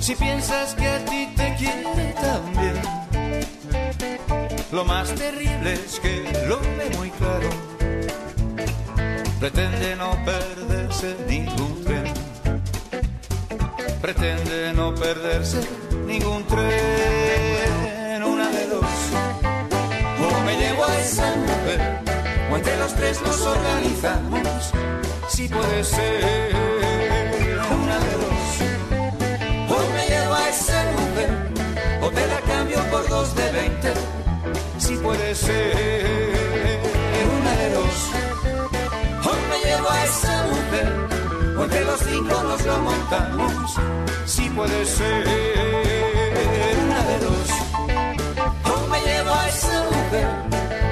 [0.00, 3.05] Si piensas que a ti te quiere también.
[4.72, 7.48] Lo más terrible es que lo ve muy claro.
[9.38, 12.04] Pretende no perderse ningún tren.
[14.02, 15.60] Pretende no perderse
[16.06, 18.24] ningún tren.
[18.24, 18.84] Una de dos.
[20.20, 22.00] O me llevo a esa mujer,
[22.50, 24.72] o entre los tres nos organizamos.
[25.28, 27.05] Si puede ser.
[35.02, 36.80] puede ser
[37.32, 37.96] un Eros.
[39.26, 40.88] Hoy me llevo a esa mujer,
[41.56, 43.74] porque los cinco nos lo montamos.
[44.24, 45.26] Si puede ser
[46.84, 47.48] una de dos,
[48.64, 50.28] Hoy me llevo a esa mujer,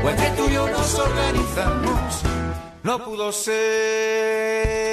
[0.03, 2.23] porque tú y yo nos organizamos.
[2.83, 4.85] No pudo ser.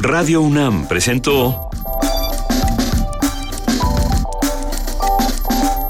[0.00, 1.67] Radio UNAM presentó